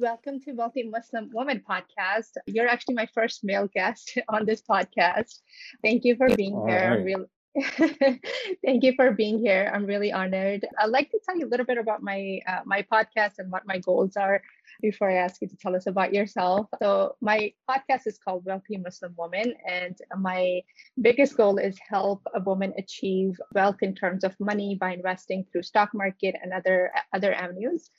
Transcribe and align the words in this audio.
Welcome 0.00 0.38
to 0.42 0.52
Wealthy 0.52 0.84
Muslim 0.84 1.28
Woman 1.32 1.60
podcast. 1.68 2.36
You're 2.46 2.68
actually 2.68 2.94
my 2.94 3.08
first 3.12 3.42
male 3.42 3.66
guest 3.66 4.16
on 4.28 4.46
this 4.46 4.62
podcast. 4.62 5.40
Thank 5.82 6.04
you 6.04 6.14
for 6.14 6.28
being 6.36 6.54
All 6.54 6.68
here. 6.68 6.90
Right. 6.90 7.04
Really, 7.04 8.20
thank 8.64 8.84
you 8.84 8.92
for 8.94 9.10
being 9.10 9.40
here. 9.40 9.68
I'm 9.74 9.86
really 9.86 10.12
honored. 10.12 10.64
I'd 10.78 10.90
like 10.90 11.10
to 11.10 11.18
tell 11.26 11.36
you 11.36 11.46
a 11.46 11.50
little 11.50 11.66
bit 11.66 11.78
about 11.78 12.00
my 12.00 12.38
uh, 12.46 12.60
my 12.64 12.82
podcast 12.82 13.38
and 13.38 13.50
what 13.50 13.66
my 13.66 13.78
goals 13.78 14.16
are 14.16 14.40
before 14.80 15.10
I 15.10 15.14
ask 15.14 15.42
you 15.42 15.48
to 15.48 15.56
tell 15.56 15.74
us 15.74 15.86
about 15.86 16.14
yourself. 16.14 16.68
So 16.80 17.16
my 17.20 17.52
podcast 17.68 18.06
is 18.06 18.18
called 18.18 18.44
Wealthy 18.44 18.76
Muslim 18.76 19.14
Woman, 19.18 19.54
and 19.66 19.98
my 20.16 20.60
biggest 21.00 21.36
goal 21.36 21.58
is 21.58 21.76
help 21.80 22.22
a 22.34 22.40
woman 22.40 22.72
achieve 22.78 23.40
wealth 23.52 23.82
in 23.82 23.94
terms 23.94 24.22
of 24.22 24.38
money 24.38 24.76
by 24.80 24.92
investing 24.92 25.44
through 25.50 25.62
stock 25.62 25.90
market 25.92 26.36
and 26.40 26.52
other 26.52 26.92
other 27.12 27.34
avenues. 27.34 27.90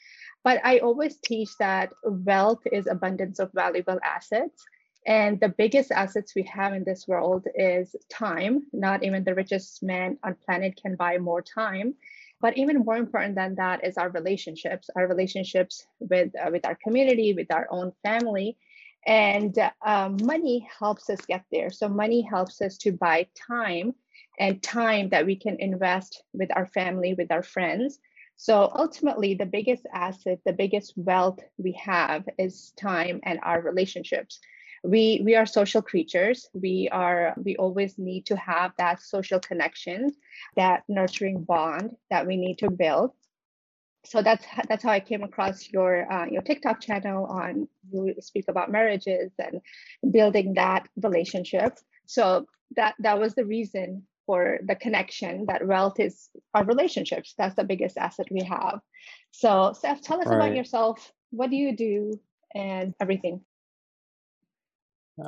But 0.43 0.61
I 0.63 0.79
always 0.79 1.17
teach 1.17 1.49
that 1.59 1.93
wealth 2.03 2.61
is 2.71 2.87
abundance 2.87 3.39
of 3.39 3.51
valuable 3.53 3.99
assets. 4.03 4.63
And 5.05 5.39
the 5.39 5.49
biggest 5.49 5.91
assets 5.91 6.35
we 6.35 6.43
have 6.43 6.73
in 6.73 6.83
this 6.83 7.07
world 7.07 7.45
is 7.55 7.95
time. 8.09 8.67
Not 8.73 9.03
even 9.03 9.23
the 9.23 9.35
richest 9.35 9.81
man 9.83 10.17
on 10.23 10.35
planet 10.45 10.79
can 10.81 10.95
buy 10.95 11.17
more 11.17 11.41
time. 11.41 11.95
But 12.41 12.57
even 12.57 12.79
more 12.79 12.95
important 12.95 13.35
than 13.35 13.55
that 13.55 13.83
is 13.83 13.97
our 13.97 14.09
relationships, 14.09 14.89
our 14.95 15.07
relationships 15.07 15.85
with, 15.99 16.31
uh, 16.35 16.49
with 16.51 16.65
our 16.65 16.75
community, 16.75 17.33
with 17.33 17.51
our 17.51 17.67
own 17.69 17.91
family. 18.03 18.57
And 19.05 19.57
uh, 19.85 20.09
money 20.21 20.67
helps 20.79 21.09
us 21.09 21.19
get 21.25 21.43
there. 21.51 21.69
So 21.71 21.89
money 21.89 22.21
helps 22.21 22.61
us 22.61 22.77
to 22.79 22.91
buy 22.91 23.27
time 23.35 23.95
and 24.39 24.63
time 24.63 25.09
that 25.09 25.25
we 25.25 25.35
can 25.35 25.57
invest 25.59 26.23
with 26.33 26.49
our 26.55 26.65
family, 26.65 27.13
with 27.13 27.31
our 27.31 27.43
friends. 27.43 27.99
So 28.41 28.71
ultimately, 28.73 29.33
the 29.33 29.45
biggest 29.45 29.85
asset, 29.93 30.39
the 30.45 30.53
biggest 30.53 30.93
wealth 30.95 31.39
we 31.57 31.73
have 31.73 32.23
is 32.37 32.71
time 32.77 33.19
and 33.23 33.37
our 33.43 33.59
relationships. 33.61 34.39
We 34.81 35.21
we 35.25 35.35
are 35.35 35.45
social 35.45 35.81
creatures. 35.81 36.47
We 36.53 36.87
are 36.89 37.33
we 37.35 37.57
always 37.57 37.99
need 37.99 38.27
to 38.27 38.37
have 38.37 38.71
that 38.77 39.01
social 39.01 39.41
connection, 39.41 40.15
that 40.55 40.83
nurturing 40.87 41.43
bond 41.43 41.97
that 42.11 42.27
we 42.27 42.37
need 42.37 42.59
to 42.59 42.71
build. 42.71 43.11
So 44.05 44.21
that's 44.21 44.45
that's 44.69 44.83
how 44.83 44.91
I 44.91 45.01
came 45.01 45.23
across 45.23 45.69
your 45.69 46.09
uh, 46.09 46.27
your 46.27 46.41
TikTok 46.41 46.79
channel 46.79 47.25
on 47.25 47.67
you 47.91 48.15
speak 48.21 48.45
about 48.47 48.71
marriages 48.71 49.33
and 49.37 49.59
building 50.13 50.53
that 50.53 50.87
relationship. 50.95 51.77
So 52.05 52.45
that 52.77 52.95
that 52.99 53.19
was 53.19 53.35
the 53.35 53.43
reason 53.43 54.07
for 54.29 54.59
the 54.69 54.75
connection 54.85 55.45
that 55.49 55.65
wealth 55.65 55.99
is 55.99 56.29
our 56.53 56.63
relationships 56.71 57.33
that's 57.35 57.55
the 57.55 57.63
biggest 57.71 57.97
asset 57.97 58.27
we 58.37 58.43
have 58.55 58.77
so 59.31 59.49
Saif, 59.79 60.01
tell 60.07 60.21
us 60.21 60.27
about 60.27 60.55
yourself 60.55 61.11
what 61.31 61.49
do 61.49 61.55
you 61.55 61.71
do 61.75 61.95
and 62.53 62.93
everything 63.01 63.41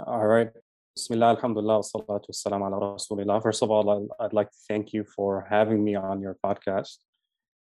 all 0.05 0.27
right 0.33 0.51
Bismillah, 0.95 1.29
alhamdulillah, 1.35 1.79
salatu 1.87 2.27
wassalam 2.31 2.61
ala 2.67 2.77
rasulillah. 2.95 3.41
First 3.41 3.63
of 3.63 3.71
all, 3.71 4.09
I'd 4.19 4.33
like 4.33 4.51
to 4.51 4.57
thank 4.67 4.91
you 4.91 5.05
for 5.05 5.47
having 5.49 5.81
me 5.85 5.95
on 5.95 6.21
your 6.21 6.35
podcast. 6.45 6.97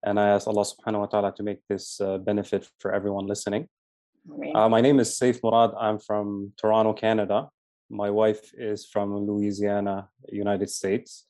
And 0.04 0.20
I 0.20 0.28
ask 0.28 0.46
Allah 0.46 0.62
subhanahu 0.62 1.00
wa 1.00 1.06
ta'ala 1.06 1.34
to 1.34 1.42
make 1.42 1.58
this 1.68 2.00
uh, 2.00 2.18
benefit 2.18 2.68
for 2.78 2.94
everyone 2.94 3.26
listening. 3.26 3.66
Uh, 4.54 4.68
my 4.68 4.80
name 4.80 5.00
is 5.00 5.18
Saif 5.18 5.42
Murad. 5.42 5.72
I'm 5.80 5.98
from 5.98 6.52
Toronto, 6.60 6.92
Canada. 6.92 7.48
My 7.90 8.10
wife 8.10 8.52
is 8.54 8.86
from 8.86 9.16
Louisiana, 9.16 10.08
United 10.30 10.70
States. 10.70 11.24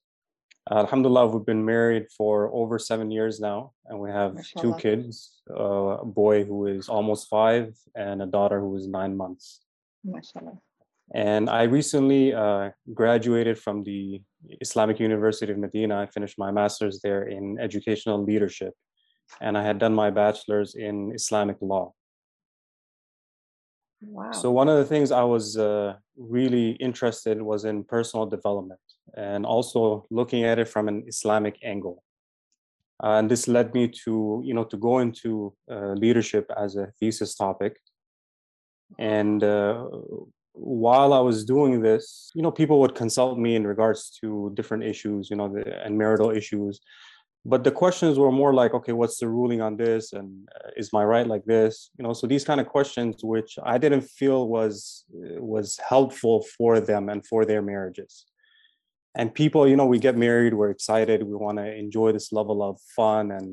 Alhamdulillah, 0.70 1.28
we've 1.28 1.46
been 1.46 1.64
married 1.64 2.10
for 2.10 2.52
over 2.52 2.78
seven 2.78 3.10
years 3.10 3.40
now, 3.40 3.72
and 3.86 3.98
we 3.98 4.10
have 4.10 4.34
Mashallah. 4.34 4.62
two 4.62 4.74
kids 4.80 5.40
uh, 5.50 6.02
a 6.02 6.04
boy 6.04 6.44
who 6.44 6.66
is 6.66 6.88
almost 6.88 7.28
five 7.28 7.74
and 7.94 8.20
a 8.20 8.26
daughter 8.26 8.60
who 8.60 8.76
is 8.76 8.86
nine 8.86 9.16
months. 9.16 9.60
Mashallah. 10.04 10.58
And 11.14 11.48
I 11.48 11.62
recently 11.62 12.34
uh, 12.34 12.70
graduated 12.92 13.58
from 13.58 13.82
the 13.82 14.20
Islamic 14.60 15.00
University 15.00 15.50
of 15.50 15.58
Medina. 15.58 16.00
I 16.00 16.06
finished 16.06 16.38
my 16.38 16.50
master's 16.50 17.00
there 17.00 17.22
in 17.22 17.58
educational 17.58 18.22
leadership, 18.22 18.74
and 19.40 19.56
I 19.56 19.62
had 19.62 19.78
done 19.78 19.94
my 19.94 20.10
bachelor's 20.10 20.74
in 20.74 21.12
Islamic 21.14 21.56
law. 21.62 21.94
So 24.32 24.50
one 24.52 24.68
of 24.68 24.78
the 24.78 24.84
things 24.84 25.10
I 25.10 25.22
was 25.22 25.56
uh, 25.56 25.94
really 26.16 26.70
interested 26.72 27.42
was 27.42 27.64
in 27.64 27.84
personal 27.84 28.26
development 28.26 28.80
and 29.16 29.44
also 29.44 30.06
looking 30.10 30.44
at 30.44 30.58
it 30.58 30.68
from 30.68 30.88
an 30.88 31.04
Islamic 31.08 31.58
angle. 31.64 32.02
Uh, 33.02 33.18
and 33.18 33.30
this 33.30 33.46
led 33.48 33.74
me 33.74 33.88
to, 34.04 34.42
you 34.44 34.54
know, 34.54 34.64
to 34.64 34.76
go 34.76 34.98
into 34.98 35.54
uh, 35.70 35.92
leadership 35.92 36.50
as 36.56 36.76
a 36.76 36.92
thesis 36.98 37.34
topic. 37.34 37.76
And 38.98 39.42
uh, 39.44 39.86
while 40.52 41.12
I 41.12 41.20
was 41.20 41.44
doing 41.44 41.80
this, 41.80 42.30
you 42.34 42.42
know, 42.42 42.50
people 42.50 42.80
would 42.80 42.94
consult 42.94 43.38
me 43.38 43.54
in 43.54 43.66
regards 43.66 44.10
to 44.20 44.52
different 44.54 44.84
issues, 44.84 45.30
you 45.30 45.36
know, 45.36 45.48
the, 45.48 45.84
and 45.84 45.96
marital 45.96 46.30
issues 46.30 46.80
but 47.48 47.64
the 47.64 47.70
questions 47.70 48.18
were 48.18 48.30
more 48.30 48.52
like 48.52 48.74
okay 48.74 48.92
what's 48.92 49.18
the 49.18 49.28
ruling 49.28 49.60
on 49.60 49.76
this? 49.76 50.12
And 50.12 50.48
uh, 50.54 50.70
is 50.76 50.92
my 50.92 51.04
right 51.04 51.26
like 51.26 51.44
this? 51.44 51.90
You 51.98 52.02
know 52.04 52.12
so 52.12 52.26
these 52.26 52.44
kind 52.44 52.60
of 52.60 52.66
questions 52.76 53.24
which 53.34 53.58
i 53.74 53.76
didn't 53.78 54.06
feel 54.20 54.40
was 54.56 55.04
uh, 55.16 55.42
was 55.54 55.68
helpful 55.92 56.36
for 56.56 56.72
them 56.80 57.08
and 57.08 57.26
for 57.26 57.44
their 57.44 57.62
marriages. 57.62 58.12
And 59.20 59.34
people 59.42 59.62
you 59.70 59.76
know 59.76 59.86
we 59.86 59.98
get 59.98 60.16
married 60.16 60.52
we're 60.54 60.74
excited 60.78 61.22
we 61.22 61.36
want 61.46 61.58
to 61.58 61.66
enjoy 61.84 62.12
this 62.12 62.32
level 62.38 62.58
of 62.68 62.74
fun 62.96 63.24
and 63.38 63.48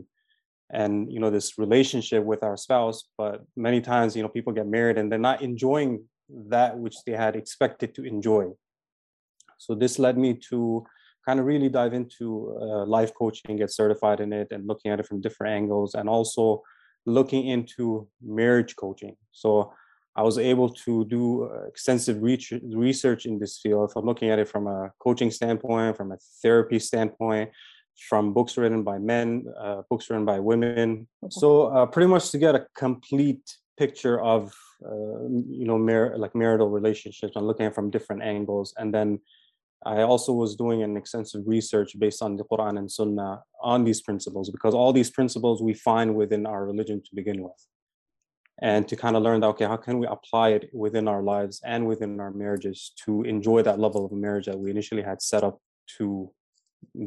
and 0.81 0.93
you 1.13 1.19
know 1.21 1.31
this 1.37 1.57
relationship 1.65 2.23
with 2.31 2.41
our 2.43 2.57
spouse 2.57 2.99
but 3.21 3.35
many 3.67 3.79
times 3.81 4.15
you 4.15 4.23
know 4.23 4.33
people 4.37 4.51
get 4.59 4.67
married 4.77 4.97
and 4.97 5.05
they're 5.09 5.29
not 5.31 5.41
enjoying 5.41 5.91
that 6.29 6.77
which 6.77 6.97
they 7.05 7.13
had 7.13 7.35
expected 7.35 7.93
to 7.95 8.03
enjoy. 8.03 8.45
So 9.57 9.75
this 9.75 9.99
led 9.99 10.17
me 10.17 10.33
to 10.49 10.85
kind 11.25 11.39
of 11.39 11.45
really 11.45 11.69
dive 11.69 11.93
into 11.93 12.57
uh, 12.61 12.85
life 12.85 13.13
coaching, 13.13 13.57
get 13.57 13.71
certified 13.71 14.19
in 14.19 14.31
it, 14.33 14.47
and 14.51 14.67
looking 14.67 14.91
at 14.91 14.99
it 14.99 15.07
from 15.07 15.21
different 15.21 15.53
angles, 15.53 15.95
and 15.95 16.07
also 16.07 16.61
looking 17.05 17.47
into 17.47 18.07
marriage 18.21 18.75
coaching. 18.75 19.15
So 19.31 19.73
I 20.15 20.23
was 20.23 20.37
able 20.37 20.69
to 20.69 21.05
do 21.05 21.43
uh, 21.43 21.65
extensive 21.67 22.21
research 22.21 23.25
in 23.25 23.37
this 23.37 23.59
field. 23.59 23.91
I'm 23.95 24.05
looking 24.05 24.29
at 24.29 24.39
it 24.39 24.47
from 24.47 24.67
a 24.67 24.91
coaching 24.99 25.29
standpoint, 25.29 25.97
from 25.97 26.11
a 26.13 26.17
therapy 26.41 26.79
standpoint, 26.79 27.49
from 28.07 28.33
books 28.33 28.57
written 28.57 28.83
by 28.83 28.97
men, 28.97 29.45
uh, 29.59 29.81
books 29.89 30.09
written 30.09 30.25
by 30.25 30.39
women. 30.39 31.07
So 31.29 31.67
uh, 31.67 31.85
pretty 31.85 32.07
much 32.07 32.31
to 32.31 32.37
get 32.37 32.55
a 32.55 32.65
complete 32.75 33.43
picture 33.77 34.21
of 34.21 34.53
uh, 34.85 35.27
you 35.29 35.65
know 35.65 35.77
mar- 35.77 36.17
like 36.17 36.35
marital 36.35 36.69
relationships. 36.69 37.33
I'm 37.35 37.45
looking 37.45 37.65
at 37.65 37.75
from 37.75 37.89
different 37.89 38.23
angles, 38.23 38.73
and 38.77 38.93
then 38.93 39.19
I 39.85 40.01
also 40.01 40.33
was 40.33 40.55
doing 40.55 40.81
an 40.81 40.97
extensive 40.97 41.43
research 41.45 41.97
based 41.99 42.23
on 42.23 42.37
the 42.37 42.43
Quran 42.43 42.79
and 42.79 42.91
Sunnah 42.91 43.43
on 43.61 43.83
these 43.83 44.01
principles 44.01 44.49
because 44.49 44.73
all 44.73 44.91
these 44.91 45.11
principles 45.11 45.61
we 45.61 45.75
find 45.75 46.15
within 46.15 46.47
our 46.47 46.65
religion 46.65 47.03
to 47.03 47.15
begin 47.15 47.43
with. 47.43 47.67
And 48.61 48.87
to 48.87 48.95
kind 48.95 49.15
of 49.15 49.21
learn 49.21 49.41
that, 49.41 49.47
okay, 49.47 49.65
how 49.65 49.77
can 49.77 49.99
we 49.99 50.07
apply 50.07 50.49
it 50.49 50.69
within 50.73 51.07
our 51.07 51.21
lives 51.21 51.61
and 51.63 51.85
within 51.85 52.19
our 52.19 52.31
marriages 52.31 52.93
to 53.05 53.21
enjoy 53.23 53.61
that 53.63 53.79
level 53.79 54.05
of 54.05 54.11
marriage 54.13 54.45
that 54.45 54.57
we 54.57 54.71
initially 54.71 55.03
had 55.03 55.21
set 55.21 55.43
up 55.43 55.59
to 55.97 56.31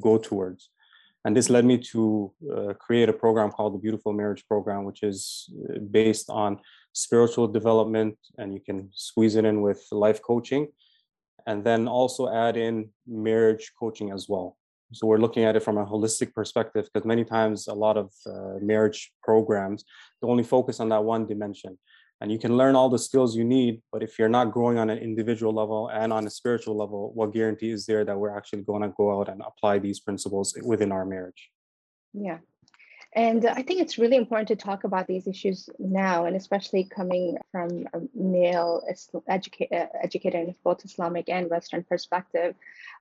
go 0.01 0.19
towards? 0.19 0.71
And 1.25 1.37
this 1.37 1.51
led 1.51 1.65
me 1.65 1.79
to 1.79 2.33
uh, 2.55 2.75
create 2.75 3.09
a 3.09 3.13
program 3.13 3.51
called 3.51 3.75
the 3.75 3.79
Beautiful 3.79 4.13
Marriage 4.13 4.47
Program, 4.47 4.85
which 4.85 5.03
is 5.03 5.51
uh, 5.69 5.79
based 5.91 6.31
on 6.31 6.61
spiritual 6.93 7.49
development, 7.49 8.17
and 8.37 8.55
you 8.55 8.61
can 8.61 8.91
squeeze 8.93 9.35
it 9.35 9.45
in 9.45 9.63
with 9.63 9.85
life 9.91 10.23
coaching 10.23 10.69
and 11.49 11.65
then 11.65 11.89
also 11.89 12.29
add 12.29 12.57
in 12.59 12.91
marriage 13.07 13.73
coaching 13.81 14.13
as 14.13 14.29
well. 14.29 14.59
So 14.93 15.07
we're 15.07 15.25
looking 15.25 15.45
at 15.45 15.57
it 15.57 15.63
from 15.63 15.79
a 15.79 15.87
holistic 15.87 16.35
perspective 16.35 16.89
because 16.93 17.07
many 17.07 17.25
times 17.25 17.69
a 17.69 17.75
lot 17.75 17.97
of 17.97 18.13
uh, 18.27 18.59
marriage 18.61 19.13
programs 19.23 19.85
they 20.21 20.29
only 20.29 20.45
focus 20.45 20.79
on 20.79 20.91
that 20.91 21.03
one 21.03 21.27
dimension. 21.27 21.79
And 22.21 22.33
you 22.33 22.39
can 22.39 22.57
learn 22.57 22.75
all 22.75 22.91
the 22.91 22.99
skills 22.99 23.37
you 23.37 23.45
need, 23.45 23.81
but 23.93 24.03
if 24.03 24.19
you're 24.19 24.29
not 24.39 24.53
growing 24.53 24.79
on 24.79 24.91
an 24.91 24.99
individual 24.99 25.53
level 25.53 25.89
and 25.89 26.13
on 26.13 26.27
a 26.27 26.31
spiritual 26.31 26.77
level, 26.77 27.13
what 27.15 27.33
guarantee 27.33 27.71
is 27.71 27.87
there 27.87 28.05
that 28.05 28.19
we're 28.19 28.37
actually 28.37 28.63
going 28.63 28.83
to 28.83 28.93
go 28.97 29.19
out 29.19 29.29
and 29.29 29.41
apply 29.51 29.79
these 29.79 30.01
principles 30.01 30.57
within 30.65 30.91
our 30.91 31.07
marriage? 31.07 31.51
Yeah, 32.13 32.39
and 33.15 33.47
I 33.47 33.63
think 33.63 33.81
it's 33.81 33.97
really 33.97 34.17
important 34.17 34.49
to 34.49 34.57
talk 34.57 34.85
about 34.85 35.07
these 35.07 35.27
issues 35.27 35.71
now, 35.79 36.27
and 36.27 36.37
especially 36.37 36.85
coming 36.85 37.39
from 37.51 37.89
a 37.95 38.01
male 38.15 38.83
educate, 39.27 39.73
uh, 39.73 39.87
educated 40.03 40.49
in 40.49 40.55
both 40.63 40.85
Islamic 40.85 41.31
and 41.31 41.49
Western 41.49 41.85
perspective. 41.85 42.55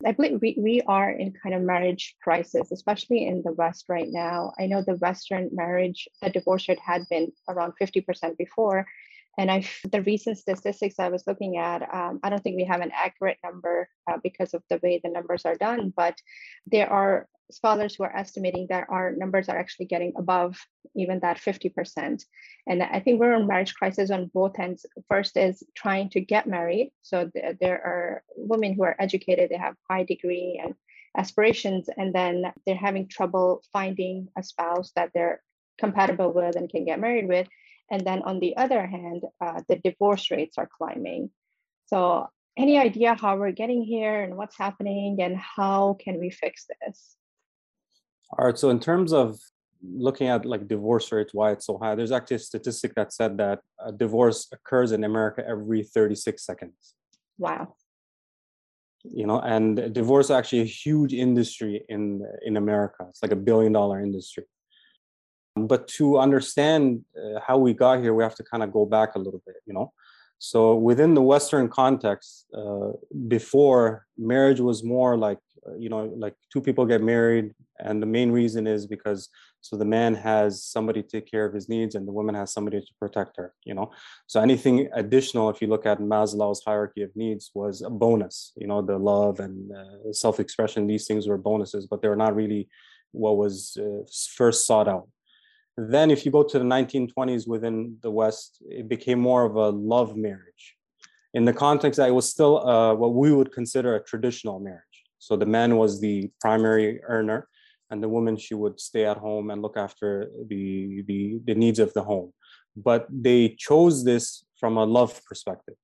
I 0.05 0.13
believe 0.13 0.41
we, 0.41 0.55
we 0.57 0.81
are 0.87 1.09
in 1.11 1.33
kind 1.33 1.53
of 1.53 1.61
marriage 1.61 2.15
crisis, 2.23 2.71
especially 2.71 3.27
in 3.27 3.41
the 3.43 3.51
West 3.51 3.85
right 3.89 4.07
now. 4.09 4.53
I 4.57 4.67
know 4.67 4.81
the 4.81 4.95
Western 4.95 5.49
marriage, 5.51 6.07
the 6.21 6.29
divorce 6.29 6.69
rate 6.69 6.79
had 6.79 7.07
been 7.09 7.33
around 7.49 7.73
50% 7.81 8.37
before. 8.37 8.87
And 9.37 9.51
I, 9.51 9.65
the 9.91 10.01
recent 10.01 10.37
statistics 10.37 10.95
I 10.99 11.09
was 11.09 11.23
looking 11.27 11.57
at, 11.57 11.81
um, 11.93 12.19
I 12.23 12.29
don't 12.29 12.43
think 12.43 12.57
we 12.57 12.65
have 12.65 12.81
an 12.81 12.91
accurate 12.93 13.37
number 13.43 13.89
uh, 14.09 14.17
because 14.23 14.53
of 14.53 14.63
the 14.69 14.79
way 14.81 14.99
the 15.03 15.09
numbers 15.09 15.45
are 15.45 15.55
done, 15.55 15.93
but 15.95 16.17
there 16.65 16.91
are 16.91 17.27
scholars 17.51 17.95
who 17.95 18.03
are 18.03 18.15
estimating 18.15 18.67
that 18.69 18.87
our 18.89 19.13
numbers 19.15 19.47
are 19.47 19.57
actually 19.57 19.85
getting 19.85 20.13
above 20.17 20.57
even 20.95 21.19
that 21.19 21.37
50%. 21.37 22.23
And 22.67 22.83
I 22.83 22.99
think 22.99 23.19
we're 23.19 23.35
in 23.35 23.47
marriage 23.47 23.75
crisis 23.75 24.11
on 24.11 24.31
both 24.33 24.59
ends. 24.59 24.85
First 25.07 25.37
is 25.37 25.63
trying 25.75 26.09
to 26.11 26.21
get 26.21 26.47
married. 26.47 26.91
So 27.03 27.29
th- 27.29 27.57
there 27.61 27.81
are 27.85 28.23
women 28.35 28.73
who 28.73 28.83
are 28.83 28.95
educated, 28.99 29.49
they 29.49 29.57
have 29.57 29.75
high 29.89 30.03
degree 30.03 30.59
and 30.61 30.73
aspirations, 31.15 31.89
and 31.95 32.13
then 32.13 32.51
they're 32.65 32.75
having 32.75 33.07
trouble 33.07 33.63
finding 33.71 34.27
a 34.37 34.43
spouse 34.43 34.91
that 34.95 35.11
they're 35.13 35.41
compatible 35.77 36.33
with 36.33 36.55
and 36.55 36.69
can 36.69 36.85
get 36.85 36.99
married 36.99 37.27
with. 37.27 37.47
And 37.89 38.05
then 38.05 38.21
on 38.23 38.39
the 38.39 38.55
other 38.57 38.85
hand, 38.85 39.23
uh, 39.39 39.61
the 39.69 39.77
divorce 39.77 40.29
rates 40.31 40.57
are 40.57 40.69
climbing. 40.77 41.29
So 41.85 42.27
any 42.57 42.77
idea 42.77 43.15
how 43.15 43.37
we're 43.37 43.51
getting 43.51 43.81
here 43.83 44.23
and 44.23 44.35
what's 44.35 44.57
happening 44.57 45.21
and 45.21 45.37
how 45.37 45.97
can 45.99 46.19
we 46.19 46.29
fix 46.29 46.65
this? 46.81 47.15
All 48.37 48.47
right. 48.47 48.57
So 48.57 48.69
in 48.69 48.79
terms 48.79 49.13
of 49.13 49.39
looking 49.81 50.27
at 50.27 50.45
like 50.45 50.67
divorce 50.67 51.11
rates, 51.11 51.33
why 51.33 51.51
it's 51.51 51.65
so 51.65 51.77
high, 51.77 51.95
there's 51.95 52.11
actually 52.11 52.37
a 52.37 52.39
statistic 52.39 52.95
that 52.95 53.13
said 53.13 53.37
that 53.37 53.59
a 53.79 53.91
divorce 53.91 54.47
occurs 54.51 54.91
in 54.91 55.03
America 55.03 55.43
every 55.47 55.83
36 55.83 56.43
seconds. 56.43 56.95
Wow. 57.37 57.75
You 59.03 59.27
know, 59.27 59.39
and 59.39 59.93
divorce 59.93 60.29
actually 60.29 60.61
a 60.61 60.65
huge 60.65 61.13
industry 61.13 61.85
in 61.87 62.27
in 62.43 62.57
America. 62.57 63.05
It's 63.09 63.21
like 63.21 63.31
a 63.31 63.37
billion 63.37 63.71
dollar 63.71 64.01
industry. 64.01 64.43
But 65.65 65.87
to 65.97 66.19
understand 66.19 67.03
uh, 67.17 67.39
how 67.45 67.57
we 67.57 67.73
got 67.73 68.01
here, 68.01 68.13
we 68.13 68.23
have 68.23 68.35
to 68.35 68.43
kind 68.43 68.61
of 68.61 68.71
go 68.71 68.85
back 68.85 69.15
a 69.15 69.19
little 69.19 69.41
bit. 69.45 69.55
You 69.65 69.73
know, 69.73 69.93
so 70.39 70.75
within 70.75 71.13
the 71.13 71.21
Western 71.21 71.67
context, 71.67 72.45
uh, 72.55 72.91
before 73.27 74.05
marriage 74.17 74.59
was 74.59 74.83
more 74.83 75.17
like 75.17 75.39
uh, 75.67 75.75
you 75.77 75.89
know 75.89 76.13
like 76.17 76.35
two 76.53 76.61
people 76.61 76.85
get 76.85 77.01
married, 77.01 77.53
and 77.79 78.01
the 78.01 78.05
main 78.05 78.31
reason 78.31 78.67
is 78.67 78.85
because 78.85 79.29
so 79.61 79.75
the 79.75 79.85
man 79.85 80.13
has 80.13 80.63
somebody 80.63 81.01
to 81.01 81.07
take 81.07 81.29
care 81.29 81.45
of 81.45 81.53
his 81.53 81.67
needs, 81.67 81.95
and 81.95 82.07
the 82.07 82.11
woman 82.11 82.35
has 82.35 82.53
somebody 82.53 82.79
to 82.79 82.93
protect 82.99 83.37
her. 83.37 83.53
You 83.65 83.73
know, 83.73 83.91
so 84.27 84.39
anything 84.39 84.89
additional, 84.93 85.49
if 85.49 85.61
you 85.61 85.67
look 85.67 85.85
at 85.85 85.99
Maslow's 85.99 86.63
hierarchy 86.63 87.01
of 87.01 87.15
needs, 87.15 87.49
was 87.55 87.81
a 87.81 87.89
bonus. 87.89 88.53
You 88.55 88.67
know, 88.67 88.81
the 88.81 88.97
love 88.97 89.39
and 89.39 89.71
uh, 89.71 90.13
self-expression; 90.13 90.85
these 90.85 91.07
things 91.07 91.27
were 91.27 91.37
bonuses, 91.37 91.87
but 91.87 92.01
they 92.01 92.09
were 92.09 92.15
not 92.15 92.35
really 92.35 92.69
what 93.11 93.37
was 93.37 93.75
uh, 93.79 94.03
first 94.35 94.67
sought 94.67 94.87
out. 94.87 95.07
Then, 95.77 96.09
if 96.09 96.25
you 96.25 96.31
go 96.31 96.43
to 96.43 96.57
the 96.57 96.65
1920s 96.65 97.47
within 97.47 97.97
the 98.01 98.09
West, 98.09 98.57
it 98.67 98.89
became 98.89 99.19
more 99.19 99.43
of 99.45 99.55
a 99.55 99.69
love 99.69 100.15
marriage. 100.17 100.75
In 101.35 101.45
the 101.45 101.53
context 101.53 101.97
that 101.97 102.09
it 102.09 102.13
was 102.13 102.27
still 102.27 102.67
uh, 102.67 102.95
what 102.95 103.13
we 103.13 103.31
would 103.31 103.51
consider 103.51 103.95
a 103.95 104.03
traditional 104.03 104.59
marriage. 104.59 104.81
So 105.19 105.35
the 105.35 105.45
man 105.45 105.77
was 105.77 106.01
the 106.01 106.31
primary 106.41 107.03
earner, 107.03 107.47
and 107.91 108.01
the 108.01 108.09
woman 108.09 108.37
she 108.37 108.55
would 108.55 108.79
stay 108.79 109.05
at 109.05 109.17
home 109.17 109.51
and 109.51 109.61
look 109.61 109.77
after 109.77 110.31
the 110.47 111.03
the, 111.03 111.39
the 111.45 111.53
needs 111.53 111.79
of 111.79 111.93
the 111.93 112.03
home. 112.03 112.33
But 112.75 113.07
they 113.11 113.55
chose 113.57 114.03
this 114.03 114.45
from 114.59 114.77
a 114.77 114.83
love 114.83 115.21
perspective. 115.25 115.75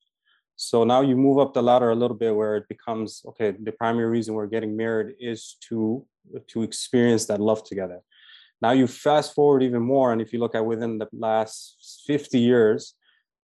So 0.55 0.83
now 0.83 1.01
you 1.01 1.15
move 1.15 1.39
up 1.39 1.53
the 1.53 1.63
ladder 1.63 1.89
a 1.91 1.95
little 1.95 2.17
bit 2.17 2.35
where 2.35 2.57
it 2.57 2.67
becomes 2.67 3.23
okay. 3.27 3.51
The 3.51 3.71
primary 3.71 4.09
reason 4.09 4.33
we're 4.33 4.47
getting 4.47 4.75
married 4.75 5.15
is 5.19 5.57
to 5.69 6.05
to 6.47 6.63
experience 6.63 7.25
that 7.25 7.39
love 7.39 7.63
together. 7.63 7.99
Now 8.63 8.71
you 8.71 8.87
fast 8.87 9.35
forward 9.35 9.61
even 9.61 9.81
more, 9.81 10.13
and 10.13 10.21
if 10.21 10.31
you 10.31 10.39
look 10.39 10.55
at 10.55 10.65
within 10.65 10.97
the 10.97 11.09
last 11.11 12.03
50 12.07 12.39
years, 12.39 12.95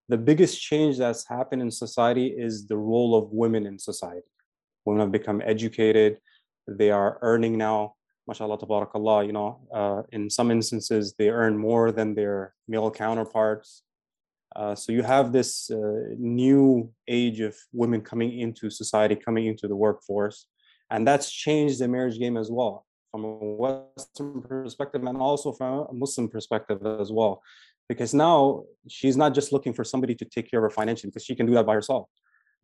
the 0.09 0.17
biggest 0.17 0.62
change 0.62 0.97
that's 0.97 1.26
happened 1.26 1.61
in 1.61 1.73
society 1.73 2.29
is 2.29 2.69
the 2.69 2.76
role 2.76 3.17
of 3.17 3.32
women 3.32 3.67
in 3.67 3.81
society. 3.81 4.31
Women 4.85 5.00
have 5.00 5.11
become 5.11 5.43
educated, 5.44 6.19
they 6.69 6.93
are 6.93 7.19
earning 7.23 7.59
now, 7.59 7.94
mashallah, 8.29 8.59
tabarakallah, 8.59 9.26
you 9.26 9.32
know, 9.32 9.59
uh, 9.75 10.03
in 10.12 10.31
some 10.31 10.53
instances, 10.53 11.17
they 11.19 11.31
earn 11.31 11.59
more 11.59 11.91
than 11.91 12.14
their 12.14 12.55
male 12.69 12.88
counterparts. 12.88 13.82
Uh, 14.55 14.76
so 14.76 14.93
you 14.93 15.03
have 15.03 15.32
this 15.32 15.69
uh, 15.73 16.14
new 16.17 16.88
age 17.09 17.41
of 17.41 17.56
women 17.73 18.03
coming 18.03 18.38
into 18.38 18.71
society, 18.71 19.17
coming 19.17 19.47
into 19.47 19.67
the 19.67 19.75
workforce, 19.75 20.47
and 20.91 21.05
that's 21.09 21.29
changed 21.29 21.81
the 21.81 21.88
marriage 21.88 22.21
game 22.21 22.37
as 22.37 22.53
well 22.53 22.85
from 23.10 23.25
a 23.25 23.28
Western 23.28 24.43
perspective 24.43 25.02
and 25.02 25.19
also 25.19 25.52
from 25.52 25.87
a 25.90 25.93
Muslim 25.93 26.28
perspective 26.28 26.84
as 26.84 27.10
well. 27.10 27.43
Because 27.88 28.12
now 28.12 28.64
she's 28.88 29.16
not 29.16 29.34
just 29.34 29.52
looking 29.52 29.72
for 29.72 29.84
somebody 29.84 30.14
to 30.16 30.25
take 30.25 30.50
care 30.50 30.60
of 30.60 30.64
her 30.64 30.70
financially, 30.70 31.10
because 31.10 31.25
she 31.25 31.34
can 31.34 31.46
do 31.46 31.55
that 31.55 31.66
by 31.66 31.75
herself. 31.75 32.08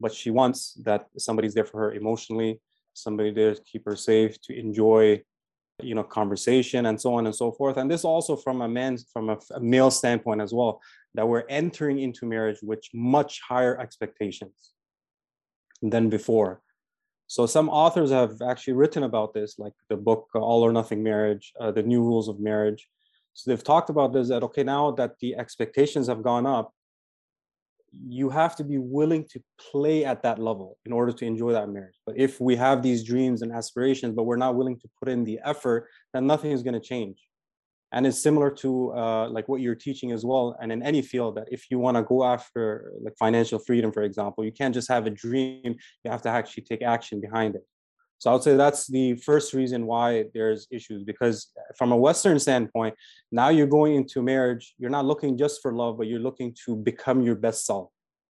But 0.00 0.12
she 0.12 0.30
wants 0.30 0.74
that 0.84 1.06
somebody's 1.18 1.54
there 1.54 1.64
for 1.64 1.80
her 1.80 1.92
emotionally, 1.92 2.60
somebody 2.92 3.30
there 3.30 3.54
to 3.54 3.62
keep 3.62 3.84
her 3.86 3.96
safe, 3.96 4.40
to 4.42 4.58
enjoy, 4.58 5.22
you 5.82 5.94
know, 5.94 6.02
conversation 6.02 6.86
and 6.86 7.00
so 7.00 7.14
on 7.14 7.26
and 7.26 7.34
so 7.34 7.52
forth. 7.52 7.78
And 7.78 7.90
this 7.90 8.04
also 8.04 8.36
from 8.36 8.60
a 8.60 8.68
man's, 8.68 9.06
from 9.12 9.30
a, 9.30 9.38
a 9.54 9.60
male 9.60 9.90
standpoint 9.90 10.42
as 10.42 10.52
well, 10.52 10.82
that 11.14 11.26
we're 11.26 11.44
entering 11.48 12.00
into 12.00 12.26
marriage 12.26 12.58
with 12.62 12.84
much 12.92 13.40
higher 13.40 13.80
expectations 13.80 14.72
than 15.80 16.10
before 16.10 16.60
so 17.34 17.46
some 17.46 17.68
authors 17.68 18.12
have 18.12 18.40
actually 18.42 18.74
written 18.74 19.02
about 19.02 19.34
this, 19.34 19.58
like 19.58 19.72
the 19.88 19.96
book 19.96 20.28
uh, 20.36 20.38
All 20.38 20.62
or 20.62 20.72
Nothing 20.72 21.02
Marriage, 21.02 21.52
uh, 21.60 21.72
the 21.72 21.82
New 21.82 22.00
Rules 22.00 22.28
of 22.28 22.38
Marriage. 22.38 22.88
So 23.32 23.50
they've 23.50 23.64
talked 23.64 23.90
about 23.90 24.12
this 24.12 24.28
that 24.28 24.44
okay, 24.44 24.62
now 24.62 24.92
that 24.92 25.18
the 25.18 25.34
expectations 25.34 26.06
have 26.06 26.22
gone 26.22 26.46
up, 26.46 26.72
you 28.06 28.30
have 28.30 28.54
to 28.54 28.62
be 28.62 28.78
willing 28.78 29.26
to 29.32 29.42
play 29.58 30.04
at 30.04 30.22
that 30.22 30.38
level 30.38 30.78
in 30.86 30.92
order 30.92 31.10
to 31.10 31.24
enjoy 31.24 31.50
that 31.50 31.68
marriage. 31.68 31.98
But 32.06 32.16
if 32.16 32.40
we 32.40 32.54
have 32.54 32.84
these 32.84 33.02
dreams 33.02 33.42
and 33.42 33.50
aspirations, 33.50 34.14
but 34.14 34.26
we're 34.26 34.36
not 34.36 34.54
willing 34.54 34.78
to 34.78 34.88
put 35.00 35.08
in 35.08 35.24
the 35.24 35.40
effort, 35.44 35.88
then 36.12 36.28
nothing 36.28 36.52
is 36.52 36.62
going 36.62 36.80
to 36.80 36.88
change 36.94 37.18
and 37.94 38.08
it's 38.08 38.20
similar 38.20 38.50
to 38.50 38.92
uh, 38.92 39.28
like 39.28 39.48
what 39.48 39.60
you're 39.60 39.76
teaching 39.76 40.10
as 40.10 40.24
well. 40.24 40.56
And 40.60 40.72
in 40.72 40.82
any 40.82 41.00
field 41.00 41.36
that 41.36 41.48
if 41.50 41.70
you 41.70 41.78
want 41.78 41.96
to 41.96 42.02
go 42.02 42.24
after 42.24 42.92
like 43.00 43.16
financial 43.16 43.60
freedom 43.60 43.92
for 43.92 44.02
example 44.02 44.44
you 44.44 44.52
can't 44.52 44.74
just 44.74 44.88
have 44.88 45.06
a 45.06 45.10
dream. 45.10 45.76
You 46.02 46.10
have 46.10 46.22
to 46.22 46.28
actually 46.28 46.64
take 46.64 46.82
action 46.82 47.20
behind 47.20 47.54
it. 47.54 47.64
So 48.18 48.30
i 48.30 48.32
would 48.32 48.42
say 48.42 48.56
that's 48.56 48.86
the 48.88 49.14
first 49.16 49.54
reason 49.54 49.86
why 49.86 50.24
there's 50.34 50.66
issues 50.70 51.04
because 51.04 51.36
from 51.78 51.92
a 51.92 51.96
western 51.96 52.38
standpoint 52.38 52.94
now 53.30 53.48
you're 53.50 53.74
going 53.78 53.96
into 53.96 54.22
marriage 54.22 54.74
you're 54.78 54.96
not 54.98 55.04
looking 55.04 55.36
just 55.36 55.60
for 55.60 55.74
love 55.74 55.98
but 55.98 56.06
you're 56.06 56.26
looking 56.28 56.56
to 56.64 56.74
become 56.74 57.20
your 57.22 57.36
best 57.46 57.66
self. 57.66 57.90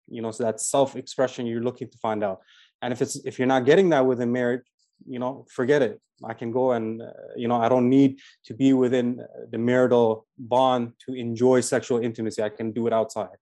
You 0.07 0.21
know 0.23 0.31
so 0.31 0.43
that 0.43 0.59
self 0.59 0.95
expression 0.95 1.45
you're 1.45 1.67
looking 1.69 1.89
to 1.89 1.97
find 1.99 2.23
out. 2.23 2.39
And 2.81 2.91
if 2.91 2.99
it's 3.03 3.15
if 3.29 3.37
you're 3.37 3.53
not 3.55 3.65
getting 3.65 3.89
that 3.89 4.05
within 4.07 4.31
marriage 4.31 4.65
you 5.07 5.19
know 5.19 5.45
forget 5.49 5.81
it. 5.81 5.99
I 6.23 6.33
can 6.33 6.51
go 6.51 6.73
and 6.73 7.01
uh, 7.01 7.11
you 7.35 7.47
know 7.47 7.59
i 7.59 7.67
don't 7.67 7.89
need 7.89 8.19
to 8.45 8.53
be 8.53 8.73
within 8.73 9.25
the 9.51 9.57
marital 9.57 10.27
bond 10.37 10.93
to 11.05 11.13
enjoy 11.13 11.61
sexual 11.61 11.99
intimacy. 11.99 12.41
I 12.43 12.49
can 12.49 12.71
do 12.71 12.87
it 12.87 12.93
outside. 12.93 13.37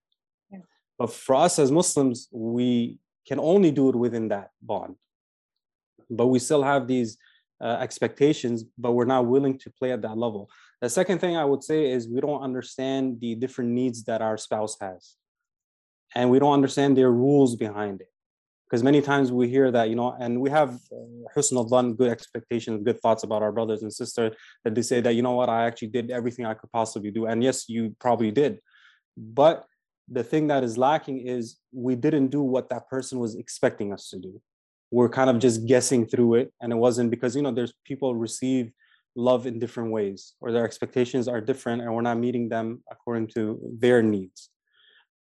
Yeah. 0.50 0.60
but 0.98 1.12
for 1.12 1.34
us 1.36 1.58
as 1.58 1.70
muslims 1.70 2.28
we 2.32 2.98
can 3.28 3.38
only 3.38 3.70
do 3.70 3.88
it 3.90 3.96
within 3.96 4.28
that 4.28 4.50
bond. 4.62 4.96
But 6.08 6.28
we 6.28 6.38
still 6.38 6.62
have 6.62 6.86
these 6.86 7.18
uh, 7.60 7.76
expectations 7.86 8.64
but 8.78 8.92
we're 8.92 9.12
not 9.16 9.26
willing 9.26 9.58
to 9.58 9.70
play 9.70 9.92
at 9.92 10.02
that 10.02 10.16
level. 10.16 10.48
The 10.80 10.88
second 10.88 11.18
thing 11.20 11.36
i 11.36 11.44
would 11.44 11.62
say 11.62 11.90
is 11.90 12.08
we 12.08 12.20
don't 12.20 12.42
understand 12.42 13.20
the 13.20 13.34
different 13.34 13.70
needs 13.70 14.04
that 14.04 14.22
our 14.22 14.36
spouse 14.36 14.76
has. 14.80 15.16
And 16.14 16.28
we 16.30 16.38
don't 16.40 16.54
understand 16.54 16.96
their 16.96 17.12
rules 17.12 17.54
behind 17.54 18.00
it 18.00 18.10
because 18.70 18.84
many 18.84 19.02
times 19.02 19.32
we 19.32 19.48
hear 19.48 19.70
that 19.72 19.88
you 19.88 19.96
know 19.96 20.16
and 20.20 20.40
we 20.40 20.48
have 20.48 20.74
uh, 20.92 21.26
husn 21.36 21.56
al 21.56 21.92
good 21.92 22.10
expectations 22.10 22.82
good 22.84 23.00
thoughts 23.00 23.24
about 23.24 23.42
our 23.42 23.50
brothers 23.50 23.82
and 23.82 23.92
sisters 23.92 24.32
that 24.64 24.74
they 24.74 24.82
say 24.82 25.00
that 25.00 25.14
you 25.14 25.22
know 25.22 25.32
what? 25.32 25.48
I 25.48 25.64
actually 25.64 25.88
did 25.88 26.10
everything 26.10 26.46
i 26.46 26.54
could 26.54 26.70
possibly 26.70 27.10
do. 27.10 27.26
And 27.26 27.42
yes 27.42 27.68
you 27.68 27.96
probably 27.98 28.30
did. 28.30 28.60
But 29.16 29.64
the 30.08 30.24
thing 30.24 30.48
that 30.48 30.64
is 30.64 30.78
lacking 30.78 31.26
is 31.26 31.58
we 31.72 31.94
didn't 31.94 32.28
do 32.28 32.42
what 32.42 32.68
that 32.70 32.88
person 32.88 33.18
was 33.18 33.36
expecting 33.36 33.92
us 33.92 34.08
to 34.10 34.18
do. 34.18 34.40
We're 34.90 35.08
kind 35.08 35.30
of 35.30 35.38
just 35.38 35.66
guessing 35.66 36.06
through 36.06 36.34
it 36.34 36.52
and 36.60 36.72
it 36.72 36.76
wasn't 36.76 37.10
because 37.10 37.34
you 37.34 37.42
know 37.42 37.52
there's 37.52 37.74
people 37.84 38.14
receive 38.14 38.70
love 39.16 39.46
in 39.46 39.58
different 39.58 39.90
ways 39.90 40.34
or 40.40 40.52
their 40.52 40.64
expectations 40.64 41.26
are 41.26 41.40
different 41.40 41.82
and 41.82 41.92
we're 41.92 42.08
not 42.10 42.18
meeting 42.18 42.48
them 42.48 42.82
according 42.90 43.26
to 43.26 43.58
their 43.78 44.00
needs. 44.02 44.50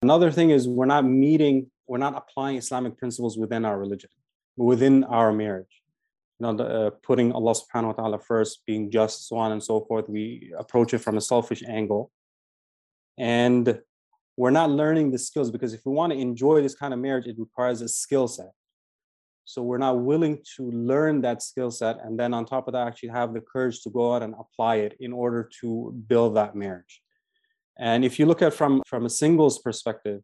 Another 0.02 0.32
thing 0.32 0.50
is 0.50 0.68
we're 0.68 0.86
not 0.86 1.06
meeting 1.06 1.71
we're 1.88 1.98
not 1.98 2.16
applying 2.16 2.58
Islamic 2.58 2.98
principles 2.98 3.38
within 3.38 3.66
our 3.66 3.78
religion, 3.78 4.10
within 4.58 5.04
our 5.04 5.32
marriage. 5.32 5.82
You 6.40 6.48
know, 6.48 6.54
the, 6.54 6.66
uh, 6.66 6.90
putting 7.04 7.32
Allah 7.32 7.54
subhanahu 7.54 7.88
wa 7.88 7.94
ta'ala 7.94 8.20
first, 8.20 8.64
being 8.66 8.90
just, 8.90 9.28
so 9.28 9.38
on 9.38 9.52
and 9.52 9.64
so 9.64 9.82
forth. 9.82 10.10
We 10.10 10.54
approach 10.58 10.94
it 10.94 11.00
from 11.00 11.18
a 11.18 11.22
selfish 11.22 11.64
angle. 11.68 12.12
And 13.18 13.80
we're 14.38 14.52
not 14.52 14.72
learning 14.72 15.12
the 15.12 15.20
skills 15.20 15.52
because 15.52 15.74
if 15.74 15.82
we 15.86 15.92
want 15.92 16.14
to 16.14 16.20
enjoy 16.20 16.62
this 16.62 16.74
kind 16.74 16.94
of 16.94 17.00
marriage, 17.00 17.28
it 17.28 17.36
requires 17.38 17.82
a 17.82 17.88
skill 17.88 18.28
set. 18.28 18.52
So 19.46 19.62
we're 19.62 19.78
not 19.78 20.00
willing 20.00 20.40
to 20.56 20.72
learn 20.72 21.22
that 21.22 21.44
skill 21.44 21.72
set 21.72 21.98
and 22.04 22.18
then 22.18 22.34
on 22.34 22.46
top 22.46 22.68
of 22.68 22.74
that, 22.74 22.88
actually 22.88 23.10
have 23.10 23.34
the 23.34 23.42
courage 23.42 23.82
to 23.84 23.90
go 23.90 24.14
out 24.16 24.24
and 24.24 24.34
apply 24.40 24.76
it 24.78 24.96
in 25.00 25.12
order 25.12 25.50
to 25.60 25.94
build 26.08 26.38
that 26.38 26.56
marriage. 26.56 27.02
And 27.78 28.06
if 28.06 28.20
you 28.20 28.26
look 28.26 28.42
at 28.42 28.54
from 28.54 28.82
from 28.86 29.06
a 29.06 29.10
singles 29.10 29.60
perspective, 29.60 30.22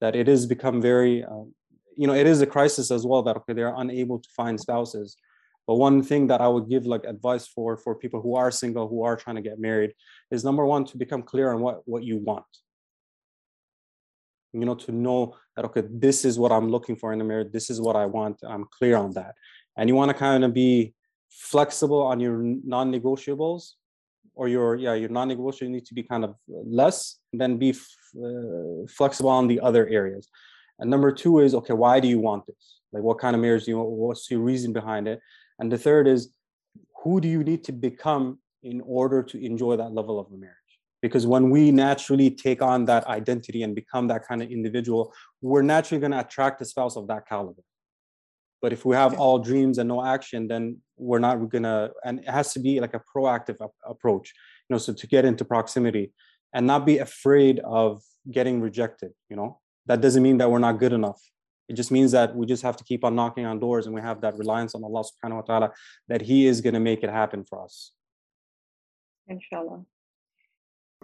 that 0.00 0.16
it 0.16 0.26
has 0.28 0.46
become 0.46 0.80
very, 0.80 1.24
um, 1.24 1.54
you 1.96 2.06
know, 2.06 2.14
it 2.14 2.26
is 2.26 2.40
a 2.42 2.46
crisis 2.46 2.90
as 2.90 3.06
well 3.06 3.22
that 3.22 3.36
okay, 3.36 3.52
they're 3.52 3.74
unable 3.76 4.18
to 4.18 4.28
find 4.36 4.60
spouses. 4.60 5.16
But 5.66 5.76
one 5.76 6.02
thing 6.02 6.28
that 6.28 6.40
I 6.40 6.48
would 6.48 6.68
give 6.68 6.86
like 6.86 7.04
advice 7.04 7.46
for 7.46 7.76
for 7.76 7.94
people 7.94 8.20
who 8.20 8.36
are 8.36 8.50
single, 8.50 8.88
who 8.88 9.02
are 9.02 9.16
trying 9.16 9.36
to 9.36 9.42
get 9.42 9.58
married, 9.58 9.92
is 10.30 10.44
number 10.44 10.64
one 10.64 10.84
to 10.86 10.96
become 10.96 11.22
clear 11.22 11.52
on 11.52 11.60
what 11.60 11.82
what 11.86 12.04
you 12.04 12.18
want. 12.18 12.44
You 14.52 14.64
know, 14.64 14.74
to 14.74 14.92
know 14.92 15.36
that 15.56 15.64
okay, 15.66 15.82
this 15.90 16.24
is 16.24 16.38
what 16.38 16.52
I'm 16.52 16.70
looking 16.70 16.96
for 16.96 17.12
in 17.12 17.20
a 17.20 17.24
marriage. 17.24 17.52
This 17.52 17.68
is 17.70 17.80
what 17.80 17.96
I 17.96 18.06
want. 18.06 18.38
I'm 18.46 18.66
clear 18.70 18.96
on 18.96 19.12
that, 19.14 19.34
and 19.76 19.88
you 19.88 19.94
want 19.94 20.10
to 20.10 20.14
kind 20.14 20.44
of 20.44 20.54
be 20.54 20.94
flexible 21.30 22.02
on 22.02 22.20
your 22.20 22.38
non-negotiables 22.42 23.72
or 24.36 24.48
your 24.48 24.76
yeah 24.76 24.94
your 24.94 25.08
non-negotiable 25.08 25.72
need 25.72 25.86
to 25.86 25.94
be 25.94 26.02
kind 26.02 26.24
of 26.24 26.36
less 26.48 27.18
than 27.32 27.56
be 27.56 27.70
uh, 27.70 28.86
flexible 28.88 29.30
on 29.30 29.48
the 29.48 29.58
other 29.60 29.88
areas. 29.88 30.28
And 30.78 30.90
number 30.90 31.10
two 31.10 31.40
is 31.40 31.54
okay 31.54 31.72
why 31.72 31.98
do 32.00 32.06
you 32.06 32.20
want 32.20 32.46
this? 32.46 32.80
Like 32.92 33.02
what 33.02 33.18
kind 33.18 33.34
of 33.34 33.42
marriage 33.42 33.64
do 33.64 33.72
you 33.72 33.78
want? 33.78 33.90
What's 33.90 34.30
your 34.30 34.40
reason 34.40 34.72
behind 34.72 35.08
it? 35.08 35.20
And 35.58 35.72
the 35.72 35.78
third 35.78 36.06
is 36.06 36.30
who 37.02 37.20
do 37.20 37.28
you 37.28 37.42
need 37.42 37.64
to 37.64 37.72
become 37.72 38.38
in 38.62 38.82
order 38.82 39.22
to 39.22 39.44
enjoy 39.44 39.76
that 39.76 39.92
level 39.92 40.20
of 40.20 40.30
marriage? 40.30 40.54
Because 41.00 41.26
when 41.26 41.50
we 41.50 41.70
naturally 41.70 42.30
take 42.30 42.62
on 42.62 42.84
that 42.86 43.06
identity 43.06 43.62
and 43.62 43.74
become 43.74 44.06
that 44.08 44.26
kind 44.26 44.42
of 44.42 44.50
individual 44.50 45.12
we're 45.40 45.62
naturally 45.62 46.00
going 46.00 46.12
to 46.12 46.20
attract 46.20 46.60
a 46.60 46.64
spouse 46.64 46.96
of 46.96 47.06
that 47.08 47.26
caliber. 47.26 47.62
But 48.60 48.72
if 48.72 48.84
we 48.84 48.96
have 48.96 49.18
all 49.18 49.38
dreams 49.38 49.78
and 49.78 49.88
no 49.88 50.04
action 50.04 50.46
then 50.46 50.78
we're 50.96 51.18
not 51.18 51.36
gonna 51.48 51.90
and 52.04 52.20
it 52.20 52.28
has 52.28 52.52
to 52.52 52.60
be 52.60 52.80
like 52.80 52.94
a 52.94 53.02
proactive 53.14 53.56
approach 53.84 54.32
you 54.68 54.74
know 54.74 54.78
so 54.78 54.92
to 54.92 55.06
get 55.06 55.24
into 55.24 55.44
proximity 55.44 56.12
and 56.52 56.66
not 56.66 56.86
be 56.86 56.98
afraid 56.98 57.60
of 57.60 58.02
getting 58.30 58.60
rejected 58.60 59.12
you 59.28 59.36
know? 59.36 59.60
That 59.86 60.00
doesn't 60.00 60.22
mean 60.22 60.38
that 60.38 60.50
we're 60.50 60.58
not 60.58 60.78
good 60.78 60.92
enough. 60.92 61.20
It 61.68 61.74
just 61.74 61.90
means 61.90 62.12
that 62.12 62.34
we 62.34 62.46
just 62.46 62.62
have 62.62 62.76
to 62.76 62.84
keep 62.84 63.04
on 63.04 63.14
knocking 63.14 63.44
on 63.44 63.58
doors 63.58 63.86
and 63.86 63.94
we 63.94 64.00
have 64.00 64.20
that 64.20 64.36
reliance 64.36 64.74
on 64.74 64.84
allah 64.84 65.02
subhanahu 65.02 65.36
wa 65.36 65.42
ta'ala 65.42 65.72
that 66.08 66.22
he 66.22 66.46
is 66.46 66.60
going 66.60 66.74
to 66.74 66.80
make 66.80 67.02
it 67.02 67.10
happen 67.10 67.44
for 67.44 67.62
us. 67.62 67.92
Inshallah. 69.28 69.84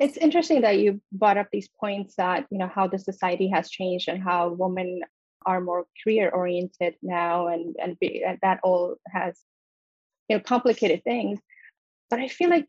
It's 0.01 0.17
interesting 0.17 0.63
that 0.63 0.79
you 0.79 1.01
brought 1.13 1.37
up 1.37 1.49
these 1.53 1.69
points 1.69 2.15
that 2.17 2.47
you 2.51 2.59
know 2.59 2.71
how 2.73 2.87
the 2.87 2.99
society 2.99 3.49
has 3.49 3.71
changed 3.71 4.09
and 4.09 4.23
how 4.23 4.51
women 4.51 5.01
are 5.45 5.61
more 5.61 5.85
career 6.03 6.31
oriented 6.31 6.95
now 7.03 7.49
and 7.49 7.77
and, 7.83 7.99
be, 7.99 8.23
and 8.25 8.39
that 8.43 8.61
all 8.63 8.97
has 9.13 9.41
you 10.33 10.39
know 10.39 10.43
complicated 10.43 11.05
things. 11.05 11.39
But 12.11 12.21
i 12.21 12.29
feel 12.29 12.51
like 12.51 12.67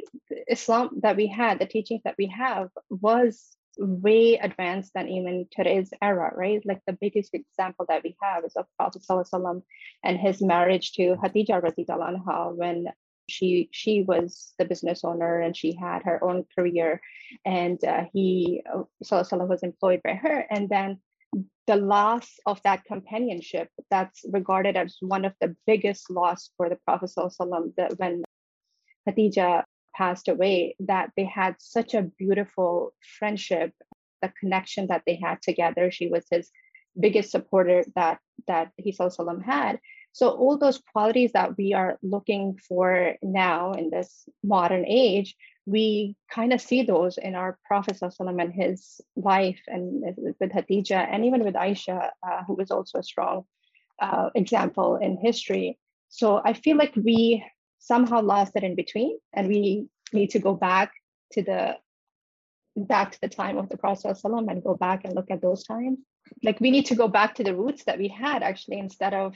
islam 0.47 1.01
that 1.01 1.17
we 1.17 1.27
had 1.27 1.59
the 1.59 1.65
teachings 1.65 2.01
that 2.05 2.15
we 2.17 2.27
have 2.27 2.69
was 2.89 3.57
way 3.77 4.35
advanced 4.35 4.91
than 4.93 5.09
even 5.09 5.47
today's 5.51 5.91
era 6.01 6.31
right? 6.35 6.61
Like 6.65 6.81
the 6.85 6.97
biggest 6.99 7.33
example 7.33 7.85
that 7.89 8.03
we 8.03 8.15
have 8.21 8.45
is 8.45 8.55
of 8.55 8.65
prophet 8.77 9.03
ﷺ 9.09 9.63
and 10.03 10.17
his 10.17 10.41
marriage 10.41 10.93
to 10.93 11.15
Khadija 11.15 11.61
anha 11.61 12.55
when 12.55 12.87
she 13.29 13.69
she 13.71 14.03
was 14.03 14.53
the 14.59 14.65
business 14.65 15.03
owner 15.03 15.39
and 15.39 15.55
she 15.55 15.73
had 15.75 16.03
her 16.03 16.23
own 16.23 16.45
career. 16.55 17.01
And 17.45 17.83
uh, 17.83 18.03
he 18.13 18.61
uh, 18.71 18.83
was 18.99 19.63
employed 19.63 20.01
by 20.03 20.13
her. 20.13 20.45
And 20.49 20.69
then 20.69 20.99
the 21.67 21.75
loss 21.75 22.29
of 22.45 22.61
that 22.63 22.83
companionship 22.85 23.69
that's 23.89 24.25
regarded 24.29 24.75
as 24.75 24.97
one 24.99 25.25
of 25.25 25.33
the 25.39 25.55
biggest 25.65 26.09
loss 26.09 26.49
for 26.57 26.69
the 26.69 26.77
Prophet 26.85 27.09
that 27.77 27.93
when 27.97 28.23
Khadija 29.07 29.63
passed 29.95 30.27
away, 30.27 30.75
that 30.79 31.11
they 31.15 31.25
had 31.25 31.55
such 31.59 31.93
a 31.93 32.01
beautiful 32.01 32.93
friendship, 33.17 33.71
the 34.21 34.31
connection 34.39 34.87
that 34.87 35.03
they 35.05 35.15
had 35.15 35.41
together. 35.41 35.91
She 35.91 36.07
was 36.07 36.25
his 36.29 36.49
biggest 36.99 37.31
supporter 37.31 37.83
that 37.95 38.19
that 38.47 38.71
he 38.77 38.91
had. 39.41 39.79
So 40.11 40.29
all 40.29 40.57
those 40.57 40.81
qualities 40.91 41.31
that 41.33 41.57
we 41.57 41.73
are 41.73 41.97
looking 42.03 42.57
for 42.67 43.15
now 43.23 43.73
in 43.73 43.89
this 43.89 44.27
modern 44.43 44.85
age 44.87 45.35
we 45.65 46.15
kind 46.29 46.51
of 46.51 46.61
see 46.61 46.83
those 46.83 47.17
in 47.17 47.35
our 47.35 47.57
Prophet 47.65 47.97
and 48.01 48.53
his 48.53 48.99
life 49.15 49.59
and 49.67 50.03
with 50.17 50.51
Khadija 50.51 51.07
and 51.11 51.25
even 51.25 51.43
with 51.43 51.55
Aisha, 51.55 52.09
uh, 52.27 52.43
who 52.45 52.53
was 52.53 52.69
also 52.69 52.99
a 52.99 53.03
strong 53.03 53.45
uh, 54.01 54.29
example 54.35 54.97
in 54.97 55.17
history. 55.17 55.77
So 56.09 56.41
I 56.43 56.53
feel 56.53 56.77
like 56.77 56.93
we 56.95 57.43
somehow 57.79 58.21
lost 58.21 58.53
it 58.55 58.63
in 58.63 58.75
between 58.75 59.17
and 59.33 59.47
we 59.47 59.87
need 60.11 60.31
to 60.31 60.39
go 60.39 60.53
back 60.53 60.91
to 61.33 61.41
the 61.41 61.77
back 62.75 63.11
to 63.11 63.21
the 63.21 63.29
time 63.29 63.57
of 63.57 63.69
the 63.69 63.77
Prophet 63.77 64.17
and 64.23 64.63
go 64.63 64.75
back 64.75 65.05
and 65.05 65.13
look 65.15 65.29
at 65.29 65.41
those 65.41 65.63
times. 65.63 65.99
Like 66.43 66.59
we 66.59 66.71
need 66.71 66.87
to 66.87 66.95
go 66.95 67.07
back 67.07 67.35
to 67.35 67.43
the 67.43 67.55
roots 67.55 67.85
that 67.85 67.99
we 67.99 68.07
had 68.07 68.43
actually 68.43 68.79
instead 68.79 69.13
of 69.13 69.35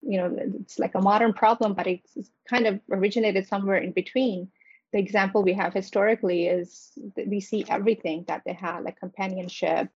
you 0.00 0.18
know 0.18 0.36
it's 0.60 0.78
like 0.78 0.94
a 0.94 1.00
modern 1.00 1.32
problem 1.32 1.74
but 1.74 1.88
it's 1.88 2.30
kind 2.48 2.66
of 2.68 2.78
originated 2.92 3.48
somewhere 3.48 3.78
in 3.78 3.90
between 3.90 4.48
the 4.92 4.98
example 4.98 5.42
we 5.42 5.52
have 5.52 5.74
historically 5.74 6.46
is 6.46 6.92
we 7.26 7.40
see 7.40 7.64
everything 7.68 8.24
that 8.28 8.42
they 8.46 8.54
had, 8.54 8.84
like 8.84 8.98
companionship, 8.98 9.88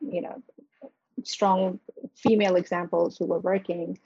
you 0.00 0.20
know, 0.20 0.42
strong 1.22 1.80
female 2.14 2.56
examples 2.56 3.16
who 3.16 3.26
were 3.26 3.38
working. 3.38 3.98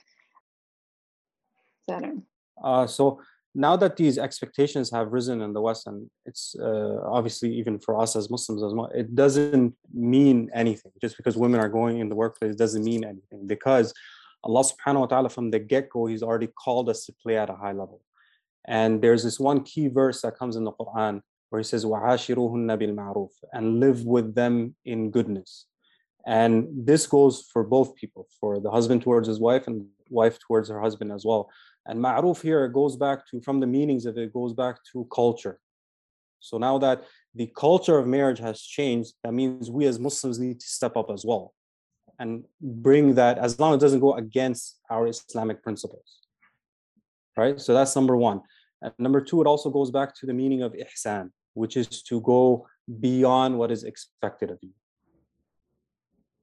Uh, 2.63 2.87
so 2.87 3.21
now 3.55 3.75
that 3.75 3.97
these 3.97 4.17
expectations 4.17 4.91
have 4.91 5.11
risen 5.11 5.41
in 5.41 5.53
the 5.53 5.61
West, 5.61 5.87
and 5.87 6.09
it's 6.25 6.55
uh, 6.59 6.99
obviously 7.03 7.53
even 7.53 7.79
for 7.79 7.99
us 7.99 8.15
as 8.15 8.29
Muslims 8.29 8.63
as 8.63 8.73
well, 8.73 8.89
it 8.93 9.15
doesn't 9.15 9.73
mean 9.93 10.49
anything. 10.53 10.91
Just 11.01 11.17
because 11.17 11.35
women 11.35 11.59
are 11.59 11.69
going 11.69 11.99
in 11.99 12.09
the 12.09 12.15
workplace 12.15 12.55
doesn't 12.55 12.83
mean 12.83 13.03
anything 13.03 13.47
because 13.47 13.93
Allah 14.43 14.63
subhanahu 14.63 15.01
wa 15.01 15.05
ta'ala 15.07 15.29
from 15.29 15.51
the 15.51 15.59
get-go, 15.59 16.05
He's 16.05 16.23
already 16.23 16.47
called 16.47 16.89
us 16.89 17.05
to 17.07 17.13
play 17.21 17.37
at 17.37 17.49
a 17.49 17.55
high 17.55 17.73
level. 17.73 18.01
And 18.66 19.02
there's 19.02 19.22
this 19.22 19.38
one 19.38 19.62
key 19.62 19.88
verse 19.88 20.22
that 20.22 20.38
comes 20.38 20.56
in 20.56 20.64
the 20.64 20.72
Quran 20.72 21.20
where 21.50 21.60
he 21.60 21.64
says, 21.64 21.84
وَعَاشِرُهُنَّ 21.84 22.78
بِالْمَعْرُوفِ 22.80 23.30
and 23.52 23.78
live 23.80 24.04
with 24.04 24.34
them 24.34 24.74
in 24.84 25.10
goodness. 25.10 25.66
And 26.26 26.66
this 26.74 27.06
goes 27.06 27.46
for 27.52 27.62
both 27.62 27.94
people, 27.94 28.26
for 28.40 28.58
the 28.58 28.70
husband 28.70 29.02
towards 29.02 29.28
his 29.28 29.38
wife 29.38 29.66
and 29.66 29.86
wife 30.08 30.38
towards 30.38 30.70
her 30.70 30.80
husband 30.80 31.12
as 31.12 31.24
well. 31.24 31.50
And 31.86 32.00
ma'ruf 32.00 32.40
here 32.40 32.66
goes 32.68 32.96
back 32.96 33.28
to, 33.30 33.42
from 33.42 33.60
the 33.60 33.66
meanings 33.66 34.06
of 34.06 34.16
it, 34.16 34.32
goes 34.32 34.54
back 34.54 34.76
to 34.92 35.06
culture. 35.14 35.60
So 36.40 36.56
now 36.56 36.78
that 36.78 37.04
the 37.34 37.52
culture 37.54 37.98
of 37.98 38.06
marriage 38.06 38.38
has 38.38 38.60
changed, 38.60 39.14
that 39.22 39.34
means 39.34 39.70
we 39.70 39.86
as 39.86 39.98
Muslims 39.98 40.38
need 40.38 40.60
to 40.60 40.66
step 40.66 40.96
up 40.96 41.10
as 41.10 41.24
well 41.24 41.54
and 42.18 42.44
bring 42.60 43.14
that, 43.16 43.38
as 43.38 43.60
long 43.60 43.74
as 43.74 43.78
it 43.78 43.80
doesn't 43.80 44.00
go 44.00 44.14
against 44.14 44.80
our 44.90 45.06
Islamic 45.06 45.62
principles 45.62 46.20
right? 47.39 47.59
So 47.59 47.73
that's 47.73 47.95
number 47.95 48.15
one. 48.15 48.41
And 48.81 48.93
number 48.99 49.21
two, 49.21 49.41
it 49.41 49.47
also 49.47 49.69
goes 49.69 49.91
back 49.91 50.15
to 50.19 50.25
the 50.25 50.33
meaning 50.41 50.61
of 50.61 50.73
ihsan, 50.73 51.25
which 51.53 51.75
is 51.81 51.87
to 52.09 52.21
go 52.21 52.67
beyond 52.99 53.57
what 53.57 53.71
is 53.71 53.83
expected 53.83 54.49
of 54.51 54.59
you. 54.61 54.73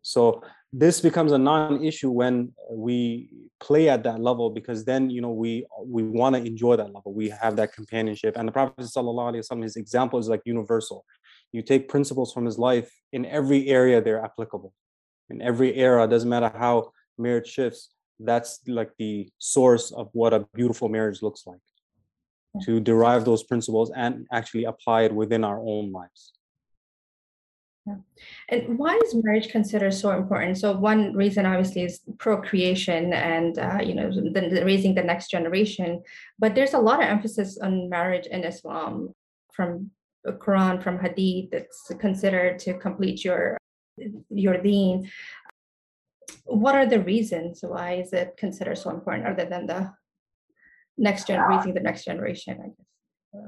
So 0.02 0.42
this 0.72 1.00
becomes 1.00 1.32
a 1.32 1.38
non-issue 1.38 2.10
when 2.10 2.52
we 2.70 3.28
play 3.58 3.88
at 3.88 4.04
that 4.04 4.20
level 4.20 4.50
because 4.50 4.84
then 4.84 5.10
you 5.10 5.20
know 5.24 5.34
we 5.44 5.66
we 5.96 6.02
want 6.20 6.36
to 6.36 6.42
enjoy 6.52 6.76
that 6.76 6.92
level. 6.94 7.12
We 7.22 7.28
have 7.42 7.56
that 7.56 7.72
companionship. 7.78 8.36
And 8.36 8.46
the 8.48 8.52
Prophet 8.52 8.84
ﷺ, 8.84 9.62
his 9.62 9.76
example 9.76 10.18
is 10.18 10.28
like 10.28 10.42
universal. 10.44 11.04
You 11.52 11.62
take 11.62 11.88
principles 11.88 12.32
from 12.32 12.44
his 12.44 12.58
life 12.58 12.90
in 13.12 13.24
every 13.26 13.68
area 13.78 14.00
they're 14.00 14.24
applicable. 14.24 14.72
In 15.30 15.42
every 15.42 15.74
era, 15.74 16.06
doesn't 16.06 16.28
matter 16.28 16.52
how 16.56 16.92
merit 17.18 17.46
shifts, 17.46 17.90
that's 18.18 18.60
like 18.66 18.90
the 18.98 19.28
source 19.38 19.92
of 19.92 20.08
what 20.12 20.32
a 20.32 20.46
beautiful 20.54 20.88
marriage 20.88 21.22
looks 21.22 21.46
like 21.46 21.60
to 22.64 22.80
derive 22.80 23.24
those 23.24 23.42
principles 23.42 23.90
and 23.94 24.26
actually 24.32 24.64
apply 24.64 25.02
it 25.02 25.14
within 25.14 25.44
our 25.44 25.60
own 25.60 25.92
lives 25.92 26.32
yeah. 27.86 27.94
And 28.48 28.78
why 28.78 28.98
is 29.04 29.14
marriage 29.14 29.48
considered 29.48 29.94
so 29.94 30.10
important? 30.10 30.58
So 30.58 30.76
one 30.76 31.14
reason, 31.14 31.46
obviously, 31.46 31.84
is 31.84 32.00
procreation 32.18 33.12
and 33.12 33.58
uh, 33.58 33.78
you 33.80 33.94
know 33.94 34.10
the, 34.10 34.48
the 34.48 34.64
raising 34.64 34.94
the 34.94 35.04
next 35.04 35.30
generation. 35.30 36.02
But 36.38 36.56
there's 36.56 36.74
a 36.74 36.80
lot 36.80 37.00
of 37.00 37.08
emphasis 37.08 37.58
on 37.58 37.88
marriage 37.88 38.26
in 38.26 38.42
Islam, 38.42 39.14
from 39.52 39.92
the 40.24 40.32
Quran, 40.32 40.82
from 40.82 40.98
Hadith. 40.98 41.50
That's 41.52 41.92
considered 42.00 42.58
to 42.60 42.74
complete 42.74 43.24
your 43.24 43.56
your 44.30 44.58
deen 44.58 45.08
what 46.45 46.75
are 46.75 46.85
the 46.85 47.01
reasons 47.01 47.59
why 47.61 47.93
is 47.93 48.13
it 48.13 48.35
considered 48.37 48.77
so 48.77 48.89
important 48.89 49.27
other 49.27 49.45
than 49.49 49.65
the 49.65 49.91
next 50.97 51.27
gen 51.27 51.41
raising 51.41 51.73
the 51.73 51.79
next 51.79 52.05
generation 52.05 52.57
i 52.63 52.67
guess 52.67 52.87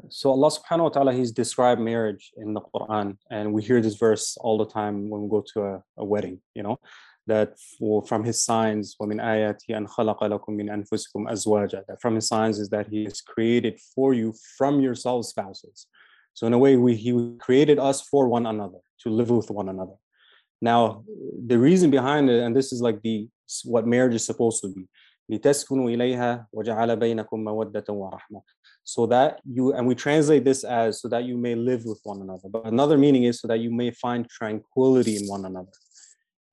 so 0.09 0.31
allah 0.31 0.49
subhanahu 0.49 0.83
wa 0.83 0.89
ta'ala 0.89 1.13
he's 1.13 1.31
described 1.31 1.81
marriage 1.81 2.31
in 2.37 2.53
the 2.53 2.61
quran 2.61 3.17
and 3.29 3.53
we 3.53 3.61
hear 3.61 3.81
this 3.81 3.95
verse 3.95 4.37
all 4.41 4.57
the 4.57 4.67
time 4.67 5.09
when 5.09 5.21
we 5.23 5.29
go 5.29 5.43
to 5.53 5.61
a, 5.63 5.83
a 5.97 6.05
wedding 6.05 6.39
you 6.55 6.63
know 6.63 6.77
that 7.25 7.53
for, 7.79 8.05
from 8.05 8.21
his 8.23 8.43
signs 8.43 8.97
وَمِنْ 9.01 9.21
آيَاتِهِ 9.21 9.69
أَنْ 9.69 9.87
خَلَقَ 9.87 10.19
لَكُم 10.19 10.49
مِّنْ 10.49 10.69
أَنفُسِكُمْ 10.69 11.31
أَزْوَاجًا 11.31 11.85
that 11.87 12.01
from 12.01 12.15
his 12.15 12.27
signs 12.27 12.59
is 12.59 12.67
that 12.67 12.87
he 12.87 13.05
has 13.05 13.21
created 13.21 13.79
for 13.95 14.13
you 14.13 14.33
from 14.57 14.81
yourselves 14.81 15.29
spouses 15.29 15.87
So 16.33 16.47
in 16.47 16.53
a 16.53 16.57
way, 16.57 16.77
we, 16.77 16.95
he 16.95 17.35
created 17.39 17.79
us 17.79 18.01
for 18.01 18.27
one 18.27 18.45
another 18.45 18.79
to 19.01 19.09
live 19.09 19.29
with 19.29 19.51
one 19.51 19.69
another. 19.69 19.93
Now, 20.60 21.04
the 21.46 21.58
reason 21.58 21.90
behind 21.90 22.30
it, 22.30 22.42
and 22.42 22.54
this 22.54 22.72
is 22.72 22.80
like 22.80 23.00
the 23.02 23.28
what 23.64 23.86
marriage 23.86 24.14
is 24.14 24.26
supposed 24.26 24.62
to 24.62 24.68
be, 24.68 24.86
so 28.84 29.06
that 29.06 29.40
you 29.44 29.74
and 29.74 29.86
we 29.86 29.94
translate 29.94 30.44
this 30.44 30.64
as 30.64 31.02
so 31.02 31.08
that 31.08 31.24
you 31.24 31.36
may 31.36 31.54
live 31.54 31.84
with 31.84 32.00
one 32.04 32.22
another. 32.22 32.48
But 32.48 32.64
another 32.64 32.96
meaning 32.96 33.24
is 33.24 33.38
so 33.40 33.46
that 33.48 33.58
you 33.58 33.70
may 33.70 33.90
find 33.90 34.28
tranquility 34.28 35.16
in 35.16 35.26
one 35.26 35.44
another. 35.44 35.70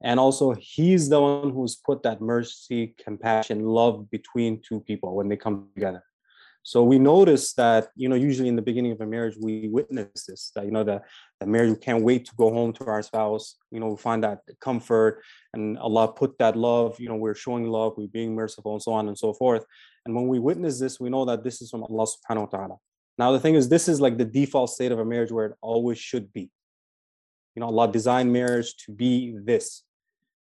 And 0.03 0.19
also 0.19 0.53
he's 0.59 1.07
the 1.07 1.21
one 1.21 1.51
who's 1.51 1.77
put 1.77 2.03
that 2.03 2.19
mercy 2.19 2.93
compassion 3.01 3.63
love 3.63 4.09
between 4.11 4.61
two 4.61 4.81
people 4.81 5.15
when 5.15 5.29
they 5.29 5.37
come 5.37 5.69
together. 5.73 6.03
So 6.63 6.83
we 6.83 6.99
notice 6.99 7.53
that 7.53 7.87
you 7.95 8.09
know 8.09 8.15
usually 8.15 8.49
in 8.49 8.57
the 8.57 8.61
beginning 8.61 8.91
of 8.91 8.99
a 8.99 9.05
marriage 9.05 9.37
we 9.39 9.69
witness 9.69 10.25
this 10.25 10.51
that 10.55 10.65
you 10.65 10.71
know 10.71 10.83
that 11.45 11.51
marriage 11.51 11.69
we 11.69 11.77
can't 11.77 12.03
wait 12.03 12.25
to 12.25 12.35
go 12.35 12.51
home 12.51 12.73
to 12.73 12.85
our 12.85 13.01
spouse 13.03 13.57
you 13.71 13.79
know 13.79 13.89
we 13.89 13.97
find 13.97 14.23
that 14.23 14.39
comfort 14.59 15.21
and 15.53 15.77
allah 15.77 16.07
put 16.07 16.37
that 16.39 16.55
love 16.55 16.99
you 16.99 17.07
know 17.07 17.15
we're 17.15 17.35
showing 17.35 17.67
love 17.69 17.93
we're 17.97 18.07
being 18.07 18.33
merciful 18.33 18.73
and 18.73 18.81
so 18.81 18.91
on 18.91 19.07
and 19.07 19.17
so 19.17 19.33
forth. 19.33 19.63
And 20.05 20.15
when 20.15 20.27
we 20.27 20.39
witness 20.39 20.79
this 20.79 20.99
we 20.99 21.09
know 21.09 21.25
that 21.25 21.43
this 21.43 21.61
is 21.61 21.69
from 21.69 21.83
allah 21.83 22.05
subhanahu 22.05 22.51
wa 22.51 22.57
ta'ala. 22.57 22.75
Now 23.17 23.31
the 23.31 23.39
thing 23.39 23.55
is 23.55 23.69
this 23.69 23.87
is 23.87 24.01
like 24.01 24.17
the 24.17 24.25
default 24.25 24.69
state 24.71 24.91
of 24.91 24.99
a 24.99 25.05
marriage 25.05 25.31
where 25.31 25.47
it 25.47 25.57
always 25.61 25.99
should 25.99 26.33
be. 26.33 26.49
You 27.55 27.59
know 27.59 27.67
allah 27.67 27.91
designed 27.91 28.31
marriage 28.33 28.75
to 28.85 28.91
be 28.91 29.37
this. 29.43 29.83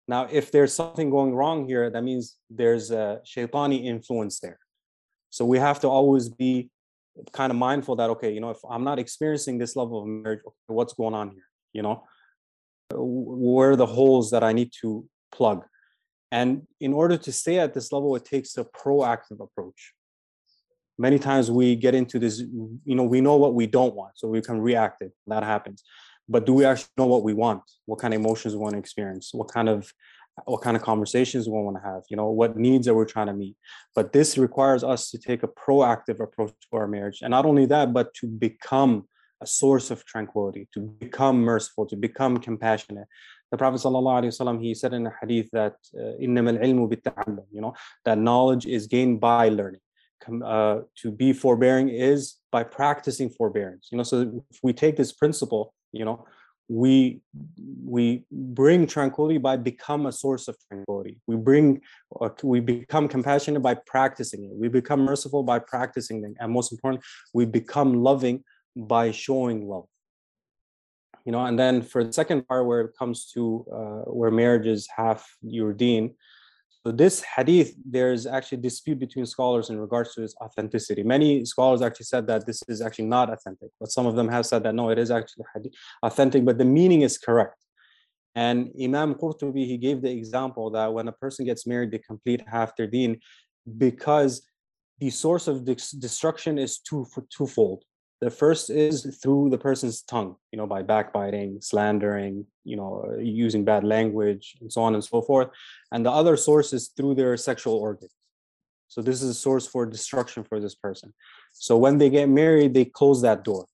Now 0.07 0.27
if 0.31 0.51
there's 0.51 0.74
something 0.74 1.10
going 1.10 1.36
wrong 1.36 1.67
here 1.67 1.89
that 1.89 2.03
means 2.03 2.38
there's 2.50 2.91
a 2.91 3.19
shaitani 3.25 3.86
influence 3.86 4.39
there. 4.39 4.60
So 5.29 5.43
we 5.45 5.57
have 5.57 5.79
to 5.81 5.88
always 5.88 6.29
be 6.29 6.69
kind 7.32 7.51
of 7.51 7.58
mindful 7.58 7.96
that 7.98 8.10
okay, 8.12 8.32
you 8.32 8.39
know, 8.39 8.50
if 8.50 8.60
I'm 8.70 8.84
not 8.84 9.00
experiencing 9.00 9.58
this 9.58 9.75
level 9.75 10.01
of 10.01 10.08
marriage, 10.08 10.41
what's 10.67 10.93
going 10.93 11.13
on 11.13 11.32
here? 11.32 11.48
You 11.74 11.82
know, 11.84 12.03
uh, 12.93 12.98
where 13.01 13.72
are 13.72 13.75
the 13.75 13.86
holes 13.86 14.32
that 14.32 14.43
I 14.43 14.53
need 14.53 14.72
to 14.82 15.08
plug? 15.32 15.65
And 16.32 16.65
in 16.79 16.93
order 16.93 17.17
to 17.17 17.32
stay 17.32 17.60
at 17.60 17.74
this 17.74 17.91
level, 17.91 18.15
it 18.15 18.25
takes 18.25 18.58
a 18.58 18.63
proactive 18.63 19.39
approach. 19.39 19.93
Many 20.98 21.20
times 21.20 21.51
we 21.51 21.75
get 21.75 21.96
into 21.96 22.20
this, 22.20 22.39
you 22.39 22.96
know, 22.96 23.03
we 23.03 23.22
know 23.22 23.36
what 23.36 23.53
we 23.53 23.67
don't 23.67 23.96
want, 23.96 24.13
so 24.15 24.27
we 24.27 24.39
become 24.39 24.60
reactive. 24.60 25.12
That 25.27 25.43
happens. 25.43 25.84
But 26.27 26.46
do 26.46 26.53
we 26.53 26.65
actually 26.65 26.89
know 26.98 27.08
what 27.08 27.24
we 27.24 27.34
want? 27.34 27.63
What 27.86 28.00
kind 28.00 28.13
of 28.13 28.20
emotions 28.20 28.55
we 28.55 28.62
want 28.62 28.74
to 28.74 28.79
experience? 28.79 29.32
What 29.34 29.51
kind 29.51 29.70
of 29.70 29.91
what 30.45 30.61
kind 30.61 30.75
of 30.75 30.83
conversations 30.83 31.47
we 31.47 31.53
want 31.53 31.77
to 31.77 31.83
have 31.83 32.01
you 32.09 32.17
know 32.17 32.29
what 32.29 32.57
needs 32.57 32.87
are 32.87 32.95
we 32.95 33.05
trying 33.05 33.27
to 33.27 33.33
meet. 33.33 33.55
But 33.95 34.13
this 34.13 34.37
requires 34.37 34.83
us 34.83 35.11
to 35.11 35.17
take 35.17 35.43
a 35.43 35.47
proactive 35.47 36.19
approach 36.19 36.53
to 36.71 36.77
our 36.77 36.87
marriage. 36.87 37.19
And 37.21 37.31
not 37.31 37.45
only 37.45 37.65
that 37.67 37.93
but 37.93 38.13
to 38.15 38.27
become 38.27 39.07
a 39.41 39.47
source 39.47 39.91
of 39.91 40.05
tranquility 40.05 40.67
to 40.73 40.79
become 40.79 41.41
merciful 41.41 41.85
to 41.85 41.95
become 41.95 42.37
compassionate. 42.37 43.07
The 43.51 43.57
prophet 43.57 43.81
ﷺ, 43.81 44.63
he 44.63 44.73
said 44.73 44.93
in 44.93 45.05
a 45.05 45.13
hadith 45.21 45.49
that 45.51 45.75
uh, 45.99 46.17
you 46.17 47.61
know 47.61 47.73
that 48.05 48.17
knowledge 48.17 48.65
is 48.65 48.87
gained 48.87 49.19
by 49.19 49.49
learning. 49.49 49.81
Uh, 50.53 50.79
to 50.95 51.11
be 51.11 51.33
forbearing 51.33 51.89
is 51.89 52.35
by 52.49 52.63
practicing 52.63 53.29
forbearance 53.29 53.89
you 53.91 53.97
know. 53.97 54.03
So 54.03 54.41
if 54.49 54.59
we 54.63 54.71
take 54.71 54.95
this 54.95 55.11
principle 55.11 55.73
you 55.91 56.05
know 56.05 56.25
we 56.67 57.22
we 57.84 58.24
bring 58.32 58.88
tranquility 58.88 59.38
by 59.38 59.58
become 59.58 60.05
a 60.05 60.12
source 60.12 60.48
of 60.48 60.58
tranquility. 60.67 61.20
We 61.27 61.36
bring 61.36 61.82
uh, 62.20 62.29
we 62.41 62.60
become 62.60 63.08
compassionate 63.08 63.62
by 63.62 63.75
practicing 63.75 64.46
it. 64.46 64.51
We 64.53 64.70
become 64.70 65.01
merciful 65.01 65.43
by 65.43 65.60
practicing 65.60 66.24
it 66.24 66.32
and 66.39 66.51
most 66.51 66.72
important 66.72 67.03
we 67.34 67.46
become 67.46 68.01
loving 68.01 68.43
by 68.75 69.12
showing 69.12 69.67
love. 69.67 69.86
You 71.25 71.32
know 71.32 71.46
and 71.46 71.60
then 71.60 71.82
for 71.82 72.03
the 72.03 72.13
second 72.13 72.48
part 72.48 72.65
where 72.65 72.82
it 72.82 72.91
comes 72.98 73.29
to 73.34 73.65
uh, 73.72 74.12
where 74.12 74.32
marriage 74.32 74.67
is 74.67 74.88
half 74.96 75.29
your 75.41 75.74
deen 75.74 76.15
so 76.85 76.91
this 76.91 77.23
hadith, 77.23 77.75
there's 77.85 78.25
actually 78.25 78.57
dispute 78.57 78.99
between 78.99 79.25
scholars 79.25 79.69
in 79.69 79.79
regards 79.79 80.13
to 80.15 80.23
its 80.23 80.35
authenticity. 80.41 81.01
Many 81.01 81.45
scholars 81.45 81.81
actually 81.81 82.07
said 82.07 82.27
that 82.27 82.45
this 82.45 82.61
is 82.67 82.81
actually 82.81 83.05
not 83.05 83.31
authentic, 83.31 83.69
but 83.79 83.89
some 83.89 84.05
of 84.05 84.15
them 84.17 84.27
have 84.27 84.45
said 84.45 84.63
that 84.63 84.75
no, 84.75 84.89
it 84.89 84.99
is 84.99 85.09
actually 85.09 85.45
hadith, 85.55 85.73
authentic, 86.03 86.43
but 86.43 86.57
the 86.57 86.65
meaning 86.65 87.01
is 87.01 87.17
correct. 87.17 87.55
And 88.35 88.71
Imam 88.81 89.15
Qurtubi, 89.15 89.65
he 89.65 89.77
gave 89.77 90.01
the 90.01 90.11
example 90.11 90.71
that 90.71 90.93
when 90.93 91.07
a 91.07 91.13
person 91.13 91.45
gets 91.45 91.65
married, 91.65 91.91
they 91.91 91.99
complete 91.99 92.43
half 92.47 92.75
their 92.75 92.87
deen 92.87 93.22
because 93.77 94.46
the 95.00 95.09
source 95.09 95.48
of 95.48 95.63
destruction 95.63 96.57
is 96.57 96.79
two, 96.79 97.05
twofold. 97.29 97.83
The 98.24 98.31
first 98.31 98.70
is 98.70 99.03
through 99.22 99.50
the 99.50 99.57
person's 99.57 100.01
tongue, 100.01 100.38
you 100.53 100.57
know, 100.57 100.66
by 100.66 100.81
backbiting, 100.81 101.59
slandering, 101.59 102.46
you 102.64 102.77
know, 102.77 103.18
using 103.20 103.66
bad 103.66 103.83
language, 103.83 104.55
and 104.62 104.72
so 104.72 104.81
on 104.81 104.94
and 104.94 105.03
so 105.03 105.22
forth. 105.22 105.50
And 105.92 106.05
the 106.05 106.12
other 106.12 106.38
source 106.38 106.72
is 106.72 106.88
through 106.96 107.16
their 107.16 107.36
sexual 107.36 107.75
organs. 107.75 108.16
So 108.88 109.01
this 109.01 109.22
is 109.22 109.29
a 109.31 109.33
source 109.33 109.68
for 109.68 109.86
destruction 109.86 110.46
for 110.46 110.62
this 110.62 110.74
person. 110.74 111.14
So 111.51 111.75
when 111.77 111.98
they 111.98 112.09
get 112.09 112.29
married, 112.29 112.74
they 112.74 112.86
close 112.86 113.22
that 113.24 113.44
door, 113.44 113.66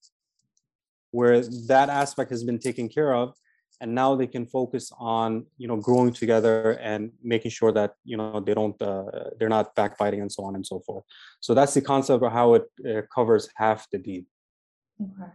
where 1.12 1.42
that 1.68 1.88
aspect 1.88 2.32
has 2.32 2.42
been 2.42 2.58
taken 2.58 2.88
care 2.88 3.14
of, 3.14 3.34
and 3.80 3.94
now 3.94 4.16
they 4.16 4.26
can 4.26 4.46
focus 4.46 4.90
on 4.98 5.46
you 5.58 5.68
know 5.68 5.76
growing 5.76 6.12
together 6.12 6.72
and 6.72 7.12
making 7.22 7.52
sure 7.52 7.70
that 7.70 7.94
you 8.04 8.16
know 8.16 8.40
they 8.40 8.54
don't 8.54 8.82
uh, 8.82 9.30
they're 9.38 9.48
not 9.48 9.76
backbiting 9.76 10.20
and 10.22 10.32
so 10.32 10.42
on 10.42 10.56
and 10.56 10.66
so 10.66 10.80
forth. 10.80 11.04
So 11.38 11.54
that's 11.54 11.74
the 11.74 11.82
concept 11.82 12.24
of 12.24 12.32
how 12.32 12.54
it 12.54 12.64
uh, 12.84 13.02
covers 13.14 13.48
half 13.54 13.88
the 13.92 13.98
deen. 13.98 14.26
Okay. 15.00 15.30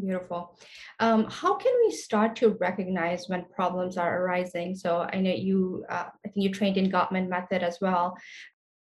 Beautiful. 0.00 0.58
Um, 1.00 1.26
how 1.28 1.54
can 1.54 1.72
we 1.84 1.92
start 1.92 2.34
to 2.36 2.56
recognize 2.60 3.28
when 3.28 3.44
problems 3.54 3.98
are 3.98 4.22
arising? 4.22 4.74
So 4.74 5.06
I 5.12 5.20
know 5.20 5.30
you, 5.30 5.84
uh, 5.88 6.06
I 6.24 6.28
think 6.28 6.36
you 6.36 6.50
trained 6.50 6.78
in 6.78 6.90
Gottman 6.90 7.28
method 7.28 7.62
as 7.62 7.78
well. 7.80 8.16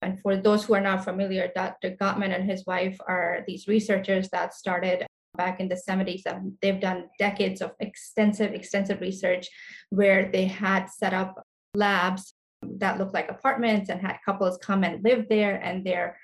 And 0.02 0.20
for 0.22 0.38
those 0.38 0.64
who 0.64 0.76
are 0.76 0.82
not 0.82 1.04
familiar, 1.04 1.52
Dr. 1.54 1.98
Gottman 2.00 2.34
and 2.34 2.50
his 2.50 2.66
wife 2.66 2.98
are 3.08 3.44
these 3.48 3.68
researchers 3.68 4.30
that 4.30 4.54
started 4.54 5.06
back 5.36 5.60
in 5.60 5.68
the 5.68 5.82
70s. 5.90 6.22
They've 6.62 6.80
done 6.80 7.10
decades 7.18 7.62
of 7.62 7.72
extensive, 7.80 8.54
extensive 8.54 9.02
research 9.02 9.48
where 9.90 10.32
they 10.32 10.46
had 10.46 10.90
set 10.90 11.14
up 11.14 11.44
labs 11.74 12.34
that 12.62 12.98
looked 12.98 13.14
like 13.14 13.30
apartments 13.30 13.90
and 13.90 14.02
had 14.02 14.18
couples 14.26 14.58
come 14.62 14.84
and 14.84 15.04
live 15.04 15.28
there 15.30 15.56
and 15.64 15.86
they're 15.86 16.18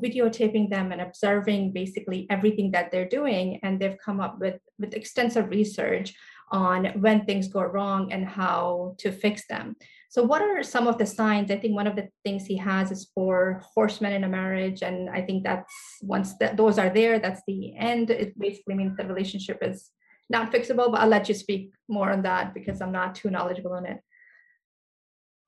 videotaping 0.00 0.70
them 0.70 0.92
and 0.92 1.00
observing 1.00 1.72
basically 1.72 2.26
everything 2.30 2.70
that 2.72 2.90
they're 2.90 3.08
doing 3.08 3.58
and 3.62 3.80
they've 3.80 3.98
come 4.04 4.20
up 4.20 4.38
with 4.38 4.58
with 4.78 4.94
extensive 4.94 5.48
research 5.50 6.14
on 6.50 6.86
when 7.00 7.24
things 7.24 7.48
go 7.48 7.62
wrong 7.62 8.12
and 8.12 8.26
how 8.26 8.94
to 8.98 9.10
fix 9.10 9.46
them. 9.46 9.74
So 10.10 10.22
what 10.22 10.42
are 10.42 10.62
some 10.62 10.86
of 10.86 10.98
the 10.98 11.06
signs? 11.06 11.50
I 11.50 11.56
think 11.56 11.74
one 11.74 11.86
of 11.86 11.96
the 11.96 12.08
things 12.24 12.44
he 12.44 12.58
has 12.58 12.90
is 12.90 13.10
four 13.14 13.62
horsemen 13.74 14.12
in 14.12 14.24
a 14.24 14.28
marriage 14.28 14.82
and 14.82 15.08
i 15.08 15.22
think 15.22 15.44
that's 15.44 15.72
once 16.02 16.36
that 16.38 16.56
those 16.56 16.78
are 16.78 16.90
there 16.90 17.18
that's 17.18 17.42
the 17.46 17.76
end. 17.76 18.10
It 18.10 18.38
basically 18.38 18.74
means 18.74 18.96
the 18.96 19.06
relationship 19.06 19.58
is 19.62 19.90
not 20.32 20.50
fixable 20.50 20.90
but 20.90 21.00
i'll 21.00 21.08
let 21.08 21.28
you 21.28 21.34
speak 21.34 21.72
more 21.88 22.10
on 22.10 22.22
that 22.22 22.54
because 22.54 22.80
i'm 22.80 22.92
not 22.92 23.14
too 23.14 23.30
knowledgeable 23.30 23.72
on 23.72 23.86
it 23.86 23.98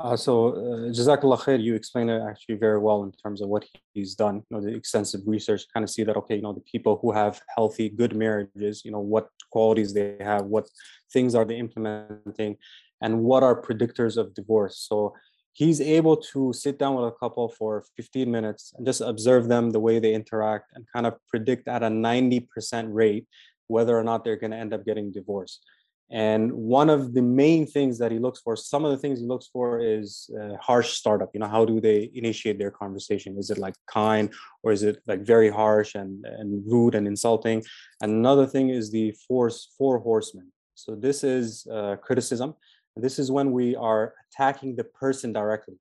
uh, 0.01 0.17
so, 0.17 0.49
uh, 0.49 0.91
Jazakallah 0.91 1.39
khair, 1.39 1.63
you 1.63 1.75
explained 1.75 2.11
it 2.11 2.21
actually 2.21 2.57
very 2.57 2.79
well 2.79 3.05
in 3.05 3.13
terms 3.13 3.41
of 3.41 3.49
what 3.49 3.65
he's 3.93 4.15
done. 4.15 4.43
You 4.49 4.57
know, 4.57 4.61
the 4.61 4.75
extensive 4.75 5.23
research, 5.27 5.65
kind 5.73 5.85
of 5.85 5.91
see 5.91 6.03
that, 6.05 6.17
okay, 6.17 6.37
you 6.37 6.43
know, 6.43 6.53
the 6.53 6.61
people 6.61 6.99
who 7.01 7.13
have 7.13 7.41
healthy, 7.57 7.89
good 7.89 8.15
marriages, 8.15 8.85
you 8.85 8.91
know, 8.91 9.01
what 9.01 9.29
qualities 9.51 9.95
they 9.95 10.17
have, 10.21 10.47
what 10.47 10.69
things 11.13 11.35
are 11.35 11.45
they 11.45 11.57
implementing, 11.57 12.57
and 13.01 13.21
what 13.21 13.43
are 13.43 13.61
predictors 13.61 14.17
of 14.17 14.35
divorce. 14.35 14.79
So, 14.79 15.15
he's 15.53 15.81
able 15.81 16.17
to 16.17 16.53
sit 16.53 16.79
down 16.79 16.97
with 16.97 17.07
a 17.07 17.13
couple 17.13 17.49
for 17.49 17.85
15 17.97 18.29
minutes 18.29 18.73
and 18.77 18.85
just 18.85 19.01
observe 19.01 19.49
them, 19.49 19.71
the 19.71 19.81
way 19.81 20.01
they 20.01 20.13
interact, 20.13 20.73
and 20.75 20.85
kind 20.93 21.07
of 21.07 21.15
predict 21.29 21.69
at 21.69 21.85
a 21.85 21.89
90% 21.89 22.89
rate 22.93 23.27
whether 23.69 23.97
or 23.99 24.05
not 24.05 24.25
they're 24.25 24.37
going 24.37 24.51
to 24.51 24.57
end 24.57 24.75
up 24.75 24.85
getting 24.85 25.11
divorced. 25.11 25.65
And 26.11 26.53
one 26.53 26.91
of 26.91 27.15
the 27.15 27.23
main 27.23 27.67
things 27.67 27.99
that 27.99 28.13
he 28.13 28.19
looks 28.19 28.41
for, 28.41 28.57
some 28.57 28.85
of 28.85 28.91
the 28.91 28.99
things 28.99 29.21
he 29.21 29.27
looks 29.27 29.49
for 29.49 29.81
is 29.81 30.31
uh, 30.39 30.57
harsh 30.61 30.93
startup. 30.93 31.31
You 31.33 31.41
know, 31.41 31.49
how 31.49 31.65
do 31.65 31.81
they 31.81 32.11
initiate 32.15 32.59
their 32.59 32.71
conversation? 32.71 33.39
Is 33.39 33.51
it 33.51 33.59
like 33.59 33.75
kind 33.87 34.33
or 34.63 34.73
is 34.73 34.83
it 34.83 35.03
like 35.07 35.23
very 35.23 35.51
harsh 35.51 35.95
and, 35.95 36.25
and 36.27 36.63
rude 36.71 36.95
and 36.95 37.07
insulting? 37.07 37.65
Another 38.03 38.47
thing 38.47 38.69
is 38.69 38.91
the 38.91 39.13
force 39.27 39.73
four 39.79 39.99
horsemen. 39.99 40.53
So 40.75 40.95
this 40.95 41.25
is 41.25 41.67
uh, 41.73 41.97
criticism. 41.97 42.55
This 42.97 43.19
is 43.19 43.33
when 43.33 43.51
we 43.53 43.75
are 43.75 44.15
attacking 44.29 44.77
the 44.77 44.85
person 44.85 45.33
directly. 45.33 45.75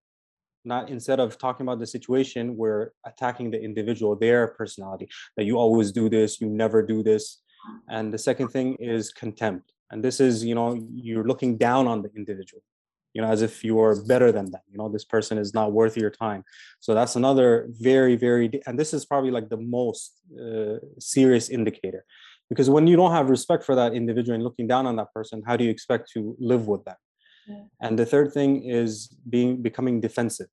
Not 0.66 0.90
instead 0.90 1.20
of 1.20 1.38
talking 1.38 1.66
about 1.66 1.80
the 1.80 1.86
situation, 1.86 2.56
we're 2.56 2.92
attacking 3.06 3.52
the 3.52 3.62
individual, 3.62 4.16
their 4.16 4.48
personality. 4.48 5.10
That 5.36 5.44
you 5.44 5.58
always 5.58 5.92
do 5.92 6.10
this, 6.10 6.40
you 6.40 6.48
never 6.48 6.82
do 6.82 7.04
this. 7.04 7.42
And 7.90 8.14
the 8.14 8.18
second 8.18 8.48
thing 8.50 8.76
is 8.76 9.12
contempt 9.12 9.73
and 9.94 10.04
this 10.04 10.20
is 10.20 10.44
you 10.44 10.56
know 10.56 10.70
you're 11.08 11.28
looking 11.32 11.52
down 11.68 11.84
on 11.88 12.02
the 12.02 12.12
individual 12.20 12.64
you 13.14 13.22
know 13.22 13.30
as 13.36 13.42
if 13.48 13.64
you 13.68 13.80
are 13.80 13.94
better 14.14 14.30
than 14.38 14.48
them 14.54 14.66
you 14.72 14.78
know 14.80 14.90
this 14.90 15.06
person 15.16 15.38
is 15.38 15.54
not 15.60 15.68
worth 15.80 15.96
your 16.04 16.14
time. 16.26 16.42
So 16.86 16.90
that's 16.98 17.16
another 17.22 17.50
very 17.92 18.16
very 18.26 18.46
and 18.68 18.76
this 18.82 18.92
is 18.98 19.06
probably 19.12 19.34
like 19.38 19.48
the 19.56 19.62
most 19.80 20.08
uh, 20.44 20.78
serious 21.00 21.46
indicator. 21.58 22.04
Because 22.50 22.70
when 22.76 22.86
you 22.88 22.98
don't 23.02 23.14
have 23.18 23.30
respect 23.30 23.64
for 23.64 23.76
that 23.82 23.94
individual 24.02 24.36
and 24.36 24.44
looking 24.44 24.68
down 24.74 24.86
on 24.90 24.96
that 24.98 25.10
person 25.18 25.44
how 25.48 25.56
do 25.58 25.64
you 25.66 25.72
expect 25.78 26.04
to 26.16 26.36
live 26.52 26.64
with 26.74 26.84
them 26.90 27.00
yeah. 27.48 27.64
and 27.84 27.98
the 28.02 28.08
third 28.14 28.28
thing 28.38 28.52
is 28.82 28.92
being 29.36 29.52
becoming 29.68 29.96
defensive 30.08 30.52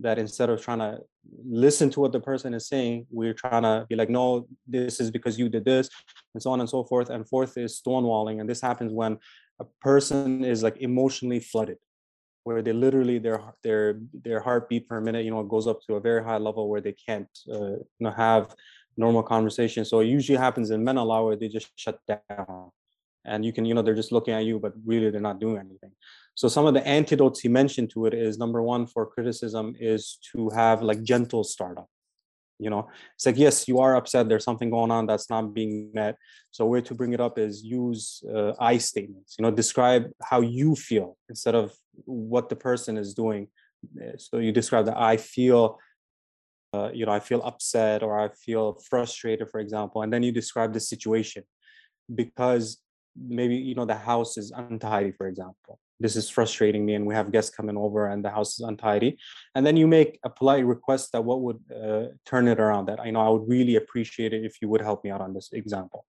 that 0.00 0.18
instead 0.18 0.50
of 0.50 0.62
trying 0.62 0.78
to 0.78 0.98
listen 1.44 1.90
to 1.90 2.00
what 2.00 2.12
the 2.12 2.20
person 2.20 2.54
is 2.54 2.68
saying 2.68 3.06
we're 3.10 3.34
trying 3.34 3.62
to 3.62 3.86
be 3.88 3.96
like 3.96 4.08
no 4.08 4.46
this 4.66 5.00
is 5.00 5.10
because 5.10 5.38
you 5.38 5.48
did 5.48 5.64
this 5.64 5.88
and 6.34 6.42
so 6.42 6.50
on 6.50 6.60
and 6.60 6.68
so 6.68 6.84
forth. 6.84 7.10
And 7.10 7.28
fourth 7.28 7.56
is 7.56 7.80
stonewalling 7.80 8.40
and 8.40 8.48
this 8.48 8.60
happens 8.60 8.92
when 8.92 9.18
a 9.60 9.64
person 9.80 10.44
is 10.44 10.62
like 10.62 10.76
emotionally 10.78 11.40
flooded 11.40 11.78
where 12.44 12.62
they 12.62 12.72
literally 12.72 13.18
their 13.18 13.42
their 13.62 14.00
their 14.24 14.40
heartbeat 14.40 14.88
per 14.88 15.00
minute 15.00 15.24
you 15.24 15.30
know 15.30 15.42
goes 15.42 15.66
up 15.66 15.80
to 15.82 15.94
a 15.94 16.00
very 16.00 16.22
high 16.24 16.38
level 16.38 16.68
where 16.68 16.80
they 16.80 16.92
can't 16.92 17.28
uh, 17.52 17.76
you 17.98 18.00
know 18.00 18.10
have 18.10 18.54
normal 18.98 19.22
conversation. 19.22 19.84
So 19.84 20.00
it 20.00 20.06
usually 20.06 20.36
happens 20.36 20.70
in 20.70 20.84
men 20.84 20.96
a 20.96 21.04
lot 21.04 21.24
where 21.24 21.36
they 21.36 21.48
just 21.48 21.70
shut 21.76 22.00
down. 22.06 22.70
And 23.24 23.44
you 23.44 23.52
can 23.52 23.64
you 23.64 23.74
know 23.74 23.82
they're 23.82 23.94
just 23.94 24.12
looking 24.12 24.34
at 24.34 24.44
you 24.44 24.58
but 24.58 24.72
really 24.86 25.10
they're 25.10 25.20
not 25.20 25.40
doing 25.40 25.58
anything 25.58 25.92
so 26.38 26.46
some 26.46 26.66
of 26.66 26.74
the 26.74 26.86
antidotes 26.86 27.40
he 27.40 27.48
mentioned 27.48 27.90
to 27.90 28.06
it 28.06 28.14
is 28.14 28.38
number 28.38 28.62
one 28.62 28.86
for 28.86 29.04
criticism 29.04 29.74
is 29.80 30.20
to 30.30 30.48
have 30.50 30.82
like 30.82 31.02
gentle 31.02 31.42
startup 31.42 31.88
you 32.60 32.70
know? 32.70 32.88
It's 33.16 33.26
like 33.26 33.36
yes 33.36 33.66
you 33.66 33.80
are 33.80 33.96
upset 33.96 34.28
there's 34.28 34.44
something 34.44 34.70
going 34.70 34.92
on 34.92 35.06
that's 35.06 35.28
not 35.30 35.52
being 35.52 35.90
met. 35.92 36.14
So 36.52 36.64
way 36.66 36.80
to 36.82 36.94
bring 36.94 37.12
it 37.12 37.20
up 37.20 37.38
is 37.38 37.64
use 37.64 38.22
uh, 38.32 38.52
i 38.60 38.78
statements 38.78 39.34
you 39.36 39.42
know 39.42 39.50
describe 39.50 40.04
how 40.30 40.40
you 40.40 40.76
feel 40.76 41.16
instead 41.28 41.56
of 41.56 41.72
what 42.04 42.48
the 42.48 42.56
person 42.68 42.96
is 42.96 43.14
doing. 43.14 43.48
So 44.18 44.38
you 44.38 44.52
describe 44.52 44.86
that 44.86 44.98
i 45.12 45.16
feel 45.16 45.78
uh, 46.72 46.90
you 46.98 47.04
know 47.06 47.12
i 47.18 47.20
feel 47.28 47.42
upset 47.42 48.04
or 48.06 48.12
i 48.24 48.28
feel 48.46 48.66
frustrated 48.90 49.48
for 49.50 49.58
example 49.58 50.02
and 50.02 50.12
then 50.12 50.22
you 50.22 50.30
describe 50.30 50.72
the 50.72 50.84
situation. 50.94 51.42
Because 52.22 52.78
maybe 53.40 53.56
you 53.56 53.74
know 53.74 53.84
the 53.84 54.00
house 54.10 54.38
is 54.38 54.52
untidy 54.52 55.12
for 55.18 55.26
example 55.26 55.80
this 56.00 56.16
is 56.16 56.30
frustrating 56.30 56.84
me 56.86 56.94
and 56.94 57.06
we 57.06 57.14
have 57.14 57.32
guests 57.32 57.54
coming 57.54 57.76
over 57.76 58.06
and 58.06 58.24
the 58.24 58.30
house 58.30 58.54
is 58.58 58.60
untidy. 58.60 59.18
And 59.54 59.66
then 59.66 59.76
you 59.76 59.86
make 59.86 60.18
a 60.24 60.30
polite 60.30 60.64
request 60.64 61.12
that 61.12 61.24
what 61.24 61.40
would 61.40 61.60
uh, 61.74 62.06
turn 62.24 62.48
it 62.48 62.60
around 62.60 62.86
that 62.86 63.00
i 63.00 63.10
know 63.10 63.20
i 63.20 63.28
would 63.28 63.48
really 63.48 63.76
appreciate 63.76 64.32
it 64.32 64.44
if 64.44 64.60
you 64.60 64.68
would 64.68 64.80
help 64.80 65.04
me 65.04 65.10
out 65.10 65.20
on 65.20 65.34
this 65.34 65.50
example. 65.52 66.04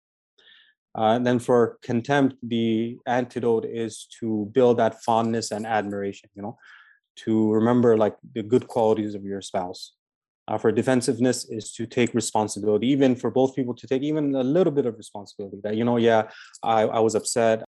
Uh, 0.97 1.13
and 1.15 1.25
then 1.25 1.39
for 1.39 1.77
contempt 1.83 2.35
the 2.43 2.97
antidote 3.05 3.65
is 3.65 4.07
to 4.19 4.49
build 4.53 4.77
that 4.77 5.01
fondness 5.03 5.51
and 5.51 5.65
admiration 5.65 6.29
you 6.35 6.41
know 6.41 6.57
to 7.15 7.51
remember 7.51 7.97
like 7.97 8.15
the 8.33 8.43
good 8.43 8.67
qualities 8.67 9.13
of 9.13 9.23
your 9.23 9.41
spouse. 9.41 9.93
Uh, 10.47 10.57
for 10.57 10.71
defensiveness 10.71 11.47
is 11.49 11.71
to 11.73 11.85
take 11.85 12.11
responsibility 12.15 12.87
even 12.87 13.15
for 13.15 13.29
both 13.29 13.55
people 13.55 13.75
to 13.75 13.85
take 13.85 14.01
even 14.01 14.33
a 14.33 14.43
little 14.43 14.73
bit 14.73 14.87
of 14.87 14.97
responsibility 14.97 15.59
that 15.63 15.75
you 15.75 15.83
know 15.83 15.97
yeah 15.97 16.23
i, 16.63 16.81
I 16.81 16.99
was 16.99 17.13
upset 17.13 17.63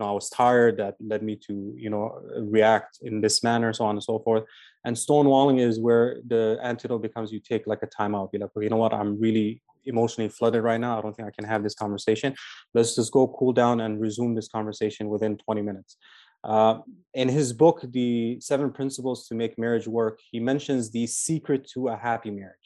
know, 0.00 0.10
I 0.10 0.12
was 0.12 0.30
tired 0.30 0.78
that 0.78 0.96
led 1.00 1.22
me 1.22 1.36
to, 1.46 1.74
you 1.76 1.90
know, 1.90 2.20
react 2.38 2.98
in 3.02 3.20
this 3.20 3.42
manner, 3.42 3.72
so 3.72 3.84
on 3.84 3.96
and 3.96 4.02
so 4.02 4.18
forth. 4.20 4.44
And 4.84 4.96
stonewalling 4.96 5.60
is 5.60 5.78
where 5.78 6.20
the 6.26 6.58
antidote 6.62 7.02
becomes 7.02 7.32
you 7.32 7.40
take 7.40 7.66
like 7.66 7.82
a 7.82 7.86
timeout, 7.86 8.32
be 8.32 8.38
like, 8.38 8.50
okay, 8.56 8.64
you 8.64 8.70
know 8.70 8.76
what, 8.76 8.94
I'm 8.94 9.20
really 9.20 9.62
emotionally 9.84 10.28
flooded 10.28 10.62
right 10.62 10.80
now. 10.80 10.98
I 10.98 11.02
don't 11.02 11.14
think 11.14 11.28
I 11.28 11.30
can 11.30 11.44
have 11.44 11.62
this 11.62 11.74
conversation. 11.74 12.34
Let's 12.74 12.94
just 12.94 13.12
go 13.12 13.28
cool 13.28 13.52
down 13.52 13.80
and 13.80 14.00
resume 14.00 14.34
this 14.34 14.48
conversation 14.48 15.08
within 15.08 15.36
20 15.38 15.62
minutes. 15.62 15.96
Uh, 16.42 16.78
in 17.14 17.28
his 17.28 17.52
book, 17.52 17.84
The 17.90 18.40
Seven 18.40 18.72
Principles 18.72 19.28
to 19.28 19.34
Make 19.34 19.58
Marriage 19.58 19.86
Work, 19.86 20.20
he 20.30 20.40
mentions 20.40 20.90
the 20.90 21.06
secret 21.06 21.68
to 21.74 21.88
a 21.88 21.96
happy 21.96 22.30
marriage. 22.30 22.56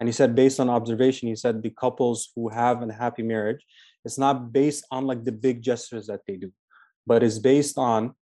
And 0.00 0.08
he 0.08 0.12
said, 0.12 0.34
based 0.34 0.60
on 0.60 0.68
observation, 0.68 1.28
he 1.28 1.34
said 1.34 1.62
the 1.62 1.70
couples 1.70 2.30
who 2.36 2.48
have 2.50 2.82
a 2.82 2.92
happy 2.92 3.22
marriage, 3.22 3.64
it's 4.04 4.18
not 4.18 4.52
based 4.52 4.84
on 4.90 5.06
like 5.06 5.24
the 5.24 5.32
big 5.32 5.62
gestures 5.62 6.06
that 6.06 6.20
they 6.26 6.36
do 6.36 6.52
but 7.06 7.22
it's 7.22 7.38
based 7.38 7.78
on 7.78 8.14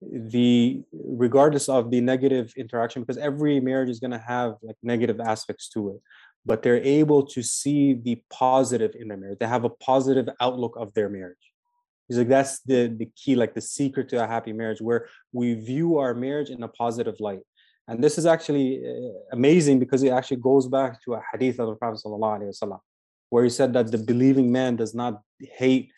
the 0.00 0.82
regardless 0.92 1.68
of 1.68 1.90
the 1.90 2.00
negative 2.00 2.52
interaction 2.56 3.02
because 3.02 3.18
every 3.18 3.60
marriage 3.60 3.88
is 3.88 4.00
going 4.00 4.10
to 4.10 4.18
have 4.18 4.54
like 4.62 4.76
negative 4.82 5.20
aspects 5.20 5.68
to 5.68 5.90
it 5.90 6.00
but 6.44 6.62
they're 6.62 6.82
able 6.82 7.24
to 7.24 7.42
see 7.42 7.94
the 7.94 8.22
positive 8.30 8.94
in 8.98 9.08
their 9.08 9.16
marriage. 9.16 9.38
They 9.38 9.46
have 9.46 9.64
a 9.64 9.70
positive 9.70 10.28
outlook 10.40 10.76
of 10.76 10.92
their 10.94 11.08
marriage. 11.08 11.52
He's 12.08 12.18
like 12.18 12.28
that's 12.28 12.60
the 12.60 12.88
the 12.88 13.08
key 13.16 13.36
like 13.36 13.54
the 13.54 13.60
secret 13.60 14.08
to 14.10 14.22
a 14.22 14.26
happy 14.26 14.52
marriage 14.52 14.80
where 14.80 15.06
we 15.32 15.54
view 15.54 15.98
our 15.98 16.14
marriage 16.14 16.50
in 16.50 16.62
a 16.62 16.68
positive 16.68 17.14
light. 17.20 17.40
And 17.88 18.02
this 18.02 18.18
is 18.18 18.26
actually 18.26 18.82
uh, 18.84 19.12
amazing 19.32 19.78
because 19.78 20.02
it 20.02 20.10
actually 20.10 20.38
goes 20.38 20.68
back 20.68 21.02
to 21.04 21.14
a 21.14 21.22
hadith 21.32 21.58
of 21.60 21.68
the 21.68 21.74
prophet 21.76 22.00
sallallahu 22.04 22.40
alaihi 22.40 22.52
wasallam 22.54 22.80
where 23.32 23.44
he 23.44 23.50
said 23.50 23.72
that 23.72 23.90
the 23.90 23.96
believing 23.96 24.52
man 24.52 24.76
does 24.76 24.94
not 24.94 25.22
hate 25.40 25.90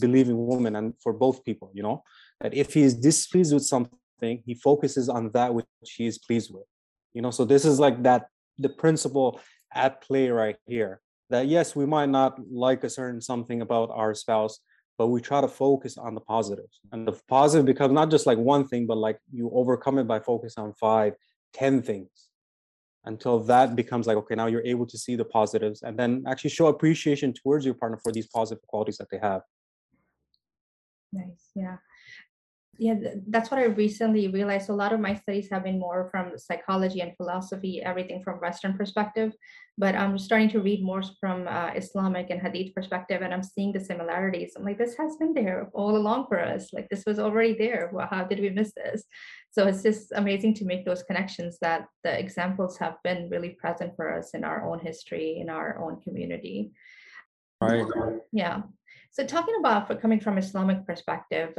believing 0.00 0.36
woman 0.36 0.74
and 0.74 0.92
for 1.02 1.12
both 1.12 1.44
people 1.44 1.70
you 1.72 1.84
know? 1.84 2.02
That 2.40 2.52
if 2.52 2.74
he 2.74 2.82
is 2.82 2.94
displeased 2.94 3.54
with 3.54 3.64
something 3.64 4.42
he 4.44 4.54
focuses 4.54 5.08
on 5.08 5.30
that 5.32 5.54
which 5.54 5.66
he 5.96 6.06
is 6.06 6.18
pleased 6.18 6.50
with 6.52 6.66
you 7.14 7.22
know? 7.22 7.30
So 7.30 7.44
this 7.44 7.64
is 7.64 7.78
like 7.78 8.02
that 8.02 8.26
the 8.58 8.68
principle 8.68 9.40
at 9.72 10.02
play 10.02 10.30
right 10.30 10.56
here 10.66 11.00
that 11.30 11.46
yes 11.46 11.76
we 11.76 11.86
might 11.86 12.08
not 12.08 12.38
like 12.50 12.82
a 12.82 12.90
certain 12.90 13.20
something 13.20 13.62
about 13.62 13.88
our 13.92 14.14
spouse 14.14 14.58
but 14.98 15.06
we 15.06 15.20
try 15.20 15.40
to 15.40 15.48
focus 15.48 15.96
on 15.96 16.14
the 16.14 16.20
positives 16.20 16.80
and 16.92 17.06
the 17.06 17.18
positive 17.28 17.64
becomes 17.64 17.94
not 17.94 18.10
just 18.10 18.26
like 18.26 18.38
one 18.38 18.66
thing 18.66 18.84
but 18.84 18.98
like 18.98 19.18
you 19.32 19.48
overcome 19.54 19.98
it 19.98 20.08
by 20.08 20.18
focusing 20.18 20.64
on 20.64 20.74
five 20.74 21.14
ten 21.52 21.80
things 21.82 22.29
until 23.04 23.40
that 23.40 23.74
becomes 23.74 24.06
like 24.06 24.16
okay 24.16 24.34
now 24.34 24.46
you're 24.46 24.64
able 24.64 24.86
to 24.86 24.98
see 24.98 25.16
the 25.16 25.24
positives 25.24 25.82
and 25.82 25.98
then 25.98 26.22
actually 26.26 26.50
show 26.50 26.66
appreciation 26.66 27.32
towards 27.32 27.64
your 27.64 27.74
partner 27.74 27.98
for 28.02 28.12
these 28.12 28.26
positive 28.26 28.62
qualities 28.66 28.98
that 28.98 29.08
they 29.10 29.18
have. 29.18 29.42
Nice 31.12 31.50
yeah 31.54 31.76
yeah 32.80 32.94
that's 33.28 33.50
what 33.50 33.60
i 33.60 33.64
recently 33.64 34.28
realized. 34.28 34.70
A 34.70 34.72
lot 34.72 34.92
of 34.92 35.00
my 35.00 35.14
studies 35.14 35.48
have 35.52 35.64
been 35.64 35.78
more 35.78 36.08
from 36.10 36.32
psychology 36.36 37.00
and 37.00 37.16
philosophy 37.16 37.82
everything 37.82 38.22
from 38.24 38.40
western 38.40 38.72
perspective 38.76 39.32
but 39.76 39.94
i'm 39.94 40.18
starting 40.18 40.48
to 40.48 40.60
read 40.60 40.82
more 40.82 41.02
from 41.20 41.46
uh, 41.46 41.70
islamic 41.76 42.30
and 42.30 42.40
hadith 42.40 42.74
perspective 42.74 43.20
and 43.22 43.34
i'm 43.34 43.42
seeing 43.42 43.70
the 43.72 43.80
similarities. 43.80 44.52
I'm 44.56 44.64
like 44.64 44.78
this 44.78 44.96
has 44.96 45.16
been 45.16 45.34
there 45.34 45.68
all 45.74 45.96
along 45.96 46.26
for 46.28 46.40
us. 46.40 46.72
Like 46.72 46.88
this 46.88 47.04
was 47.06 47.18
already 47.18 47.54
there. 47.56 47.90
Well, 47.92 48.08
how 48.10 48.24
did 48.24 48.40
we 48.40 48.50
miss 48.50 48.72
this? 48.74 49.04
So 49.50 49.66
it's 49.66 49.82
just 49.82 50.12
amazing 50.12 50.54
to 50.54 50.64
make 50.64 50.84
those 50.84 51.02
connections 51.02 51.58
that 51.60 51.86
the 52.04 52.18
examples 52.18 52.78
have 52.78 52.96
been 53.04 53.28
really 53.30 53.50
present 53.50 53.94
for 53.96 54.16
us 54.16 54.30
in 54.34 54.44
our 54.44 54.66
own 54.68 54.78
history 54.78 55.38
in 55.40 55.48
our 55.50 55.78
own 55.82 56.00
community. 56.00 56.72
Right. 57.60 57.86
Yeah. 58.32 58.62
So 59.10 59.26
talking 59.26 59.56
about 59.60 59.86
for 59.86 59.96
coming 59.96 60.20
from 60.20 60.38
islamic 60.38 60.86
perspective 60.86 61.50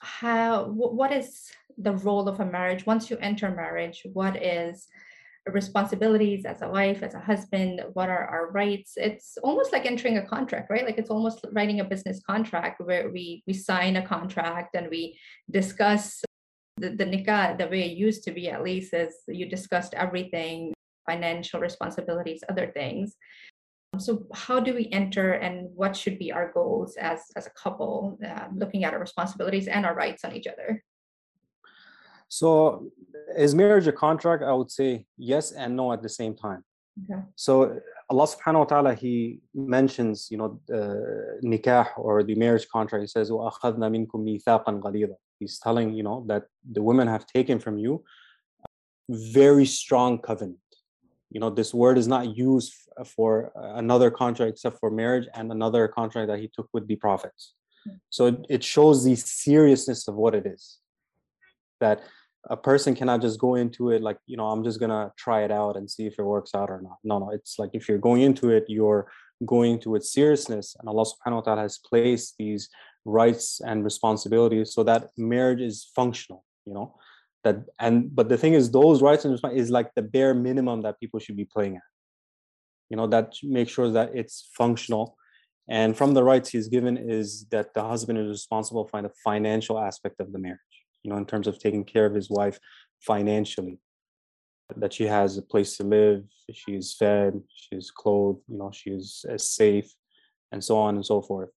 how 0.00 0.66
what 0.66 1.12
is 1.12 1.50
the 1.76 1.92
role 1.92 2.28
of 2.28 2.40
a 2.40 2.44
marriage? 2.44 2.86
Once 2.86 3.10
you 3.10 3.16
enter 3.18 3.50
marriage 3.50 4.02
what 4.12 4.42
is 4.42 4.88
responsibilities 5.46 6.44
as 6.44 6.60
a 6.62 6.68
wife 6.68 7.02
as 7.02 7.14
a 7.14 7.20
husband? 7.20 7.80
What 7.94 8.08
are 8.08 8.26
our 8.26 8.50
rights? 8.50 8.92
It's 8.96 9.38
almost 9.42 9.72
like 9.72 9.86
entering 9.86 10.18
a 10.18 10.26
contract 10.26 10.70
right? 10.70 10.84
Like 10.84 10.98
it's 10.98 11.10
almost 11.10 11.44
writing 11.52 11.80
a 11.80 11.84
business 11.84 12.20
contract 12.26 12.80
where 12.80 13.10
we 13.10 13.42
we 13.46 13.54
sign 13.54 13.96
a 13.96 14.06
contract 14.06 14.74
and 14.74 14.88
we 14.90 15.18
discuss 15.50 16.22
the, 16.76 16.90
the 16.90 17.04
nikah 17.04 17.58
the 17.58 17.66
way 17.66 17.90
it 17.90 17.96
used 17.96 18.24
to 18.24 18.30
be 18.30 18.48
at 18.48 18.62
least 18.62 18.94
is 18.94 19.14
you 19.26 19.48
discussed 19.48 19.94
everything 19.94 20.72
financial 21.08 21.60
responsibilities 21.60 22.44
other 22.48 22.70
things 22.74 23.16
so 23.96 24.26
how 24.34 24.60
do 24.60 24.74
we 24.74 24.88
enter 24.92 25.32
and 25.32 25.68
what 25.74 25.96
should 25.96 26.18
be 26.18 26.30
our 26.30 26.52
goals 26.52 26.96
as 26.96 27.20
as 27.36 27.46
a 27.46 27.50
couple 27.50 28.18
uh, 28.26 28.46
looking 28.54 28.84
at 28.84 28.92
our 28.92 29.00
responsibilities 29.00 29.66
and 29.66 29.86
our 29.86 29.94
rights 29.94 30.24
on 30.24 30.34
each 30.34 30.46
other? 30.46 30.84
So 32.28 32.90
is 33.36 33.54
marriage 33.54 33.86
a 33.86 33.92
contract? 33.92 34.42
I 34.42 34.52
would 34.52 34.70
say 34.70 35.06
yes 35.16 35.52
and 35.52 35.74
no 35.76 35.92
at 35.92 36.02
the 36.02 36.08
same 36.08 36.34
time. 36.34 36.64
Okay. 37.04 37.22
so 37.36 37.78
allah 38.10 38.26
subhanahu 38.26 38.58
wa 38.58 38.64
ta'ala 38.64 38.92
he 38.92 39.38
mentions 39.54 40.32
you 40.32 40.38
know 40.40 40.58
uh, 40.78 41.38
nikah 41.44 41.86
or 41.96 42.22
the 42.22 42.34
marriage 42.34 42.66
contract. 42.68 43.02
He 43.02 43.06
says 43.06 43.30
he's 45.38 45.58
telling 45.58 45.94
you 45.94 46.02
know 46.02 46.24
that 46.26 46.44
the 46.72 46.82
women 46.82 47.06
have 47.06 47.24
taken 47.26 47.58
from 47.58 47.78
you 47.78 48.02
very 49.08 49.64
strong 49.64 50.18
covenant 50.18 50.67
you 51.30 51.40
know 51.40 51.50
this 51.50 51.74
word 51.74 51.98
is 51.98 52.08
not 52.08 52.36
used 52.36 52.72
for 53.04 53.52
uh, 53.56 53.74
another 53.74 54.10
contract 54.10 54.52
except 54.52 54.78
for 54.80 54.90
marriage 54.90 55.26
and 55.34 55.52
another 55.52 55.86
contract 55.88 56.28
that 56.28 56.38
he 56.38 56.48
took 56.54 56.68
with 56.72 56.86
the 56.88 56.96
prophets. 56.96 57.54
So 58.10 58.26
it, 58.26 58.46
it 58.48 58.64
shows 58.64 59.04
the 59.04 59.14
seriousness 59.14 60.08
of 60.08 60.14
what 60.14 60.34
it 60.34 60.46
is. 60.46 60.78
That 61.80 62.02
a 62.50 62.56
person 62.56 62.94
cannot 62.94 63.20
just 63.20 63.38
go 63.38 63.54
into 63.54 63.90
it 63.90 64.02
like 64.02 64.18
you 64.26 64.36
know 64.36 64.48
i'm 64.48 64.64
just 64.64 64.80
gonna 64.80 65.12
try 65.16 65.42
it 65.42 65.50
out 65.50 65.76
and 65.76 65.90
see 65.90 66.06
if 66.06 66.18
it 66.18 66.22
works 66.22 66.54
out 66.54 66.70
or 66.70 66.80
not. 66.80 66.98
No 67.04 67.18
no 67.18 67.30
it's 67.30 67.58
like 67.58 67.70
if 67.72 67.88
you're 67.88 67.98
going 67.98 68.22
into 68.22 68.50
it 68.50 68.64
you're 68.68 69.10
going 69.44 69.78
to 69.80 69.94
its 69.94 70.12
seriousness 70.12 70.76
and 70.78 70.88
allah 70.88 71.04
subhanahu 71.04 71.36
wa 71.36 71.40
ta'ala 71.40 71.62
has 71.62 71.78
placed 71.78 72.34
these 72.38 72.68
rights 73.04 73.60
and 73.64 73.84
responsibilities 73.84 74.72
so 74.72 74.82
that 74.82 75.08
marriage 75.16 75.60
is 75.60 75.90
functional 75.94 76.44
you 76.66 76.74
know 76.74 76.94
that 77.48 77.64
and 77.78 78.14
but 78.14 78.28
the 78.28 78.38
thing 78.38 78.54
is 78.54 78.70
those 78.70 79.02
rights 79.02 79.24
and 79.24 79.32
responsibilities 79.32 79.68
is 79.68 79.70
like 79.78 79.90
the 79.94 80.02
bare 80.02 80.34
minimum 80.34 80.82
that 80.82 81.00
people 81.00 81.20
should 81.20 81.36
be 81.36 81.44
playing 81.44 81.76
at. 81.76 81.88
You 82.90 82.96
know 82.96 83.06
that 83.08 83.34
make 83.42 83.68
sure 83.68 83.90
that 83.90 84.14
it's 84.14 84.48
functional. 84.56 85.16
And 85.70 85.96
from 85.96 86.14
the 86.14 86.24
rights 86.24 86.48
he's 86.48 86.68
given 86.68 86.96
is 86.96 87.44
that 87.50 87.74
the 87.74 87.82
husband 87.82 88.18
is 88.18 88.28
responsible 88.28 88.86
for 88.88 89.02
the 89.02 89.12
financial 89.22 89.78
aspect 89.78 90.18
of 90.20 90.32
the 90.32 90.38
marriage, 90.38 90.76
you 91.02 91.10
know, 91.10 91.18
in 91.18 91.26
terms 91.26 91.46
of 91.46 91.58
taking 91.58 91.84
care 91.84 92.06
of 92.06 92.14
his 92.14 92.30
wife 92.30 92.58
financially, 93.00 93.78
that 94.76 94.94
she 94.94 95.04
has 95.04 95.36
a 95.36 95.42
place 95.42 95.76
to 95.76 95.84
live, 95.84 96.24
she's 96.52 96.94
fed, 96.94 97.42
she's 97.54 97.90
clothed, 97.90 98.40
you 98.48 98.56
know, 98.56 98.70
she's 98.72 99.26
uh, 99.30 99.36
safe, 99.36 99.92
and 100.52 100.64
so 100.64 100.78
on 100.78 100.96
and 100.96 101.04
so 101.04 101.20
forth. 101.20 101.50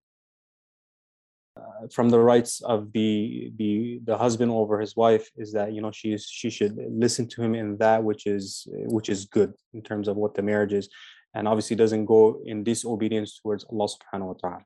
Uh, 1.58 1.86
from 1.92 2.10
the 2.10 2.20
rights 2.20 2.62
of 2.62 2.92
the 2.94 3.52
the 3.58 4.00
the 4.06 4.18
husband 4.18 4.50
over 4.50 4.80
his 4.80 4.96
wife 4.96 5.30
is 5.36 5.52
that 5.52 5.74
you 5.74 5.82
know 5.82 5.92
she 5.92 6.14
is 6.14 6.26
she 6.26 6.50
should 6.50 6.78
listen 6.90 7.28
to 7.28 7.42
him 7.42 7.54
in 7.56 7.76
that 7.78 8.02
which 8.02 8.26
is 8.26 8.66
which 8.96 9.10
is 9.10 9.26
good 9.26 9.52
in 9.74 9.82
terms 9.82 10.08
of 10.08 10.16
what 10.16 10.34
the 10.34 10.42
marriage 10.42 10.72
is 10.72 10.88
and 11.34 11.48
obviously 11.48 11.76
doesn't 11.76 12.06
go 12.06 12.42
in 12.46 12.64
disobedience 12.64 13.40
towards 13.40 13.66
Allah 13.66 13.88
subhanahu 13.88 14.28
wa 14.28 14.34
ta'ala. 14.34 14.64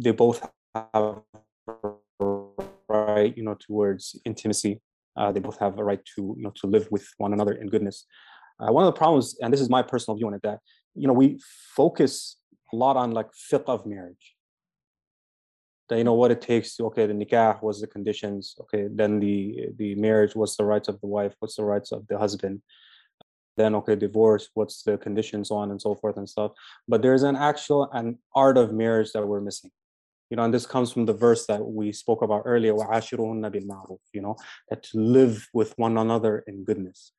They 0.00 0.12
both 0.12 0.48
have 0.74 1.22
right, 2.88 3.36
you 3.36 3.42
know, 3.42 3.54
towards 3.54 4.18
intimacy. 4.24 4.80
Uh, 5.16 5.32
they 5.32 5.40
both 5.40 5.58
have 5.58 5.78
a 5.78 5.84
right 5.84 6.00
to, 6.14 6.34
you 6.36 6.42
know, 6.42 6.52
to 6.56 6.66
live 6.66 6.88
with 6.90 7.06
one 7.18 7.32
another 7.32 7.52
in 7.52 7.68
goodness. 7.68 8.06
Uh, 8.60 8.72
one 8.72 8.84
of 8.84 8.92
the 8.92 8.98
problems, 8.98 9.36
and 9.40 9.52
this 9.52 9.60
is 9.60 9.68
my 9.68 9.82
personal 9.82 10.16
view 10.16 10.26
on 10.26 10.34
it, 10.34 10.42
that 10.42 10.58
you 10.94 11.06
know 11.06 11.12
we 11.12 11.40
focus 11.76 12.36
a 12.72 12.76
lot 12.76 12.96
on 12.96 13.12
like 13.12 13.28
fiqh 13.52 13.64
of 13.66 13.86
marriage. 13.86 14.34
You 15.90 16.04
know 16.04 16.14
what 16.14 16.30
it 16.30 16.42
takes 16.42 16.76
to 16.76 16.86
okay, 16.86 17.06
the 17.06 17.14
nikah 17.14 17.62
was 17.62 17.80
the 17.80 17.86
conditions, 17.86 18.56
okay, 18.60 18.88
then 18.90 19.20
the 19.20 19.68
the 19.76 19.94
marriage, 19.94 20.34
what's 20.34 20.56
the 20.56 20.64
rights 20.64 20.88
of 20.88 21.00
the 21.00 21.06
wife, 21.06 21.34
what's 21.38 21.56
the 21.56 21.64
rights 21.64 21.92
of 21.92 22.06
the 22.08 22.18
husband, 22.18 22.60
then 23.58 23.74
okay 23.74 23.96
divorce 23.96 24.48
what's 24.54 24.82
the 24.82 24.96
conditions 24.96 25.50
on 25.50 25.70
and 25.70 25.82
so 25.82 25.94
forth 25.94 26.16
and 26.16 26.28
stuff. 26.28 26.52
But 26.86 27.02
there's 27.02 27.24
an 27.24 27.36
actual 27.36 27.90
an 27.92 28.18
art 28.34 28.56
of 28.56 28.72
marriage 28.72 29.12
that 29.12 29.26
we're 29.26 29.42
missing. 29.42 29.70
You 30.30 30.36
know 30.36 30.44
and 30.44 30.54
this 30.54 30.66
comes 30.66 30.92
from 30.92 31.06
the 31.06 31.14
verse 31.14 31.46
that 31.46 31.62
we 31.64 31.90
spoke 31.92 32.22
about 32.22 32.42
earlier 32.44 32.74
you 32.74 34.22
know 34.22 34.36
that 34.68 34.82
to 34.82 34.98
live 34.98 35.48
with 35.54 35.72
one 35.78 35.96
another 35.96 36.44
in 36.46 36.64
goodness 36.64 37.12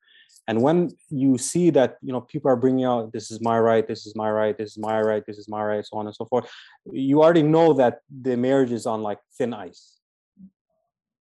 and 0.50 0.62
when 0.62 0.90
you 1.10 1.38
see 1.38 1.70
that 1.70 1.96
you 2.02 2.12
know 2.12 2.20
people 2.20 2.50
are 2.50 2.56
bringing 2.56 2.84
out 2.84 3.12
this 3.12 3.30
is 3.30 3.40
my 3.40 3.58
right 3.58 3.86
this 3.86 4.04
is 4.06 4.14
my 4.16 4.30
right 4.30 4.58
this 4.58 4.70
is 4.70 4.78
my 4.78 5.00
right 5.00 5.24
this 5.26 5.38
is 5.38 5.48
my 5.48 5.62
right 5.62 5.86
so 5.86 5.96
on 5.96 6.06
and 6.06 6.14
so 6.14 6.24
forth 6.24 6.50
you 6.92 7.22
already 7.22 7.42
know 7.42 7.72
that 7.74 8.00
the 8.10 8.36
marriage 8.36 8.72
is 8.72 8.86
on 8.86 9.02
like 9.02 9.18
thin 9.36 9.54
ice. 9.54 9.98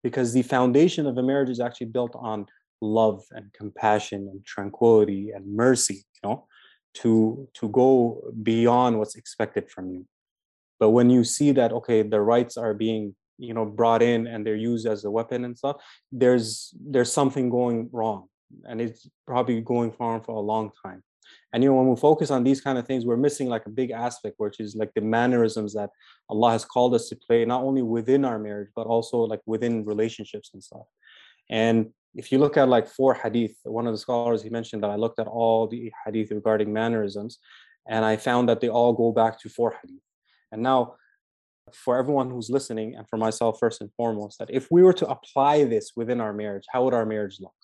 Because 0.02 0.32
the 0.32 0.42
foundation 0.42 1.06
of 1.06 1.16
a 1.16 1.22
marriage 1.22 1.50
is 1.50 1.60
actually 1.60 1.86
built 1.86 2.16
on 2.16 2.46
love 2.80 3.22
and 3.30 3.52
compassion 3.52 4.28
and 4.28 4.44
tranquility 4.44 5.30
and 5.30 5.46
mercy 5.46 6.02
you 6.16 6.22
know 6.24 6.46
to 6.94 7.48
to 7.54 7.68
go 7.68 8.20
beyond 8.42 8.98
what's 8.98 9.14
expected 9.14 9.70
from 9.70 9.90
you. 9.92 10.04
But 10.80 10.90
when 10.90 11.08
you 11.10 11.22
see 11.22 11.52
that 11.52 11.72
okay 11.72 12.02
the 12.02 12.20
rights 12.20 12.56
are 12.56 12.74
being 12.74 13.14
you 13.38 13.54
know 13.54 13.64
brought 13.64 14.02
in 14.02 14.26
and 14.26 14.44
they're 14.44 14.56
used 14.56 14.86
as 14.86 15.04
a 15.04 15.10
weapon 15.10 15.44
and 15.44 15.56
stuff 15.56 15.76
there's 16.10 16.74
there's 16.92 17.12
something 17.12 17.48
going 17.48 17.88
wrong 17.92 18.28
and 18.68 18.80
it's 18.80 19.08
probably 19.26 19.60
going 19.60 19.92
on 20.00 20.22
for 20.22 20.36
a 20.36 20.40
long 20.40 20.70
time 20.84 21.02
and 21.52 21.62
you 21.62 21.70
know 21.70 21.76
when 21.76 21.88
we 21.88 21.96
focus 21.96 22.30
on 22.30 22.44
these 22.44 22.60
kind 22.60 22.78
of 22.78 22.86
things 22.86 23.04
we're 23.04 23.16
missing 23.16 23.48
like 23.48 23.64
a 23.66 23.70
big 23.70 23.90
aspect 23.90 24.34
which 24.38 24.60
is 24.60 24.74
like 24.76 24.92
the 24.94 25.00
mannerisms 25.00 25.72
that 25.74 25.90
allah 26.28 26.50
has 26.52 26.64
called 26.64 26.94
us 26.94 27.08
to 27.08 27.16
play 27.16 27.44
not 27.44 27.62
only 27.62 27.82
within 27.82 28.24
our 28.24 28.38
marriage 28.38 28.70
but 28.74 28.86
also 28.86 29.18
like 29.18 29.40
within 29.46 29.84
relationships 29.84 30.50
and 30.52 30.62
stuff 30.62 30.86
and 31.50 31.90
if 32.14 32.30
you 32.30 32.38
look 32.38 32.56
at 32.56 32.68
like 32.68 32.86
four 32.88 33.14
hadith, 33.14 33.56
one 33.64 33.86
of 33.86 33.94
the 33.94 33.98
scholars 33.98 34.42
he 34.42 34.50
mentioned 34.50 34.82
that 34.82 34.90
I 34.90 34.96
looked 34.96 35.18
at 35.18 35.26
all 35.26 35.66
the 35.66 35.92
hadith 36.04 36.30
regarding 36.30 36.72
mannerisms, 36.72 37.38
and 37.88 38.04
I 38.04 38.16
found 38.16 38.48
that 38.48 38.60
they 38.60 38.68
all 38.68 38.92
go 38.92 39.12
back 39.12 39.40
to 39.40 39.48
four 39.48 39.74
hadith. 39.82 40.02
And 40.50 40.62
now, 40.62 40.96
for 41.72 41.96
everyone 41.96 42.30
who's 42.30 42.50
listening, 42.50 42.96
and 42.96 43.08
for 43.08 43.16
myself 43.16 43.58
first 43.58 43.80
and 43.80 43.90
foremost, 43.96 44.38
that 44.38 44.50
if 44.50 44.68
we 44.70 44.82
were 44.82 44.92
to 44.92 45.08
apply 45.08 45.64
this 45.64 45.92
within 45.96 46.20
our 46.20 46.32
marriage, 46.32 46.64
how 46.70 46.84
would 46.84 46.94
our 46.94 47.06
marriage 47.06 47.38
look? 47.40 47.54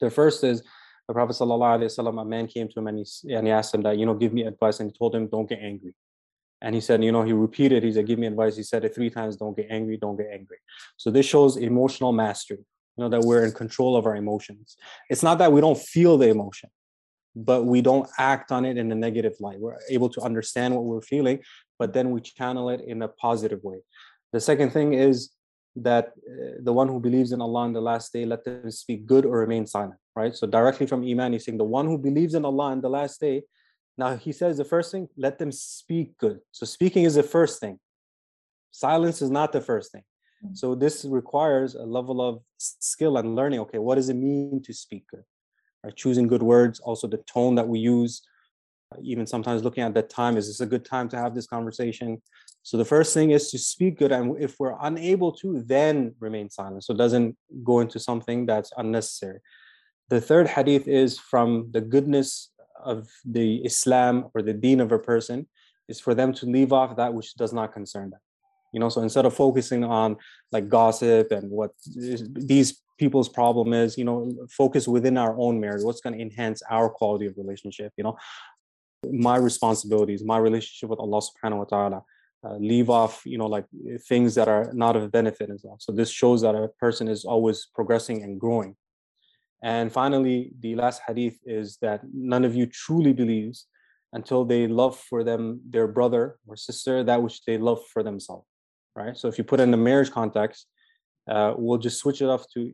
The 0.00 0.10
first 0.10 0.44
is 0.44 0.62
the 1.06 1.14
Prophet 1.14 1.32
ﷺ, 1.32 2.20
a 2.20 2.24
man 2.24 2.46
came 2.46 2.68
to 2.68 2.78
him 2.78 2.86
and 2.86 2.98
he, 2.98 3.34
and 3.34 3.46
he 3.46 3.52
asked 3.52 3.74
him 3.74 3.82
that, 3.82 3.98
you 3.98 4.06
know, 4.06 4.14
give 4.14 4.32
me 4.32 4.42
advice. 4.42 4.80
And 4.80 4.90
he 4.90 4.96
told 4.96 5.14
him, 5.14 5.26
don't 5.26 5.48
get 5.48 5.60
angry. 5.60 5.94
And 6.60 6.74
he 6.74 6.80
said, 6.80 7.02
you 7.02 7.12
know, 7.12 7.22
he 7.22 7.32
repeated, 7.32 7.82
he 7.82 7.92
said, 7.92 8.06
give 8.06 8.18
me 8.18 8.26
advice. 8.26 8.56
He 8.56 8.62
said 8.62 8.84
it 8.84 8.94
three 8.94 9.10
times, 9.10 9.36
don't 9.36 9.56
get 9.56 9.68
angry, 9.70 9.96
don't 9.96 10.16
get 10.16 10.28
angry. 10.32 10.58
So 10.96 11.10
this 11.10 11.24
shows 11.24 11.56
emotional 11.56 12.12
mastery 12.12 12.64
you 12.98 13.04
know 13.04 13.08
that 13.08 13.26
we're 13.26 13.44
in 13.44 13.52
control 13.52 13.96
of 13.96 14.06
our 14.06 14.16
emotions 14.16 14.76
it's 15.08 15.22
not 15.22 15.38
that 15.38 15.52
we 15.52 15.60
don't 15.60 15.78
feel 15.78 16.18
the 16.18 16.28
emotion 16.28 16.68
but 17.36 17.64
we 17.64 17.80
don't 17.80 18.08
act 18.18 18.50
on 18.50 18.64
it 18.64 18.76
in 18.76 18.90
a 18.90 18.94
negative 18.94 19.34
light 19.40 19.60
we're 19.60 19.78
able 19.88 20.08
to 20.08 20.20
understand 20.20 20.74
what 20.74 20.84
we're 20.84 21.00
feeling 21.00 21.38
but 21.78 21.92
then 21.92 22.10
we 22.10 22.20
channel 22.20 22.68
it 22.68 22.80
in 22.80 23.00
a 23.02 23.08
positive 23.08 23.62
way 23.62 23.78
the 24.32 24.40
second 24.40 24.70
thing 24.70 24.94
is 24.94 25.30
that 25.82 26.06
uh, 26.30 26.58
the 26.62 26.72
one 26.72 26.88
who 26.88 27.00
believes 27.00 27.32
in 27.32 27.40
allah 27.40 27.60
on 27.60 27.72
the 27.72 27.80
last 27.80 28.12
day 28.12 28.24
let 28.24 28.44
them 28.44 28.70
speak 28.70 29.06
good 29.06 29.24
or 29.24 29.38
remain 29.38 29.66
silent 29.66 30.00
right 30.16 30.34
so 30.34 30.46
directly 30.46 30.86
from 30.86 31.04
iman 31.04 31.32
he's 31.32 31.44
saying 31.44 31.58
the 31.58 31.64
one 31.64 31.86
who 31.86 31.98
believes 31.98 32.34
in 32.34 32.44
allah 32.44 32.70
on 32.70 32.80
the 32.80 32.88
last 32.88 33.20
day 33.20 33.42
now 33.96 34.16
he 34.16 34.32
says 34.32 34.56
the 34.56 34.64
first 34.64 34.92
thing 34.92 35.08
let 35.16 35.38
them 35.38 35.52
speak 35.52 36.16
good 36.18 36.38
so 36.52 36.64
speaking 36.66 37.04
is 37.04 37.14
the 37.14 37.22
first 37.22 37.60
thing 37.60 37.78
silence 38.70 39.20
is 39.22 39.30
not 39.30 39.52
the 39.52 39.60
first 39.60 39.92
thing 39.92 40.04
Mm. 40.44 40.56
So 40.56 40.74
this 40.74 41.04
requires 41.04 41.74
a 41.74 41.82
level 41.82 42.20
of 42.20 42.40
skill 42.58 43.16
and 43.18 43.34
learning. 43.34 43.60
Okay, 43.60 43.78
what 43.78 43.96
does 43.96 44.08
it 44.08 44.14
mean 44.14 44.62
to 44.64 44.72
speak 44.72 45.04
good? 45.08 45.24
Right, 45.84 45.94
choosing 45.94 46.26
good 46.28 46.42
words, 46.42 46.80
also 46.80 47.06
the 47.06 47.18
tone 47.18 47.54
that 47.56 47.68
we 47.68 47.78
use, 47.78 48.22
even 49.02 49.26
sometimes 49.26 49.62
looking 49.62 49.82
at 49.82 49.94
that 49.94 50.10
time. 50.10 50.36
Is 50.36 50.46
this 50.46 50.60
a 50.60 50.66
good 50.66 50.84
time 50.84 51.08
to 51.10 51.16
have 51.16 51.34
this 51.34 51.46
conversation? 51.46 52.22
So 52.62 52.76
the 52.76 52.84
first 52.84 53.14
thing 53.14 53.30
is 53.30 53.50
to 53.50 53.58
speak 53.58 53.98
good, 53.98 54.12
and 54.12 54.40
if 54.40 54.56
we're 54.58 54.76
unable 54.80 55.32
to, 55.32 55.62
then 55.62 56.14
remain 56.20 56.50
silent. 56.50 56.84
So 56.84 56.92
it 56.94 56.98
doesn't 56.98 57.36
go 57.64 57.80
into 57.80 57.98
something 57.98 58.46
that's 58.46 58.72
unnecessary. 58.76 59.40
The 60.08 60.20
third 60.20 60.48
hadith 60.48 60.88
is 60.88 61.18
from 61.18 61.68
the 61.70 61.80
goodness 61.80 62.50
of 62.82 63.08
the 63.24 63.56
Islam 63.64 64.30
or 64.34 64.42
the 64.42 64.54
deen 64.54 64.80
of 64.80 64.92
a 64.92 64.98
person 64.98 65.46
is 65.88 66.00
for 66.00 66.14
them 66.14 66.32
to 66.34 66.46
leave 66.46 66.72
off 66.72 66.96
that 66.96 67.12
which 67.12 67.34
does 67.34 67.52
not 67.52 67.72
concern 67.72 68.10
them 68.10 68.20
you 68.72 68.80
know 68.80 68.88
so 68.88 69.00
instead 69.00 69.24
of 69.24 69.34
focusing 69.34 69.84
on 69.84 70.16
like 70.52 70.68
gossip 70.68 71.32
and 71.32 71.50
what 71.50 71.72
these 71.84 72.82
people's 72.98 73.28
problem 73.28 73.72
is 73.72 73.96
you 73.96 74.04
know 74.04 74.30
focus 74.50 74.86
within 74.86 75.16
our 75.16 75.38
own 75.38 75.60
marriage 75.60 75.82
what's 75.82 76.00
going 76.00 76.16
to 76.16 76.22
enhance 76.22 76.62
our 76.70 76.88
quality 76.88 77.26
of 77.26 77.34
relationship 77.36 77.92
you 77.96 78.04
know 78.04 78.16
my 79.10 79.36
responsibilities 79.36 80.24
my 80.24 80.38
relationship 80.38 80.88
with 80.90 80.98
allah 80.98 81.20
subhanahu 81.20 81.58
wa 81.58 81.64
ta'ala 81.64 82.02
uh, 82.44 82.56
leave 82.56 82.88
off 82.90 83.22
you 83.24 83.38
know 83.38 83.46
like 83.46 83.64
things 84.08 84.34
that 84.34 84.48
are 84.48 84.70
not 84.72 84.96
of 84.96 85.10
benefit 85.10 85.50
as 85.50 85.62
well 85.64 85.76
so 85.80 85.92
this 85.92 86.10
shows 86.10 86.42
that 86.42 86.54
a 86.54 86.68
person 86.80 87.08
is 87.08 87.24
always 87.24 87.66
progressing 87.74 88.22
and 88.22 88.40
growing 88.40 88.76
and 89.62 89.92
finally 89.92 90.52
the 90.60 90.74
last 90.76 91.02
hadith 91.06 91.38
is 91.44 91.78
that 91.80 92.00
none 92.12 92.44
of 92.44 92.54
you 92.54 92.66
truly 92.66 93.12
believes 93.12 93.66
until 94.12 94.44
they 94.44 94.66
love 94.66 94.96
for 94.98 95.22
them 95.24 95.60
their 95.68 95.88
brother 95.88 96.38
or 96.46 96.56
sister 96.56 97.04
that 97.04 97.22
which 97.22 97.44
they 97.44 97.58
love 97.58 97.80
for 97.92 98.02
themselves 98.02 98.46
right? 98.98 99.16
So 99.16 99.28
if 99.28 99.38
you 99.38 99.44
put 99.44 99.60
in 99.60 99.70
the 99.70 99.76
marriage 99.76 100.10
context, 100.10 100.66
uh, 101.30 101.54
we'll 101.56 101.78
just 101.78 101.98
switch 102.00 102.20
it 102.20 102.26
off 102.26 102.44
to 102.54 102.72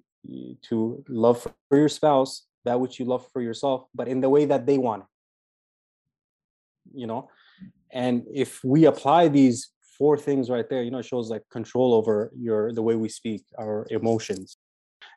to 0.68 1.04
love 1.06 1.42
for 1.42 1.76
your 1.76 1.88
spouse 1.88 2.46
that 2.64 2.80
which 2.80 2.98
you 2.98 3.04
love 3.04 3.28
for 3.30 3.42
yourself, 3.42 3.84
but 3.94 4.08
in 4.08 4.22
the 4.22 4.30
way 4.30 4.46
that 4.46 4.64
they 4.64 4.78
want 4.78 5.02
it. 5.02 5.08
You 6.94 7.06
know, 7.06 7.28
and 7.92 8.24
if 8.32 8.62
we 8.64 8.86
apply 8.86 9.28
these 9.28 9.70
four 9.98 10.16
things 10.16 10.50
right 10.50 10.68
there, 10.68 10.82
you 10.82 10.90
know, 10.90 10.98
it 10.98 11.06
shows 11.06 11.30
like 11.30 11.42
control 11.50 11.94
over 11.94 12.32
your 12.36 12.72
the 12.72 12.82
way 12.82 12.96
we 12.96 13.08
speak, 13.08 13.44
our 13.58 13.86
emotions, 13.90 14.56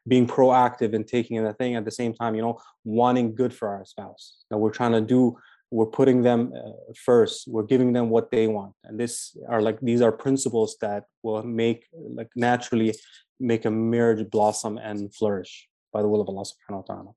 being 0.07 0.27
proactive 0.27 0.93
and 0.93 1.07
taking 1.07 1.43
the 1.43 1.53
thing 1.53 1.75
at 1.75 1.85
the 1.85 1.91
same 1.91 2.13
time, 2.13 2.35
you 2.35 2.41
know, 2.41 2.59
wanting 2.83 3.35
good 3.35 3.53
for 3.53 3.67
our 3.69 3.85
spouse. 3.85 4.37
That 4.49 4.57
we're 4.57 4.71
trying 4.71 4.93
to 4.93 5.01
do 5.01 5.37
we're 5.69 5.85
putting 5.85 6.21
them 6.21 6.53
uh, 6.55 6.93
first. 6.95 7.45
We're 7.45 7.63
giving 7.63 7.91
them 7.91 8.09
what 8.09 8.31
they 8.31 8.47
want. 8.47 8.73
And 8.85 8.97
this 8.97 9.35
are 9.49 9.61
like 9.61 9.79
these 9.81 10.01
are 10.01 10.13
principles 10.13 10.77
that 10.79 11.03
will 11.23 11.43
make 11.43 11.85
like 11.93 12.29
naturally 12.37 12.95
make 13.39 13.65
a 13.65 13.71
marriage 13.71 14.29
blossom 14.29 14.77
and 14.77 15.13
flourish 15.13 15.67
by 15.93 16.01
the 16.01 16.07
will 16.07 16.21
of 16.21 16.29
allah 16.29 16.43
subhanahu 16.43 16.87
wa 16.87 16.95
ta'ala 16.95 17.11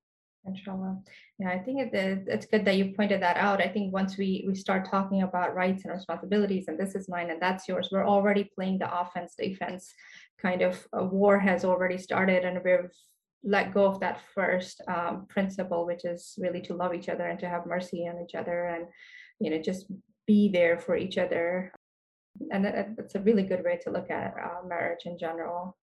inshallah 0.47 0.97
yeah 1.39 1.51
i 1.51 1.59
think 1.59 1.81
it, 1.81 1.91
it's 2.27 2.47
good 2.47 2.65
that 2.65 2.77
you 2.77 2.95
pointed 2.97 3.21
that 3.21 3.37
out 3.37 3.61
i 3.61 3.69
think 3.69 3.93
once 3.93 4.17
we 4.17 4.45
we 4.47 4.55
start 4.55 4.89
talking 4.89 5.23
about 5.23 5.55
rights 5.55 5.85
and 5.85 5.93
responsibilities 5.93 6.67
and 6.69 6.79
this 6.79 6.95
is 6.95 7.09
mine 7.09 7.31
and 7.31 7.43
that's 7.43 7.69
yours 7.69 7.91
we're 7.93 8.07
already 8.07 8.51
playing 8.55 8.79
the 8.79 9.01
offense 9.01 9.35
defense 9.39 9.93
kind 10.41 10.63
of 10.63 10.87
a 10.95 11.05
war 11.05 11.39
has 11.39 11.65
already 11.65 11.99
started 11.99 12.45
and 12.45 12.59
we've 12.65 12.91
let 13.43 13.73
go 13.73 13.87
of 13.87 14.01
that 14.01 14.21
first 14.35 14.83
um, 14.89 15.27
principle, 15.29 15.87
which 15.87 16.05
is 16.05 16.35
really 16.39 16.61
to 16.63 16.75
love 16.75 16.95
each 16.95 17.09
other 17.09 17.27
and 17.27 17.39
to 17.41 17.49
have 17.49 17.67
mercy 17.67 18.07
on 18.07 18.23
each 18.23 18.35
other 18.35 18.67
and, 18.67 18.87
you 19.39 19.51
know, 19.51 19.61
just 19.61 19.87
be 20.27 20.49
there 20.49 20.79
for 20.79 20.97
each 20.97 21.17
other. 21.17 21.73
And 22.51 22.65
that, 22.65 22.97
that's 22.97 23.15
a 23.15 23.21
really 23.21 23.43
good 23.43 23.65
way 23.65 23.79
to 23.83 23.91
look 23.91 24.11
at 24.11 24.35
uh, 24.43 24.67
marriage 24.67 25.07
in 25.07 25.19
general. 25.19 25.77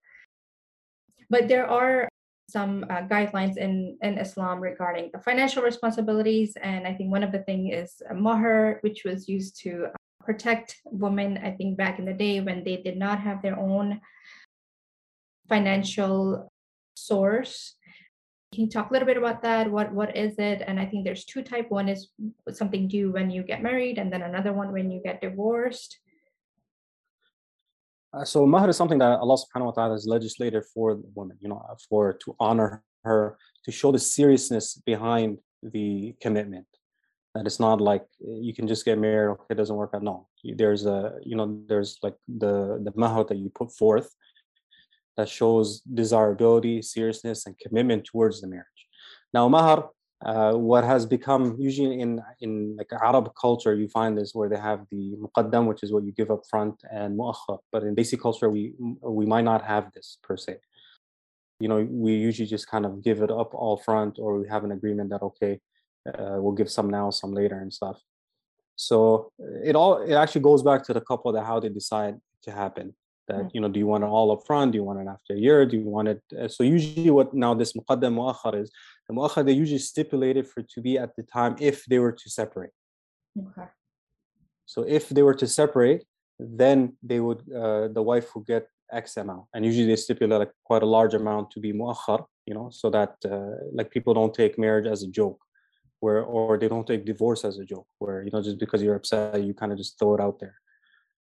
But 1.29 1.47
there 1.47 1.67
are 1.67 2.07
some 2.49 2.85
uh, 2.89 3.01
guidelines 3.01 3.57
in, 3.57 3.97
in 4.01 4.17
Islam 4.17 4.59
regarding 4.59 5.09
the 5.13 5.19
financial 5.19 5.63
responsibilities. 5.63 6.55
And 6.61 6.87
I 6.87 6.93
think 6.93 7.11
one 7.11 7.23
of 7.23 7.31
the 7.31 7.43
thing 7.43 7.69
is 7.71 8.01
mahr, 8.13 8.79
which 8.81 9.03
was 9.03 9.27
used 9.27 9.59
to 9.63 9.87
protect 10.23 10.77
women, 10.85 11.39
I 11.43 11.51
think 11.51 11.77
back 11.77 11.99
in 11.99 12.05
the 12.05 12.13
day 12.13 12.39
when 12.41 12.63
they 12.63 12.77
did 12.77 12.97
not 12.97 13.19
have 13.19 13.41
their 13.41 13.59
own 13.59 14.01
financial 15.49 16.51
source. 16.95 17.75
Can 18.53 18.65
you 18.65 18.69
talk 18.69 18.89
a 18.89 18.93
little 18.93 19.05
bit 19.05 19.17
about 19.17 19.41
that? 19.43 19.69
What 19.69 19.93
what 19.93 20.15
is 20.15 20.35
it? 20.39 20.63
And 20.65 20.79
I 20.79 20.85
think 20.85 21.03
there's 21.03 21.25
two 21.25 21.43
type. 21.43 21.69
One 21.69 21.89
is 21.89 22.09
something 22.51 22.87
due 22.87 23.11
when 23.11 23.29
you 23.29 23.43
get 23.43 23.61
married, 23.61 23.97
and 23.97 24.11
then 24.11 24.21
another 24.21 24.53
one 24.53 24.71
when 24.71 24.89
you 24.89 25.01
get 25.03 25.21
divorced. 25.21 25.99
Uh, 28.17 28.25
so 28.25 28.45
mahr 28.45 28.69
is 28.69 28.77
something 28.77 28.97
that 28.99 29.19
Allah 29.19 29.37
subhanahu 29.37 29.65
wa 29.65 29.71
ta'ala 29.71 29.93
has 29.93 30.05
legislated 30.07 30.63
for 30.73 30.95
the 30.95 31.09
woman, 31.13 31.37
you 31.39 31.49
know, 31.49 31.63
uh, 31.69 31.75
for 31.89 32.13
to 32.13 32.35
honor 32.39 32.83
her, 33.03 33.37
to 33.65 33.71
show 33.71 33.91
the 33.91 33.99
seriousness 33.99 34.81
behind 34.85 35.37
the 35.61 36.15
commitment. 36.21 36.65
That 37.35 37.45
it's 37.45 37.59
not 37.59 37.79
like 37.79 38.05
eh, 38.21 38.39
you 38.41 38.53
can 38.53 38.67
just 38.67 38.85
get 38.85 38.97
married, 38.97 39.31
okay, 39.31 39.51
it 39.51 39.55
doesn't 39.55 39.75
work 39.75 39.91
out. 39.93 40.03
No. 40.03 40.27
There's 40.43 40.85
a, 40.85 41.13
you 41.23 41.35
know, 41.35 41.59
there's 41.67 41.99
like 42.01 42.15
the 42.27 42.81
the 42.83 42.93
mahr 42.95 43.23
that 43.25 43.37
you 43.37 43.49
put 43.49 43.71
forth 43.71 44.09
that 45.17 45.29
shows 45.29 45.81
desirability, 45.81 46.81
seriousness, 46.81 47.45
and 47.45 47.57
commitment 47.59 48.05
towards 48.05 48.41
the 48.41 48.47
marriage. 48.47 48.81
Now, 49.33 49.47
mahr 49.49 49.89
uh, 50.25 50.53
what 50.53 50.83
has 50.83 51.05
become 51.05 51.55
usually 51.59 51.99
in 51.99 52.21
in 52.41 52.75
like 52.75 52.91
Arab 53.03 53.31
culture, 53.39 53.75
you 53.75 53.87
find 53.87 54.17
this 54.17 54.33
where 54.33 54.49
they 54.49 54.57
have 54.57 54.85
the 54.89 55.15
muqaddam, 55.15 55.67
which 55.67 55.83
is 55.83 55.91
what 55.91 56.03
you 56.03 56.11
give 56.11 56.31
up 56.31 56.41
front, 56.49 56.81
and 56.91 57.17
muakhar. 57.17 57.59
But 57.71 57.83
in 57.83 57.95
Desi 57.95 58.19
culture, 58.19 58.49
we 58.49 58.73
we 59.01 59.25
might 59.25 59.43
not 59.43 59.63
have 59.63 59.91
this 59.93 60.17
per 60.23 60.35
se. 60.35 60.57
You 61.59 61.67
know, 61.67 61.87
we 61.89 62.13
usually 62.15 62.47
just 62.47 62.67
kind 62.67 62.85
of 62.85 63.03
give 63.03 63.21
it 63.21 63.31
up 63.31 63.53
all 63.53 63.77
front, 63.77 64.17
or 64.19 64.39
we 64.39 64.47
have 64.47 64.63
an 64.63 64.71
agreement 64.71 65.11
that 65.11 65.21
okay, 65.21 65.59
uh, 66.07 66.37
we'll 66.41 66.53
give 66.53 66.71
some 66.71 66.89
now, 66.89 67.11
some 67.11 67.33
later, 67.33 67.59
and 67.59 67.71
stuff. 67.71 68.01
So 68.75 69.31
it 69.39 69.75
all 69.75 70.01
it 70.01 70.13
actually 70.13 70.41
goes 70.41 70.63
back 70.63 70.83
to 70.85 70.93
the 70.93 71.01
couple 71.01 71.31
that 71.33 71.43
how 71.43 71.59
they 71.59 71.69
decide 71.69 72.15
to 72.43 72.51
happen 72.51 72.95
that 73.27 73.43
mm. 73.45 73.51
you 73.53 73.61
know 73.61 73.69
do 73.69 73.79
you 73.79 73.87
want 73.87 74.03
it 74.03 74.07
all 74.07 74.31
up 74.31 74.45
front 74.45 74.71
do 74.71 74.77
you 74.77 74.83
want 74.83 74.99
it 74.99 75.07
after 75.07 75.33
a 75.33 75.37
year? 75.37 75.65
Do 75.65 75.77
you 75.77 75.89
want 75.97 76.07
it 76.07 76.21
uh, 76.39 76.47
so 76.47 76.63
usually 76.63 77.09
what 77.09 77.33
now 77.33 77.53
this 77.53 77.73
muqaddam 77.73 78.13
muakhar 78.15 78.61
is 78.61 78.71
the 79.07 79.13
muakhar 79.13 79.45
they 79.45 79.53
usually 79.53 79.79
stipulated 79.79 80.47
for 80.47 80.61
to 80.61 80.81
be 80.81 80.97
at 80.97 81.15
the 81.15 81.23
time 81.23 81.55
if 81.59 81.85
they 81.85 81.99
were 81.99 82.11
to 82.11 82.29
separate. 82.29 82.71
Okay. 83.37 83.67
So 84.65 84.83
if 84.83 85.09
they 85.09 85.23
were 85.23 85.35
to 85.35 85.47
separate 85.47 86.03
then 86.39 86.97
they 87.01 87.19
would 87.19 87.41
uh, 87.53 87.87
the 87.89 88.01
wife 88.01 88.35
would 88.35 88.45
get 88.45 88.67
x 88.91 89.17
amount. 89.17 89.45
And 89.53 89.65
usually 89.65 89.87
they 89.87 89.95
stipulate 89.95 90.39
like 90.39 90.53
quite 90.63 90.83
a 90.83 90.85
large 90.97 91.13
amount 91.13 91.51
to 91.51 91.59
be 91.59 91.73
muakhar 91.73 92.25
you 92.45 92.53
know 92.53 92.69
so 92.71 92.89
that 92.89 93.15
uh, 93.25 93.55
like 93.73 93.91
people 93.91 94.13
don't 94.13 94.33
take 94.33 94.57
marriage 94.57 94.87
as 94.87 95.03
a 95.03 95.07
joke 95.07 95.39
where 95.99 96.21
or 96.23 96.57
they 96.57 96.67
don't 96.67 96.87
take 96.87 97.05
divorce 97.05 97.43
as 97.43 97.57
a 97.57 97.65
joke 97.65 97.87
where 97.99 98.23
you 98.23 98.31
know 98.31 98.41
just 98.41 98.59
because 98.59 98.81
you're 98.81 98.95
upset 98.95 99.43
you 99.43 99.53
kind 99.53 99.71
of 99.71 99.77
just 99.77 99.99
throw 99.99 100.15
it 100.15 100.21
out 100.21 100.39
there. 100.39 100.55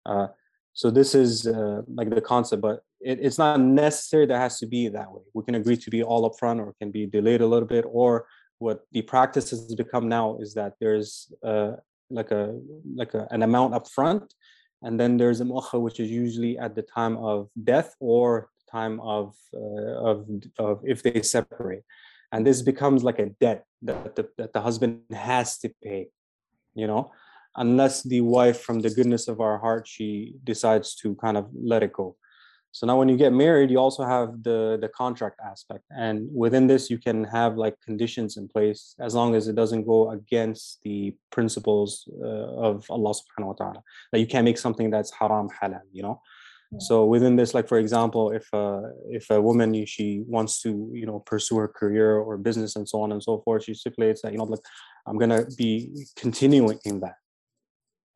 Uh, 0.05 0.27
so 0.73 0.89
this 0.89 1.13
is 1.15 1.47
uh, 1.47 1.81
like 1.87 2.09
the 2.09 2.21
concept 2.21 2.61
but 2.61 2.83
it, 3.03 3.19
it's 3.21 3.37
not 3.37 3.59
necessary 3.59 4.25
that 4.25 4.37
has 4.37 4.59
to 4.59 4.65
be 4.65 4.87
that 4.89 5.11
way. 5.11 5.21
We 5.33 5.43
can 5.43 5.55
agree 5.55 5.77
to 5.77 5.89
be 5.89 6.03
all 6.03 6.29
upfront 6.29 6.59
or 6.59 6.73
can 6.79 6.91
be 6.91 7.05
delayed 7.05 7.41
a 7.41 7.47
little 7.47 7.67
bit 7.67 7.85
or 7.87 8.25
what 8.59 8.81
the 8.91 9.01
practice 9.01 9.49
has 9.49 9.73
become 9.75 10.07
now 10.07 10.37
is 10.39 10.53
that 10.53 10.73
there's 10.79 11.31
uh, 11.43 11.73
like 12.09 12.31
a 12.31 12.59
like 12.95 13.13
a, 13.13 13.27
an 13.31 13.41
amount 13.43 13.73
up 13.73 13.89
front 13.89 14.33
and 14.83 14.99
then 14.99 15.17
there's 15.17 15.41
a 15.41 15.45
muakhar 15.45 15.81
which 15.81 15.99
is 15.99 16.09
usually 16.09 16.57
at 16.57 16.75
the 16.75 16.81
time 16.81 17.17
of 17.17 17.49
death 17.63 17.95
or 17.99 18.49
time 18.71 18.99
of 19.01 19.35
uh, 19.53 20.09
of 20.09 20.27
of 20.59 20.81
if 20.83 21.01
they 21.03 21.21
separate. 21.21 21.83
And 22.31 22.47
this 22.47 22.61
becomes 22.61 23.03
like 23.03 23.19
a 23.19 23.27
debt 23.41 23.65
that 23.81 24.15
the, 24.15 24.29
that 24.37 24.53
the 24.53 24.61
husband 24.61 25.01
has 25.11 25.57
to 25.59 25.69
pay 25.83 26.09
you 26.75 26.87
know 26.87 27.11
unless 27.57 28.03
the 28.03 28.21
wife 28.21 28.61
from 28.61 28.79
the 28.79 28.89
goodness 28.89 29.27
of 29.27 29.39
our 29.41 29.57
heart 29.57 29.87
she 29.87 30.35
decides 30.43 30.95
to 30.95 31.15
kind 31.15 31.37
of 31.37 31.49
let 31.53 31.83
it 31.83 31.93
go. 31.93 32.15
So 32.73 32.87
now 32.87 32.97
when 32.97 33.09
you 33.09 33.17
get 33.17 33.33
married 33.33 33.69
you 33.69 33.77
also 33.77 34.03
have 34.03 34.43
the 34.43 34.77
the 34.81 34.87
contract 34.89 35.39
aspect. 35.45 35.83
And 35.89 36.29
within 36.33 36.67
this 36.67 36.89
you 36.89 36.97
can 36.97 37.25
have 37.25 37.57
like 37.57 37.75
conditions 37.81 38.37
in 38.37 38.47
place 38.47 38.95
as 38.99 39.13
long 39.13 39.35
as 39.35 39.47
it 39.47 39.55
doesn't 39.55 39.85
go 39.85 40.11
against 40.11 40.81
the 40.83 41.15
principles 41.31 42.07
uh, 42.21 42.67
of 42.67 42.85
allah 42.89 43.13
subhanahu 43.13 43.51
wa 43.51 43.53
ta'ala 43.53 43.83
that 44.11 44.19
you 44.19 44.27
can't 44.27 44.45
make 44.45 44.57
something 44.57 44.89
that's 44.89 45.11
haram 45.11 45.49
halal 45.61 45.81
you 45.91 46.03
know? 46.03 46.21
So 46.79 47.03
within 47.03 47.35
this 47.35 47.53
like 47.53 47.67
for 47.67 47.79
example 47.79 48.31
if 48.31 48.47
a 48.53 48.93
if 49.09 49.29
a 49.29 49.41
woman 49.41 49.85
she 49.85 50.23
wants 50.25 50.61
to 50.61 50.89
you 50.93 51.05
know 51.05 51.19
pursue 51.19 51.57
her 51.57 51.67
career 51.67 52.15
or 52.15 52.37
business 52.37 52.77
and 52.77 52.87
so 52.87 53.01
on 53.01 53.11
and 53.11 53.21
so 53.21 53.41
forth 53.41 53.65
she 53.65 53.73
stipulates 53.73 54.21
that 54.21 54.31
you 54.31 54.37
know 54.37 54.45
like 54.45 54.61
i'm 55.05 55.17
gonna 55.17 55.43
be 55.57 56.07
continuing 56.15 56.79
in 56.85 57.01
that 57.01 57.15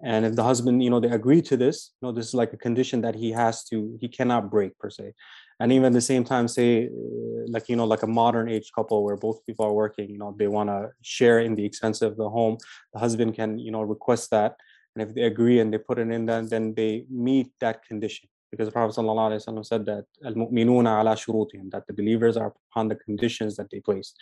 and 0.03 0.25
if 0.25 0.35
the 0.35 0.43
husband 0.43 0.83
you 0.83 0.89
know 0.89 0.99
they 0.99 1.09
agree 1.09 1.41
to 1.41 1.55
this 1.55 1.91
you 2.01 2.07
know 2.07 2.11
this 2.11 2.27
is 2.27 2.33
like 2.33 2.51
a 2.53 2.57
condition 2.57 3.01
that 3.01 3.15
he 3.15 3.31
has 3.31 3.63
to 3.63 3.97
he 4.01 4.07
cannot 4.07 4.51
break 4.51 4.77
per 4.77 4.89
se. 4.89 5.13
And 5.61 5.71
even 5.71 5.85
at 5.85 5.93
the 5.93 6.01
same 6.01 6.25
time 6.25 6.49
say 6.49 6.87
uh, 6.87 6.89
like 7.47 7.69
you 7.69 7.77
know 7.77 7.85
like 7.85 8.03
a 8.03 8.07
modern 8.07 8.49
age 8.49 8.71
couple 8.75 9.03
where 9.03 9.15
both 9.15 9.45
people 9.45 9.65
are 9.65 9.73
working 9.73 10.09
you 10.09 10.17
know 10.17 10.35
they 10.37 10.47
want 10.47 10.69
to 10.69 10.89
share 11.01 11.39
in 11.39 11.55
the 11.55 11.65
expense 11.65 12.01
of 12.01 12.17
the 12.17 12.29
home 12.29 12.57
the 12.93 12.99
husband 12.99 13.35
can 13.35 13.57
you 13.57 13.71
know 13.71 13.81
request 13.81 14.31
that. 14.31 14.55
And 14.95 15.01
if 15.07 15.13
they 15.13 15.23
agree 15.23 15.59
and 15.59 15.73
they 15.73 15.77
put 15.77 15.99
it 15.99 16.09
in 16.09 16.25
then 16.25 16.47
then 16.47 16.73
they 16.73 17.05
meet 17.09 17.51
that 17.61 17.85
condition. 17.85 18.27
Because 18.51 18.67
the 18.67 18.71
prophet 18.71 18.95
ﷺ 18.95 19.65
said 19.65 19.85
that 19.85 20.05
al-mu'minuna 20.23 21.01
ala 21.01 21.15
shurutihim 21.15 21.69
that 21.71 21.85
the 21.87 21.93
believers 21.93 22.37
are 22.37 22.53
upon 22.71 22.87
the 22.87 22.95
conditions 22.95 23.57
that 23.57 23.69
they 23.69 23.81
place. 23.81 24.13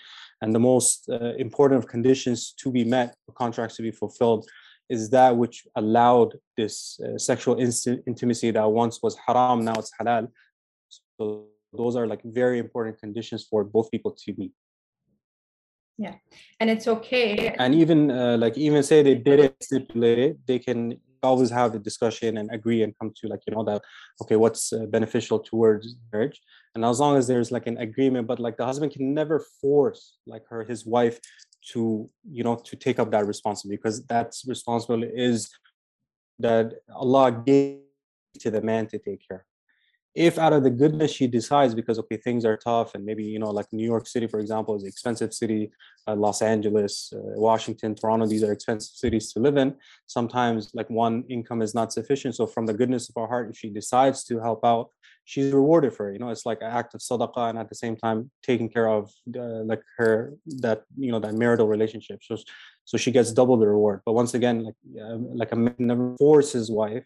And 0.41 0.55
the 0.55 0.59
most 0.59 1.07
uh, 1.07 1.33
important 1.35 1.83
of 1.83 1.87
conditions 1.87 2.53
to 2.61 2.71
be 2.71 2.83
met 2.83 3.15
for 3.25 3.33
contracts 3.33 3.75
to 3.75 3.83
be 3.83 3.91
fulfilled 3.91 4.49
is 4.89 5.09
that 5.09 5.35
which 5.35 5.65
allowed 5.75 6.37
this 6.57 6.99
uh, 6.99 7.17
sexual 7.17 7.59
intimacy 7.59 8.51
that 8.51 8.69
once 8.69 8.99
was 9.01 9.17
haram, 9.25 9.63
now 9.63 9.73
it's 9.73 9.91
halal. 9.99 10.27
So 10.89 11.47
those 11.71 11.95
are 11.95 12.07
like 12.07 12.21
very 12.23 12.59
important 12.59 12.99
conditions 12.99 13.45
for 13.49 13.63
both 13.63 13.89
people 13.91 14.11
to 14.25 14.33
meet. 14.37 14.51
Yeah, 15.97 16.15
and 16.59 16.69
it's 16.69 16.87
okay. 16.87 17.53
And 17.57 17.75
even 17.75 18.09
uh, 18.09 18.37
like 18.37 18.57
even 18.57 18.81
say 18.83 19.03
they 19.03 19.15
did 19.15 19.39
it 19.39 19.55
stipulated, 19.61 20.39
they 20.47 20.59
can 20.59 20.99
always 21.23 21.49
have 21.49 21.73
a 21.73 21.79
discussion 21.79 22.37
and 22.37 22.51
agree 22.51 22.83
and 22.83 22.93
come 22.99 23.11
to 23.15 23.27
like 23.27 23.41
you 23.47 23.55
know 23.55 23.63
that 23.63 23.81
okay 24.21 24.35
what's 24.35 24.73
uh, 24.73 24.85
beneficial 24.87 25.39
towards 25.39 25.95
marriage 26.11 26.41
and 26.75 26.83
as 26.83 26.99
long 26.99 27.17
as 27.17 27.27
there's 27.27 27.51
like 27.51 27.65
an 27.65 27.77
agreement 27.77 28.27
but 28.27 28.39
like 28.39 28.57
the 28.57 28.65
husband 28.65 28.91
can 28.91 29.13
never 29.13 29.39
force 29.61 30.17
like 30.27 30.43
her 30.49 30.63
his 30.63 30.85
wife 30.85 31.19
to 31.71 32.09
you 32.29 32.43
know 32.43 32.55
to 32.55 32.75
take 32.75 32.99
up 32.99 33.11
that 33.11 33.25
responsibility 33.25 33.77
because 33.77 34.05
that's 34.05 34.45
responsibility 34.45 35.11
is 35.15 35.49
that 36.39 36.73
Allah 36.93 37.31
gave 37.45 37.79
to 38.39 38.51
the 38.51 38.61
man 38.61 38.87
to 38.87 38.97
take 38.99 39.27
care 39.27 39.45
if 40.15 40.37
out 40.37 40.53
of 40.53 40.63
the 40.63 40.69
goodness 40.69 41.11
she 41.11 41.27
decides 41.27 41.73
because 41.73 41.97
okay 41.97 42.17
things 42.17 42.45
are 42.45 42.57
tough 42.57 42.93
and 42.93 43.03
maybe 43.03 43.23
you 43.23 43.39
know 43.39 43.49
like 43.49 43.65
new 43.71 43.85
york 43.85 44.05
city 44.07 44.27
for 44.27 44.39
example 44.39 44.75
is 44.75 44.83
an 44.83 44.89
expensive 44.89 45.33
city 45.33 45.71
uh, 46.07 46.15
los 46.15 46.41
angeles 46.41 47.11
uh, 47.15 47.19
washington 47.39 47.95
toronto 47.95 48.25
these 48.27 48.43
are 48.43 48.51
expensive 48.51 48.95
cities 48.95 49.31
to 49.33 49.39
live 49.39 49.57
in. 49.57 49.75
Sometimes 50.05 50.71
like 50.73 50.89
one 50.89 51.23
income 51.29 51.61
is 51.61 51.73
not 51.73 51.91
sufficient 51.91 52.35
so 52.35 52.45
from 52.45 52.65
the 52.65 52.73
goodness 52.73 53.09
of 53.09 53.15
her 53.15 53.27
heart 53.27 53.49
if 53.49 53.57
she 53.57 53.69
decides 53.69 54.23
to 54.25 54.39
help 54.39 54.63
out 54.63 54.89
she's 55.25 55.51
rewarded 55.51 55.93
for 55.93 56.09
it. 56.09 56.13
You 56.13 56.19
know 56.19 56.29
it's 56.29 56.45
like 56.45 56.61
an 56.61 56.71
act 56.71 56.93
of 56.93 57.01
sadaqah 57.01 57.49
and 57.49 57.57
at 57.57 57.69
the 57.69 57.75
same 57.75 57.95
time 57.95 58.29
taking 58.41 58.69
care 58.69 58.87
of 58.87 59.11
uh, 59.35 59.63
like 59.63 59.81
her 59.97 60.33
that 60.65 60.83
you 60.97 61.11
know 61.11 61.19
that 61.19 61.33
marital 61.33 61.67
relationship. 61.67 62.19
So 62.23 62.37
so 62.85 62.97
she 62.97 63.11
gets 63.11 63.31
double 63.31 63.57
the 63.57 63.67
reward. 63.67 64.01
But 64.05 64.13
once 64.13 64.33
again 64.33 64.63
like 64.63 64.75
like 65.41 65.51
a 65.51 65.55
man 65.55 65.75
never 65.79 66.15
force 66.17 66.51
his 66.51 66.69
wife 66.69 67.05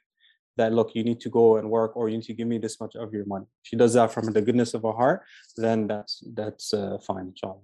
that 0.58 0.74
look 0.74 0.96
you 0.96 1.04
need 1.04 1.20
to 1.22 1.30
go 1.30 1.58
and 1.58 1.70
work 1.70 1.96
or 1.96 2.10
you 2.10 2.18
need 2.18 2.26
to 2.26 2.34
give 2.34 2.48
me 2.48 2.58
this 2.58 2.80
much 2.80 2.96
of 2.96 3.14
your 3.14 3.26
money. 3.26 3.46
She 3.64 3.76
does 3.76 3.94
that 3.94 4.12
from 4.12 4.32
the 4.34 4.42
goodness 4.42 4.74
of 4.74 4.84
her 4.84 4.92
heart 4.92 5.24
then 5.56 5.88
that's 5.88 6.24
that's 6.34 6.74
uh, 6.74 6.98
fine 7.00 7.28
inshallah 7.28 7.60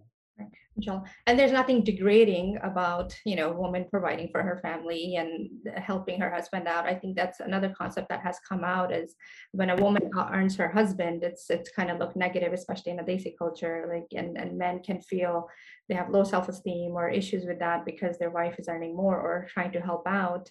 and 1.27 1.37
there's 1.37 1.51
nothing 1.51 1.83
degrading 1.83 2.57
about 2.63 3.15
you 3.25 3.35
know 3.35 3.51
a 3.51 3.53
woman 3.53 3.85
providing 3.89 4.29
for 4.31 4.41
her 4.41 4.59
family 4.61 5.15
and 5.17 5.49
helping 5.75 6.19
her 6.19 6.31
husband 6.31 6.67
out. 6.67 6.85
I 6.85 6.95
think 6.95 7.15
that's 7.15 7.39
another 7.39 7.73
concept 7.77 8.09
that 8.09 8.21
has 8.21 8.39
come 8.47 8.63
out 8.63 8.91
is 8.91 9.15
when 9.51 9.69
a 9.69 9.75
woman 9.75 10.09
earns 10.31 10.55
her 10.55 10.67
husband 10.67 11.23
it's 11.23 11.49
it's 11.49 11.69
kind 11.69 11.91
of 11.91 11.99
looked 11.99 12.15
negative 12.15 12.53
especially 12.53 12.91
in 12.91 12.99
a 12.99 13.03
desi 13.03 13.37
culture 13.37 13.87
like 13.93 14.19
and, 14.19 14.37
and 14.37 14.57
men 14.57 14.81
can 14.81 14.99
feel 14.99 15.47
they 15.89 15.95
have 15.95 16.09
low 16.09 16.23
self-esteem 16.23 16.93
or 16.93 17.07
issues 17.09 17.45
with 17.45 17.59
that 17.59 17.85
because 17.85 18.17
their 18.17 18.31
wife 18.31 18.55
is 18.57 18.67
earning 18.67 18.95
more 18.95 19.19
or 19.19 19.47
trying 19.53 19.71
to 19.71 19.79
help 19.79 20.07
out 20.07 20.47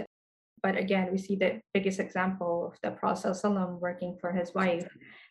but 0.63 0.77
again, 0.77 1.09
we 1.11 1.19
see 1.19 1.37
the 1.37 1.61
biggest 1.75 1.99
example 2.01 2.73
of 2.73 2.79
the 2.83 2.97
Prophet 2.97 3.35
working 3.81 4.17
for 4.21 4.33
his 4.33 4.55
wife, 4.55 4.89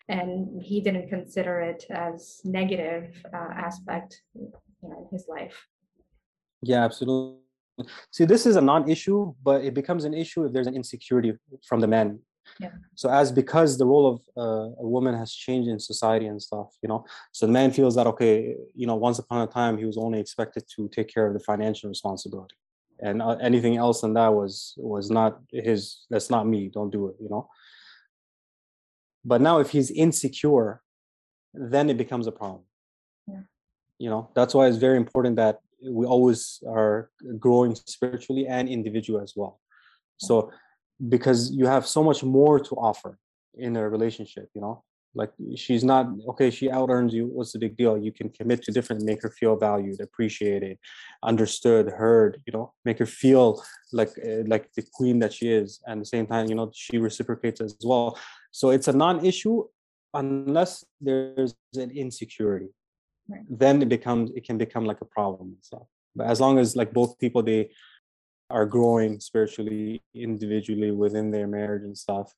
and 0.09 0.61
he 0.61 0.81
didn't 0.81 1.09
consider 1.09 1.61
it 1.61 1.85
as 1.89 2.41
negative 2.43 3.23
uh, 3.33 3.53
aspect 3.55 4.21
you 4.33 4.51
know, 4.81 4.99
in 4.99 5.07
his 5.11 5.27
life. 5.27 5.67
Yeah, 6.61 6.83
absolutely. 6.83 7.37
See, 8.11 8.25
this 8.25 8.45
is 8.45 8.57
a 8.57 8.61
non-issue, 8.61 9.33
but 9.41 9.63
it 9.63 9.73
becomes 9.73 10.03
an 10.03 10.13
issue 10.13 10.45
if 10.45 10.53
there's 10.53 10.67
an 10.67 10.75
insecurity 10.75 11.33
from 11.67 11.79
the 11.79 11.87
man 11.87 12.19
Yeah. 12.59 12.71
So 12.95 13.09
as 13.09 13.31
because 13.31 13.77
the 13.77 13.85
role 13.85 14.07
of 14.11 14.17
uh, 14.37 14.69
a 14.79 14.87
woman 14.95 15.15
has 15.15 15.31
changed 15.33 15.69
in 15.69 15.79
society 15.79 16.27
and 16.27 16.41
stuff, 16.41 16.67
you 16.83 16.89
know, 16.89 17.05
so 17.31 17.45
the 17.45 17.51
man 17.51 17.71
feels 17.71 17.95
that 17.95 18.07
okay, 18.07 18.55
you 18.75 18.87
know, 18.87 18.95
once 18.95 19.19
upon 19.19 19.41
a 19.41 19.47
time 19.47 19.77
he 19.77 19.85
was 19.85 19.97
only 19.97 20.19
expected 20.19 20.63
to 20.75 20.89
take 20.89 21.07
care 21.13 21.27
of 21.27 21.33
the 21.33 21.39
financial 21.39 21.89
responsibility, 21.89 22.55
and 23.01 23.21
uh, 23.21 23.37
anything 23.41 23.77
else 23.77 24.01
than 24.01 24.13
that 24.13 24.33
was 24.33 24.73
was 24.77 25.09
not 25.09 25.39
his. 25.51 26.05
That's 26.09 26.29
not 26.29 26.47
me. 26.47 26.69
Don't 26.73 26.91
do 26.91 27.07
it. 27.07 27.15
You 27.19 27.29
know. 27.29 27.49
But 29.23 29.41
now, 29.41 29.59
if 29.59 29.69
he's 29.69 29.91
insecure, 29.91 30.81
then 31.53 31.89
it 31.89 31.97
becomes 31.97 32.27
a 32.27 32.31
problem. 32.31 32.63
Yeah. 33.27 33.41
You 33.99 34.09
know, 34.09 34.29
that's 34.35 34.53
why 34.53 34.67
it's 34.67 34.77
very 34.77 34.97
important 34.97 35.35
that 35.35 35.59
we 35.83 36.05
always 36.05 36.61
are 36.67 37.09
growing 37.39 37.75
spiritually 37.75 38.47
and 38.47 38.69
individual 38.69 39.21
as 39.21 39.33
well. 39.35 39.59
So 40.17 40.51
because 41.09 41.51
you 41.51 41.65
have 41.65 41.87
so 41.87 42.03
much 42.03 42.23
more 42.23 42.59
to 42.59 42.75
offer 42.75 43.17
in 43.55 43.75
a 43.75 43.89
relationship, 43.89 44.49
you 44.53 44.61
know, 44.61 44.83
like 45.13 45.31
she's 45.55 45.83
not 45.83 46.07
okay 46.29 46.49
she 46.49 46.71
out 46.71 46.89
earns 46.89 47.13
you 47.13 47.27
what's 47.27 47.51
the 47.51 47.59
big 47.59 47.75
deal? 47.75 47.97
You 47.97 48.11
can 48.11 48.29
commit 48.29 48.63
to 48.63 48.71
different 48.71 49.03
make 49.03 49.21
her 49.21 49.29
feel 49.29 49.55
valued 49.57 49.99
appreciated 49.99 50.77
understood 51.23 51.87
heard 51.89 52.41
you 52.45 52.53
know 52.53 52.73
make 52.85 52.99
her 52.99 53.05
feel 53.05 53.63
like 53.91 54.11
uh, 54.25 54.43
like 54.47 54.71
the 54.73 54.83
queen 54.93 55.19
that 55.19 55.33
she 55.33 55.49
is. 55.49 55.81
And 55.85 55.99
at 55.99 56.03
the 56.03 56.05
same 56.05 56.27
time 56.27 56.47
you 56.47 56.55
know 56.55 56.71
she 56.73 56.97
reciprocates 56.97 57.61
as 57.61 57.75
well. 57.83 58.17
So 58.51 58.69
it's 58.69 58.87
a 58.87 58.93
non-issue 58.93 59.65
unless 60.13 60.83
there's 60.99 61.55
an 61.75 61.91
insecurity. 61.91 62.69
Right. 63.29 63.41
then 63.49 63.81
it 63.81 63.87
becomes 63.87 64.31
it 64.35 64.43
can 64.43 64.57
become 64.57 64.83
like 64.83 64.99
a 64.99 65.05
problem 65.05 65.55
so 65.61 65.87
but 66.15 66.25
as 66.27 66.41
long 66.41 66.57
as 66.57 66.75
like 66.75 66.91
both 66.91 67.17
people 67.19 67.41
they 67.43 67.69
are 68.49 68.65
growing 68.65 69.19
spiritually 69.19 70.01
individually 70.13 70.91
within 70.91 71.31
their 71.31 71.47
marriage 71.47 71.83
and 71.83 71.97
stuff 71.97 72.33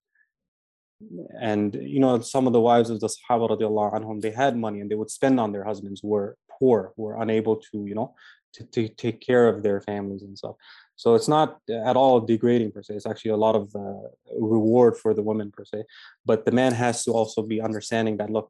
and 1.39 1.75
you 1.75 1.99
know 1.99 2.19
some 2.21 2.47
of 2.47 2.53
the 2.53 2.61
wives 2.61 2.89
of 2.89 2.99
the 2.99 3.07
sahaba 3.07 3.49
radiallahu 3.49 3.93
anhum 3.97 4.21
they 4.21 4.31
had 4.31 4.55
money 4.57 4.79
and 4.81 4.89
they 4.89 4.95
would 4.95 5.09
spend 5.09 5.39
on 5.39 5.51
their 5.51 5.63
husbands 5.63 6.01
who 6.01 6.09
were 6.09 6.37
poor 6.59 6.93
who 6.95 7.03
were 7.03 7.21
unable 7.21 7.55
to 7.55 7.85
you 7.85 7.95
know 7.95 8.13
to, 8.53 8.63
to 8.63 8.87
take 8.87 9.19
care 9.19 9.47
of 9.47 9.63
their 9.63 9.81
families 9.81 10.23
and 10.23 10.37
stuff. 10.37 10.55
So 10.95 11.15
it's 11.15 11.27
not 11.27 11.59
at 11.69 11.95
all 11.95 12.21
degrading 12.21 12.71
per 12.71 12.83
se. 12.83 12.95
It's 12.95 13.05
actually 13.05 13.31
a 13.31 13.37
lot 13.37 13.55
of 13.55 13.75
uh, 13.75 14.07
reward 14.39 14.95
for 14.97 15.13
the 15.13 15.23
woman 15.23 15.51
per 15.51 15.65
se. 15.65 15.83
But 16.25 16.45
the 16.45 16.51
man 16.51 16.71
has 16.73 17.03
to 17.05 17.11
also 17.11 17.41
be 17.41 17.59
understanding 17.59 18.17
that 18.17 18.29
look 18.29 18.49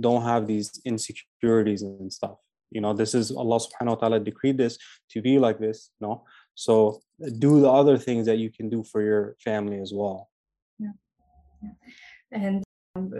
don't 0.00 0.22
have 0.22 0.46
these 0.46 0.80
insecurities 0.84 1.82
and 1.82 2.12
stuff. 2.12 2.38
You 2.70 2.80
know 2.80 2.94
this 2.94 3.14
is 3.14 3.30
allah 3.30 3.60
subhanahu 3.60 3.94
wa 3.94 3.94
ta'ala 3.96 4.20
decreed 4.20 4.56
this 4.56 4.78
to 5.10 5.20
be 5.20 5.38
like 5.38 5.58
this 5.58 5.90
you 6.00 6.06
know. 6.06 6.24
So 6.54 7.02
do 7.38 7.60
the 7.60 7.70
other 7.70 7.98
things 7.98 8.24
that 8.26 8.38
you 8.38 8.50
can 8.50 8.70
do 8.70 8.82
for 8.82 9.02
your 9.02 9.36
family 9.44 9.78
as 9.78 9.92
well. 9.92 10.30
And 12.32 12.62
um, 12.94 13.10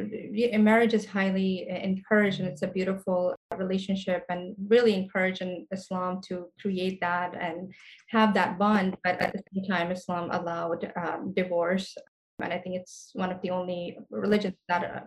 marriage 0.64 0.93
is 0.93 1.07
highly 1.07 1.66
encouraged 1.68 2.40
and 2.40 2.49
it's 2.49 2.62
a 2.62 2.66
beautiful 2.66 3.34
relationship 3.57 4.24
and 4.28 4.55
really 4.68 4.95
encourage 4.95 5.40
in 5.40 5.66
islam 5.72 6.20
to 6.28 6.49
create 6.61 7.01
that 7.01 7.34
and 7.34 7.72
have 8.11 8.34
that 8.34 8.59
bond 8.59 8.97
but 9.03 9.20
at 9.20 9.32
the 9.32 9.43
same 9.55 9.64
time 9.64 9.90
islam 9.90 10.30
allowed 10.30 10.93
um, 10.97 11.32
divorce. 11.34 11.97
And 12.43 12.53
i 12.53 12.59
think 12.59 12.76
it's 12.76 13.11
one 13.14 13.30
of 13.30 13.40
the 13.43 13.51
only 13.51 13.97
religions 14.11 14.57
that 14.68 14.84
uh, 14.84 15.01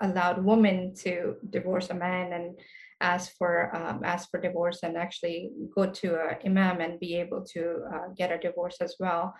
allowed 0.00 0.44
women 0.44 0.94
to 0.94 1.36
divorce 1.50 1.90
a 1.90 1.94
man 1.94 2.32
and 2.32 2.58
ask 3.00 3.36
for 3.36 3.74
um, 3.76 4.02
ask 4.04 4.30
for 4.30 4.40
divorce 4.40 4.80
and 4.82 4.96
actually 4.96 5.50
go 5.74 5.86
to 5.86 6.14
a 6.14 6.38
imam 6.46 6.80
and 6.80 7.00
be 7.00 7.16
able 7.16 7.44
to 7.44 7.82
uh, 7.92 8.08
get 8.16 8.32
a 8.32 8.38
divorce 8.38 8.78
as 8.80 8.96
well 8.98 9.34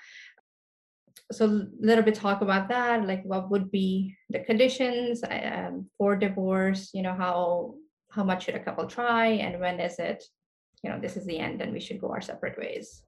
so 1.32 1.46
a 1.46 1.66
little 1.80 2.04
bit 2.04 2.14
talk 2.14 2.40
about 2.40 2.68
that 2.68 3.06
like 3.06 3.22
what 3.24 3.50
would 3.50 3.70
be 3.70 4.14
the 4.30 4.40
conditions 4.40 5.22
um, 5.30 5.86
for 5.98 6.16
divorce 6.16 6.90
you 6.94 7.02
know 7.02 7.14
how 7.14 7.74
how 8.10 8.22
much 8.22 8.44
should 8.44 8.54
a 8.54 8.64
couple 8.64 8.86
try 8.86 9.26
and 9.26 9.60
when 9.60 9.80
is 9.80 9.98
it 9.98 10.22
you 10.82 10.90
know 10.90 10.98
this 11.00 11.16
is 11.16 11.26
the 11.26 11.38
end 11.38 11.60
and 11.60 11.72
we 11.72 11.80
should 11.80 12.00
go 12.00 12.08
our 12.10 12.20
separate 12.20 12.58
ways? 12.58 13.02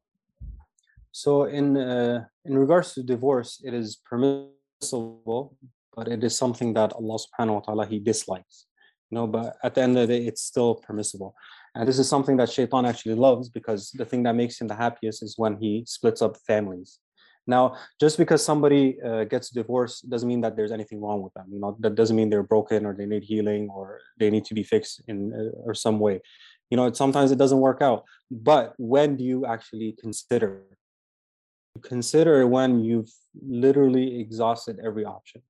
So 1.12 1.44
in 1.44 1.76
uh, 1.76 2.24
in 2.44 2.58
regards 2.58 2.94
to 2.94 3.02
divorce 3.02 3.60
it 3.64 3.74
is 3.74 3.96
permissible 4.04 5.56
but 5.96 6.08
it 6.08 6.22
is 6.22 6.36
something 6.36 6.74
that 6.74 6.92
allah 6.92 7.18
subhanahu 7.18 7.54
wa 7.54 7.60
ta'ala 7.60 7.86
he 7.86 7.98
dislikes 7.98 8.66
you 9.10 9.16
know 9.16 9.26
but 9.26 9.56
at 9.62 9.74
the 9.74 9.82
end 9.82 9.96
of 9.96 10.06
the 10.06 10.18
day 10.18 10.26
it's 10.26 10.42
still 10.42 10.74
permissible. 10.74 11.34
And 11.74 11.86
this 11.88 11.98
is 11.98 12.08
something 12.08 12.36
that 12.38 12.50
shaitan 12.50 12.84
actually 12.86 13.14
loves 13.14 13.48
because 13.48 13.90
the 13.94 14.04
thing 14.04 14.24
that 14.24 14.34
makes 14.34 14.60
him 14.60 14.66
the 14.66 14.74
happiest 14.74 15.22
is 15.22 15.34
when 15.36 15.56
he 15.62 15.84
splits 15.86 16.22
up 16.22 16.36
families 16.38 16.98
now 17.48 17.76
just 18.00 18.18
because 18.18 18.44
somebody 18.44 19.00
uh, 19.02 19.24
gets 19.24 19.50
divorced 19.50 20.08
doesn't 20.08 20.28
mean 20.28 20.40
that 20.40 20.56
there's 20.56 20.72
anything 20.72 21.00
wrong 21.00 21.22
with 21.22 21.32
them 21.34 21.46
you 21.50 21.58
know 21.58 21.76
that 21.80 21.94
doesn't 21.94 22.16
mean 22.16 22.30
they're 22.30 22.42
broken 22.42 22.86
or 22.86 22.94
they 22.94 23.06
need 23.06 23.24
healing 23.24 23.68
or 23.70 24.00
they 24.18 24.30
need 24.30 24.44
to 24.44 24.54
be 24.54 24.62
fixed 24.62 25.02
in 25.08 25.32
uh, 25.32 25.58
or 25.64 25.74
some 25.74 25.98
way 25.98 26.20
you 26.70 26.76
know 26.76 26.92
sometimes 26.92 27.30
it 27.30 27.38
doesn't 27.38 27.60
work 27.60 27.82
out 27.82 28.04
but 28.30 28.74
when 28.78 29.16
do 29.16 29.24
you 29.24 29.46
actually 29.46 29.96
consider 29.98 30.62
consider 31.82 32.46
when 32.46 32.84
you've 32.84 33.10
literally 33.46 34.20
exhausted 34.20 34.78
every 34.84 35.04
option 35.04 35.42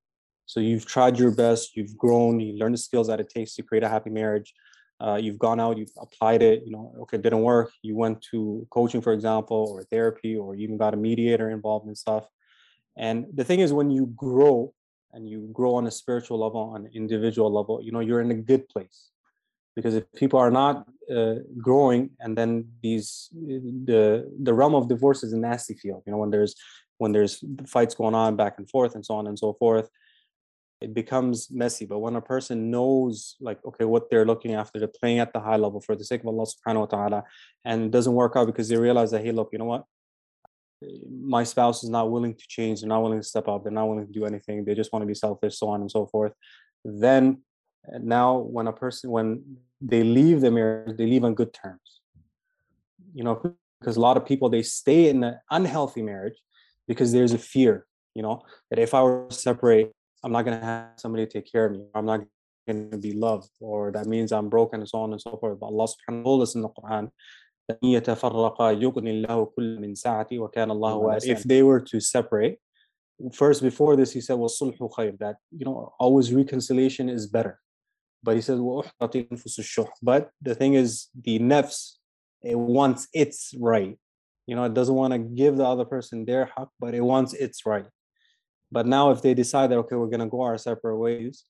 so 0.49 0.61
you've 0.61 0.86
tried 0.86 1.18
your 1.18 1.30
best, 1.30 1.76
you've 1.76 1.96
grown, 1.99 2.40
you 2.40 2.55
learned 2.55 2.72
the 2.72 2.78
skills 2.78 3.09
that 3.09 3.20
it 3.20 3.28
takes 3.28 3.55
to 3.57 3.62
create 3.62 3.84
a 3.84 3.88
happy 3.88 4.09
marriage. 4.09 4.55
Uh, 5.01 5.14
you've 5.14 5.38
gone 5.38 5.61
out, 5.61 5.78
you've 5.78 5.92
applied 6.01 6.42
it, 6.42 6.62
you 6.64 6.72
know, 6.72 6.92
okay, 7.03 7.16
didn't 7.16 7.42
work. 7.42 7.70
You 7.82 7.94
went 7.94 8.20
to 8.32 8.66
coaching, 8.70 9.01
for 9.01 9.12
example, 9.12 9.68
or 9.70 9.84
therapy, 9.84 10.36
or 10.36 10.57
even 10.57 10.76
got 10.76 10.94
a 10.94 10.96
mediator 10.96 11.51
involved 11.51 11.86
in 11.88 11.94
stuff. 11.94 12.26
And 12.96 13.26
the 13.32 13.44
thing 13.44 13.61
is, 13.61 13.72
when 13.72 13.90
you 13.90 14.07
grow 14.16 14.74
and 15.12 15.28
you 15.28 15.49
grow 15.53 15.76
on 15.76 15.86
a 15.86 15.90
spiritual 15.90 16.38
level, 16.38 16.61
on 16.61 16.86
an 16.86 16.90
individual 16.92 17.53
level, 17.53 17.80
you 17.80 17.92
know, 17.92 18.01
you're 18.01 18.20
in 18.20 18.32
a 18.32 18.34
good 18.34 18.68
place. 18.68 19.11
Because 19.76 19.94
if 19.94 20.11
people 20.16 20.40
are 20.40 20.51
not 20.51 20.88
uh, 21.14 21.36
growing, 21.59 22.11
and 22.18 22.36
then 22.36 22.68
these 22.82 23.28
the 23.32 24.28
the 24.42 24.53
realm 24.53 24.74
of 24.74 24.88
divorce 24.88 25.22
is 25.22 25.32
a 25.32 25.38
nasty 25.38 25.74
field. 25.74 26.03
You 26.05 26.11
know, 26.11 26.18
when 26.18 26.30
there's 26.30 26.57
when 26.96 27.12
there's 27.12 27.44
fights 27.66 27.94
going 27.94 28.16
on 28.16 28.34
back 28.34 28.55
and 28.59 28.68
forth 28.68 28.96
and 28.96 29.07
so 29.07 29.14
on 29.14 29.28
and 29.28 29.38
so 29.38 29.53
forth 29.53 29.88
it 30.80 30.94
becomes 30.94 31.50
messy. 31.50 31.86
But 31.86 31.98
when 31.98 32.16
a 32.16 32.20
person 32.20 32.70
knows, 32.70 33.36
like, 33.40 33.58
okay, 33.64 33.84
what 33.84 34.10
they're 34.10 34.26
looking 34.26 34.54
after, 34.54 34.78
they're 34.78 34.88
playing 34.88 35.18
at 35.18 35.32
the 35.32 35.40
high 35.40 35.56
level 35.56 35.80
for 35.80 35.96
the 35.96 36.04
sake 36.04 36.20
of 36.20 36.28
Allah 36.28 36.46
subhanahu 36.46 36.80
wa 36.80 36.86
ta'ala, 36.86 37.24
and 37.64 37.84
it 37.86 37.90
doesn't 37.90 38.12
work 38.12 38.34
out 38.36 38.46
because 38.46 38.68
they 38.68 38.76
realize 38.76 39.10
that, 39.10 39.24
hey, 39.24 39.32
look, 39.32 39.48
you 39.52 39.58
know 39.58 39.64
what? 39.64 39.84
My 41.10 41.42
spouse 41.42 41.82
is 41.82 41.90
not 41.90 42.10
willing 42.10 42.34
to 42.34 42.44
change, 42.46 42.80
they're 42.80 42.88
not 42.88 43.02
willing 43.02 43.18
to 43.18 43.26
step 43.26 43.48
up, 43.48 43.64
they're 43.64 43.72
not 43.72 43.88
willing 43.88 44.06
to 44.06 44.12
do 44.12 44.24
anything, 44.24 44.64
they 44.64 44.74
just 44.74 44.92
want 44.92 45.02
to 45.02 45.06
be 45.06 45.14
selfish, 45.14 45.58
so 45.58 45.68
on 45.68 45.80
and 45.80 45.90
so 45.90 46.06
forth. 46.06 46.32
Then 46.84 47.42
now 48.00 48.38
when 48.38 48.68
a 48.68 48.72
person 48.72 49.10
when 49.10 49.58
they 49.80 50.02
leave 50.04 50.40
the 50.40 50.50
marriage, 50.50 50.96
they 50.96 51.06
leave 51.06 51.24
on 51.24 51.34
good 51.34 51.52
terms. 51.52 52.00
You 53.14 53.24
know, 53.24 53.56
because 53.80 53.96
a 53.96 54.00
lot 54.00 54.16
of 54.16 54.24
people 54.24 54.48
they 54.48 54.62
stay 54.62 55.08
in 55.08 55.24
an 55.24 55.38
unhealthy 55.50 56.02
marriage 56.02 56.36
because 56.86 57.12
there's 57.12 57.32
a 57.32 57.38
fear, 57.38 57.86
you 58.14 58.22
know, 58.22 58.42
that 58.70 58.78
if 58.78 58.94
I 58.94 59.02
were 59.02 59.26
to 59.28 59.34
separate, 59.34 59.90
I'm 60.24 60.32
not 60.32 60.44
going 60.44 60.58
to 60.58 60.64
have 60.64 60.88
somebody 60.96 61.26
take 61.26 61.50
care 61.50 61.66
of 61.66 61.72
me. 61.72 61.84
I'm 61.94 62.06
not 62.06 62.20
going 62.66 62.90
to 62.90 62.98
be 62.98 63.12
loved, 63.12 63.50
or 63.60 63.90
that 63.92 64.06
means 64.06 64.32
I'm 64.32 64.48
broken, 64.48 64.80
and 64.80 64.88
so 64.88 64.98
on 64.98 65.12
and 65.12 65.20
so 65.20 65.36
forth. 65.36 65.58
But 65.60 65.66
Allah 65.66 65.86
subhanahu 65.86 66.24
wa 66.24 66.44
ta'ala 66.44 66.52
in 66.54 66.62
the 66.62 66.68
Quran, 66.70 67.10
if 71.26 71.42
they 71.44 71.62
were 71.62 71.80
to 71.80 72.00
separate, 72.00 72.58
first 73.32 73.62
before 73.62 73.96
this, 73.96 74.12
he 74.12 74.20
said, 74.20 74.34
Well, 74.34 74.48
that 74.48 75.36
you 75.50 75.64
know, 75.64 75.92
always 75.98 76.32
reconciliation 76.32 77.08
is 77.08 77.26
better. 77.26 77.60
But 78.22 78.34
he 78.36 78.40
says, 78.42 78.58
but 78.58 80.30
the 80.42 80.54
thing 80.54 80.74
is, 80.74 81.08
the 81.22 81.38
nafs, 81.38 81.94
it 82.42 82.58
wants 82.58 83.08
its 83.12 83.54
right. 83.60 83.96
You 84.46 84.56
know, 84.56 84.64
it 84.64 84.74
doesn't 84.74 84.94
want 84.94 85.12
to 85.12 85.18
give 85.18 85.56
the 85.56 85.64
other 85.64 85.84
person 85.84 86.24
their 86.24 86.50
haq, 86.56 86.68
but 86.80 86.94
it 86.94 87.02
wants 87.02 87.34
its 87.34 87.64
right. 87.66 87.86
But 88.70 88.86
now 88.86 89.10
if 89.10 89.22
they 89.22 89.34
decide 89.34 89.70
that, 89.70 89.78
okay, 89.78 89.96
we're 89.96 90.06
going 90.06 90.20
to 90.20 90.26
go 90.26 90.42
our 90.42 90.58
separate 90.58 90.98
ways, 90.98 91.44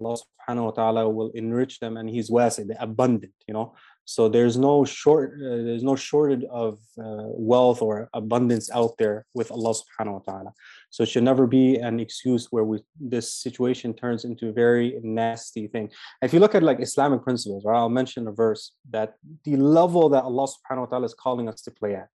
Allah 0.00 0.16
subhanahu 0.16 0.64
wa 0.64 0.70
ta'ala 0.70 1.08
will 1.08 1.30
enrich 1.34 1.78
them 1.80 1.96
and 1.96 2.08
he's 2.08 2.30
wasi, 2.30 2.74
abundant, 2.78 3.32
you 3.46 3.54
know. 3.54 3.74
So 4.04 4.28
there's 4.28 4.56
no 4.56 4.84
short, 4.84 5.34
uh, 5.34 5.62
there's 5.62 5.84
no 5.84 5.94
shortage 5.94 6.42
of 6.50 6.80
uh, 6.98 7.30
wealth 7.30 7.80
or 7.80 8.08
abundance 8.12 8.68
out 8.70 8.96
there 8.98 9.24
with 9.34 9.52
Allah 9.52 9.72
subhanahu 9.72 10.12
wa 10.14 10.18
ta'ala. 10.18 10.52
So 10.90 11.04
it 11.04 11.08
should 11.10 11.22
never 11.22 11.46
be 11.46 11.76
an 11.76 12.00
excuse 12.00 12.48
where 12.50 12.64
we 12.64 12.80
this 12.98 13.32
situation 13.34 13.94
turns 13.94 14.24
into 14.24 14.48
a 14.48 14.52
very 14.52 14.98
nasty 15.02 15.68
thing. 15.68 15.90
If 16.22 16.32
you 16.32 16.40
look 16.40 16.54
at 16.54 16.64
like 16.64 16.80
Islamic 16.80 17.22
principles, 17.22 17.64
right, 17.64 17.78
I'll 17.78 17.88
mention 17.88 18.26
a 18.26 18.32
verse 18.32 18.72
that 18.90 19.14
the 19.44 19.56
level 19.56 20.08
that 20.08 20.24
Allah 20.24 20.48
subhanahu 20.48 20.80
wa 20.80 20.86
ta'ala 20.86 21.06
is 21.06 21.14
calling 21.14 21.48
us 21.48 21.60
to 21.62 21.70
play 21.70 21.94
at. 21.94 22.08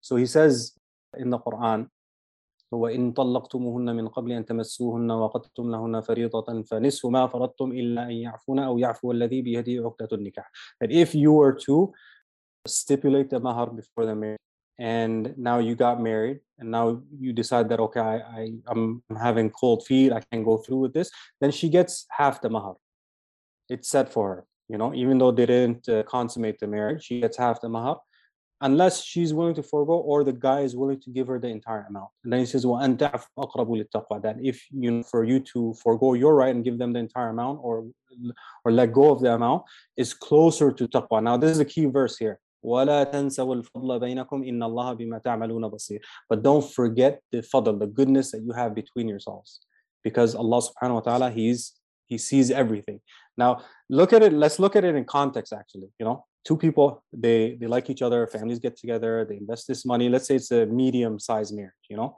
So 0.00 0.16
he 0.16 0.26
says 0.26 0.72
in 1.16 1.30
the 1.30 1.38
Quran, 1.38 1.88
وإن 2.72 3.12
طلقتموهن 3.12 3.96
من 3.96 4.08
قبل 4.08 4.32
أن 4.32 4.44
تمسوهن 4.44 5.10
وقدتم 5.10 5.70
لهن 5.70 6.00
فريضة 6.00 6.62
فنصف 6.62 7.06
ما 7.06 7.26
فرضتم 7.26 7.72
إلا 7.72 8.02
أن 8.02 8.10
يعفون 8.10 8.58
أو 8.58 8.78
يعفو 8.78 9.12
الذي 9.12 9.42
بيده 9.42 9.84
عقدة 9.84 10.08
النكاح. 10.12 10.50
That 10.80 10.90
if 10.90 11.14
you 11.14 11.32
were 11.32 11.52
to 11.66 11.92
stipulate 12.66 13.30
the 13.30 13.40
mahar 13.40 13.70
before 13.70 14.06
the 14.06 14.14
marriage 14.14 14.38
and 14.78 15.34
now 15.36 15.58
you 15.58 15.74
got 15.74 16.00
married 16.00 16.40
and 16.58 16.70
now 16.70 17.02
you 17.18 17.32
decide 17.32 17.68
that 17.68 17.80
okay 17.80 18.00
I, 18.00 18.16
I 18.16 18.52
I'm 18.66 19.02
having 19.18 19.50
cold 19.50 19.86
feet 19.86 20.12
I 20.12 20.22
can 20.32 20.42
go 20.42 20.56
through 20.56 20.78
with 20.78 20.94
this 20.94 21.10
then 21.40 21.50
she 21.50 21.68
gets 21.68 22.06
half 22.10 22.40
the 22.40 22.50
mahar 22.50 22.76
it's 23.68 23.88
set 23.88 24.12
for 24.12 24.28
her 24.34 24.46
you 24.68 24.78
know 24.78 24.94
even 24.94 25.18
though 25.18 25.32
they 25.32 25.46
didn't 25.46 25.88
uh, 25.88 26.02
consummate 26.04 26.58
the 26.60 26.66
marriage 26.66 27.04
she 27.04 27.20
gets 27.20 27.36
half 27.36 27.60
the 27.60 27.68
mahar 27.68 28.00
unless 28.61 29.03
she's 29.03 29.33
willing 29.33 29.53
to 29.53 29.61
forego 29.61 29.93
or 29.93 30.23
the 30.23 30.31
guy 30.31 30.61
is 30.61 30.75
willing 30.75 30.99
to 30.99 31.09
give 31.09 31.27
her 31.27 31.39
the 31.39 31.47
entire 31.47 31.85
amount 31.89 32.09
and 32.23 32.31
then 32.31 32.39
he 32.39 32.45
says 32.45 32.65
well 32.65 32.79
that 32.79 34.35
if 34.41 34.65
you 34.71 34.91
know, 34.91 35.03
for 35.03 35.23
you 35.23 35.39
to 35.39 35.73
forego 35.83 36.13
your 36.13 36.35
right 36.35 36.55
and 36.55 36.63
give 36.63 36.77
them 36.77 36.93
the 36.93 36.99
entire 36.99 37.29
amount 37.29 37.59
or 37.61 37.85
or 38.63 38.71
let 38.71 38.93
go 38.93 39.11
of 39.11 39.19
the 39.19 39.31
amount 39.31 39.63
is 39.97 40.13
closer 40.13 40.71
to 40.71 40.87
taqwa 40.87 41.21
now 41.21 41.35
this 41.35 41.51
is 41.51 41.59
a 41.59 41.65
key 41.65 41.85
verse 41.85 42.17
here 42.17 42.39
ولا 42.65 43.03
تنسوا 43.03 43.55
الفضل 43.55 43.99
بينكم 43.99 44.43
إن 44.43 44.63
الله 44.63 44.93
بما 44.93 45.17
تعملون 45.17 45.67
بصير. 45.67 46.01
But 46.29 46.41
don't 46.41 46.65
forget 46.73 47.21
the 47.31 47.41
fadl, 47.41 47.79
the 47.79 47.85
goodness 47.85 48.31
that 48.31 48.41
you 48.41 48.53
have 48.53 48.73
between 48.73 49.07
yourselves. 49.07 49.59
Because 50.03 50.33
Allah 50.33 50.61
subhanahu 50.61 50.95
wa 50.95 50.99
ta'ala, 51.01 51.29
He's 51.29 51.73
he 52.10 52.18
sees 52.18 52.50
everything. 52.62 53.00
Now 53.38 53.50
look 53.88 54.12
at 54.12 54.22
it, 54.22 54.32
let's 54.34 54.58
look 54.58 54.76
at 54.76 54.84
it 54.84 54.94
in 55.00 55.04
context 55.18 55.52
actually. 55.60 55.88
You 55.98 56.04
know, 56.08 56.18
two 56.44 56.58
people, 56.64 57.02
they 57.26 57.56
they 57.60 57.68
like 57.74 57.88
each 57.92 58.02
other, 58.02 58.26
families 58.26 58.60
get 58.66 58.76
together, 58.76 59.12
they 59.28 59.38
invest 59.44 59.66
this 59.66 59.82
money. 59.92 60.06
Let's 60.14 60.26
say 60.28 60.36
it's 60.36 60.50
a 60.50 60.66
medium-sized 60.66 61.54
marriage, 61.58 61.86
you 61.88 61.96
know. 61.96 62.10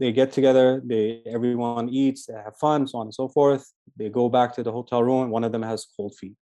They 0.00 0.12
get 0.12 0.30
together, 0.38 0.82
they 0.92 1.22
everyone 1.36 1.88
eats, 1.88 2.26
they 2.26 2.34
have 2.46 2.56
fun, 2.66 2.86
so 2.86 2.98
on 2.98 3.06
and 3.08 3.14
so 3.20 3.26
forth. 3.36 3.64
They 3.96 4.10
go 4.20 4.28
back 4.28 4.54
to 4.56 4.62
the 4.62 4.72
hotel 4.78 5.02
room, 5.02 5.22
and 5.24 5.32
one 5.32 5.44
of 5.44 5.52
them 5.52 5.62
has 5.62 5.86
cold 5.96 6.14
feet 6.20 6.36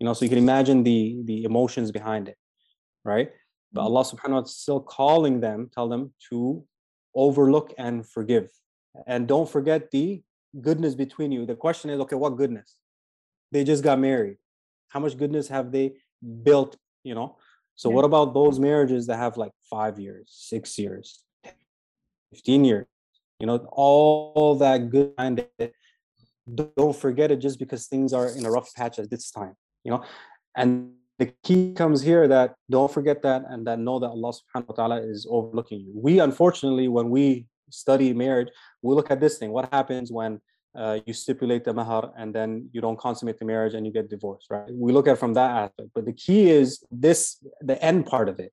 you 0.00 0.06
know 0.06 0.14
so 0.14 0.24
you 0.24 0.28
can 0.28 0.38
imagine 0.38 0.82
the 0.82 1.20
the 1.24 1.44
emotions 1.44 1.92
behind 1.92 2.28
it 2.28 2.36
right 3.04 3.30
but 3.72 3.82
mm-hmm. 3.82 3.86
allah 3.86 4.04
subhanahu 4.10 4.38
wa 4.38 4.40
ta'ala 4.40 4.50
is 4.50 4.56
still 4.56 4.80
calling 4.80 5.40
them 5.40 5.70
tell 5.72 5.88
them 5.88 6.12
to 6.30 6.64
overlook 7.14 7.72
and 7.78 8.08
forgive 8.08 8.48
and 9.06 9.28
don't 9.28 9.48
forget 9.48 9.90
the 9.90 10.22
goodness 10.60 10.94
between 10.94 11.32
you. 11.32 11.46
The 11.46 11.56
question 11.56 11.90
is 11.90 12.00
okay 12.00 12.16
what 12.16 12.36
goodness? 12.36 12.76
They 13.52 13.64
just 13.64 13.82
got 13.82 13.98
married. 13.98 14.36
How 14.88 15.00
much 15.00 15.16
goodness 15.16 15.48
have 15.48 15.72
they 15.72 15.94
built 16.42 16.76
you 17.04 17.14
know? 17.14 17.36
So 17.74 17.88
yeah. 17.88 17.96
what 17.96 18.04
about 18.04 18.34
those 18.34 18.58
marriages 18.58 19.06
that 19.06 19.16
have 19.16 19.36
like 19.36 19.52
five 19.68 19.98
years 19.98 20.28
six 20.30 20.78
years 20.78 21.22
15 22.32 22.64
years? 22.64 22.86
You 23.38 23.46
know 23.46 23.66
all 23.72 24.56
that 24.56 24.90
good 24.90 25.14
don't 26.76 26.96
forget 26.96 27.30
it 27.30 27.36
just 27.36 27.58
because 27.58 27.86
things 27.86 28.12
are 28.12 28.28
in 28.28 28.44
a 28.44 28.50
rough 28.50 28.74
patch 28.74 28.98
at 28.98 29.08
this 29.08 29.30
time 29.30 29.54
you 29.84 29.90
know? 29.90 30.04
And 30.56 30.92
the 31.18 31.32
key 31.44 31.74
comes 31.74 32.02
here 32.02 32.26
that 32.28 32.54
don't 32.70 32.92
forget 32.92 33.22
that 33.22 33.44
and 33.48 33.66
that 33.66 33.78
know 33.78 33.98
that 33.98 34.08
allah 34.08 34.32
subhanahu 34.32 34.68
wa 34.68 34.74
ta'ala 34.74 35.02
is 35.02 35.26
overlooking 35.28 35.80
you. 35.80 35.92
We 35.94 36.18
unfortunately 36.18 36.88
when 36.88 37.10
we 37.10 37.46
study 37.69 38.13
marriage 38.13 38.49
we 38.81 38.93
look 38.95 39.11
at 39.11 39.19
this 39.19 39.37
thing 39.37 39.51
what 39.51 39.71
happens 39.71 40.11
when 40.11 40.39
uh, 40.77 40.99
you 41.05 41.13
stipulate 41.13 41.63
the 41.63 41.73
mahar 41.73 42.11
and 42.17 42.33
then 42.33 42.69
you 42.73 42.81
don't 42.81 42.99
consummate 42.99 43.39
the 43.39 43.45
marriage 43.45 43.73
and 43.73 43.85
you 43.85 43.91
get 43.91 44.09
divorced 44.09 44.47
right 44.49 44.69
we 44.71 44.91
look 44.91 45.07
at 45.07 45.17
from 45.17 45.33
that 45.33 45.51
aspect 45.51 45.89
but 45.95 46.05
the 46.05 46.13
key 46.13 46.49
is 46.49 46.83
this 46.91 47.43
the 47.61 47.81
end 47.83 48.05
part 48.05 48.29
of 48.29 48.39
it 48.39 48.51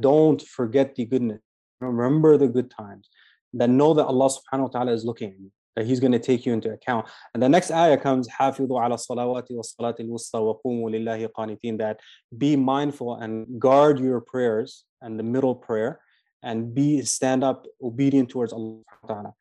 don't 0.00 0.42
forget 0.42 0.94
the 0.94 1.04
goodness 1.04 1.40
remember 1.80 2.36
the 2.36 2.48
good 2.48 2.70
times 2.70 3.08
that 3.52 3.68
know 3.68 3.94
that 3.94 4.06
allah 4.06 4.28
subhanahu 4.28 4.62
wa 4.62 4.68
ta'ala 4.68 4.92
is 4.92 5.04
looking 5.04 5.30
at 5.30 5.38
you 5.38 5.50
that 5.76 5.86
he's 5.86 6.00
going 6.00 6.12
to 6.12 6.18
take 6.18 6.44
you 6.44 6.52
into 6.52 6.70
account. 6.70 7.06
And 7.32 7.42
the 7.42 7.48
next 7.48 7.70
ayah 7.70 7.96
comes, 7.96 8.28
حافظوا 8.28 8.80
على 8.80 8.94
الصلوات 8.94 9.50
والصلاة 9.50 9.94
الوسطى 10.00 10.38
وقوموا 10.38 10.90
لله 10.90 11.26
قانتين, 11.26 11.78
that 11.78 12.00
be 12.36 12.56
mindful 12.56 13.16
and 13.16 13.60
guard 13.60 13.98
your 13.98 14.20
prayers 14.20 14.84
and 15.00 15.18
the 15.18 15.22
middle 15.22 15.54
prayer 15.54 16.00
and 16.45 16.73
be 16.73 17.01
stand 17.01 17.43
up 17.43 17.65
obedient 17.81 18.29
towards 18.29 18.53
Allah. 18.53 19.33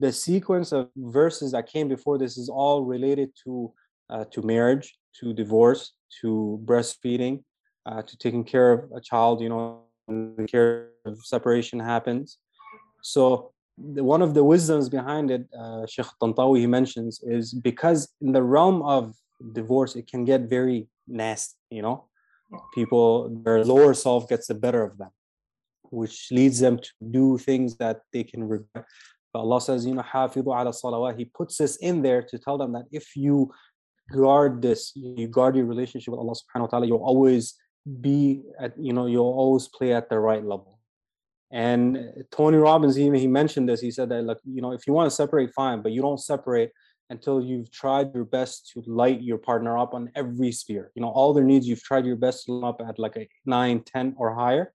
The 0.00 0.12
sequence 0.12 0.72
of 0.72 0.88
verses 0.96 1.52
that 1.52 1.66
came 1.74 1.88
before 1.88 2.16
this 2.18 2.38
is 2.42 2.48
all 2.48 2.78
related 2.94 3.28
to 3.44 3.72
uh, 4.10 4.24
to 4.32 4.42
marriage, 4.42 4.86
to 5.18 5.32
divorce, 5.32 5.82
to 6.20 6.60
breastfeeding, 6.64 7.42
uh, 7.86 8.02
to 8.02 8.16
taking 8.24 8.44
care 8.44 8.70
of 8.72 8.80
a 8.98 9.00
child, 9.00 9.40
you 9.40 9.48
know, 9.48 9.82
when 10.06 10.36
the 10.36 10.46
care 10.46 10.90
of 11.04 11.18
separation 11.24 11.78
happens. 11.80 12.38
So 13.02 13.52
the, 13.94 14.04
one 14.04 14.22
of 14.22 14.34
the 14.34 14.44
wisdoms 14.44 14.88
behind 14.88 15.30
it, 15.30 15.46
uh, 15.58 15.86
Sheikh 15.86 16.06
Tantawi 16.20 16.58
he 16.60 16.66
mentions, 16.66 17.20
is 17.22 17.54
because 17.54 18.00
in 18.20 18.32
the 18.32 18.42
realm 18.42 18.82
of 18.82 19.14
divorce, 19.52 19.96
it 19.96 20.06
can 20.06 20.24
get 20.24 20.42
very 20.42 20.86
nasty. 21.08 21.56
You 21.70 21.82
know, 21.82 21.98
people 22.74 23.08
their 23.44 23.64
lower 23.64 23.94
self 23.94 24.28
gets 24.28 24.46
the 24.48 24.54
better 24.54 24.82
of 24.82 24.98
them, 24.98 25.10
which 25.94 26.28
leads 26.30 26.58
them 26.60 26.78
to 26.78 26.90
do 27.10 27.38
things 27.38 27.76
that 27.76 28.00
they 28.12 28.24
can 28.24 28.44
regret. 28.44 28.84
But 29.32 29.40
Allah 29.40 29.60
says, 29.60 29.86
you 29.86 29.94
know, 29.94 30.02
hafidu 30.02 30.48
ala 30.58 30.72
salawat. 30.72 31.18
He 31.18 31.24
puts 31.24 31.58
this 31.58 31.76
in 31.76 32.02
there 32.02 32.22
to 32.22 32.38
tell 32.38 32.58
them 32.58 32.72
that 32.72 32.84
if 32.92 33.16
you 33.16 33.52
guard 34.12 34.62
this, 34.62 34.92
you 34.94 35.28
guard 35.28 35.56
your 35.56 35.66
relationship 35.66 36.12
with 36.12 36.20
Allah 36.20 36.34
Subhanahu 36.34 36.72
wa 36.72 36.78
Taala, 36.78 36.86
you'll 36.86 36.98
always 36.98 37.54
be 38.00 38.42
at, 38.60 38.74
you 38.78 38.92
know, 38.92 39.06
you'll 39.06 39.24
always 39.42 39.68
play 39.68 39.92
at 39.92 40.08
the 40.08 40.18
right 40.18 40.44
level 40.44 40.74
and 41.54 42.12
Tony 42.32 42.56
Robbins, 42.56 42.98
even 42.98 43.14
he 43.14 43.28
mentioned 43.28 43.68
this. 43.68 43.80
He 43.80 43.92
said 43.92 44.08
that, 44.08 44.24
like, 44.24 44.38
you 44.44 44.60
know, 44.60 44.72
if 44.72 44.88
you 44.88 44.92
want 44.92 45.08
to 45.08 45.14
separate, 45.14 45.54
fine, 45.54 45.82
but 45.82 45.92
you 45.92 46.02
don't 46.02 46.18
separate 46.18 46.72
until 47.10 47.40
you've 47.40 47.70
tried 47.70 48.12
your 48.12 48.24
best 48.24 48.72
to 48.72 48.82
light 48.86 49.22
your 49.22 49.38
partner 49.38 49.78
up 49.78 49.94
on 49.94 50.10
every 50.16 50.50
sphere. 50.50 50.90
You 50.96 51.02
know, 51.02 51.10
all 51.10 51.32
their 51.32 51.44
needs, 51.44 51.68
you've 51.68 51.84
tried 51.84 52.06
your 52.06 52.16
best 52.16 52.46
to 52.46 52.66
up 52.66 52.80
at 52.84 52.98
like 52.98 53.16
a 53.16 53.28
nine, 53.46 53.84
10 53.84 54.16
or 54.18 54.34
higher. 54.34 54.72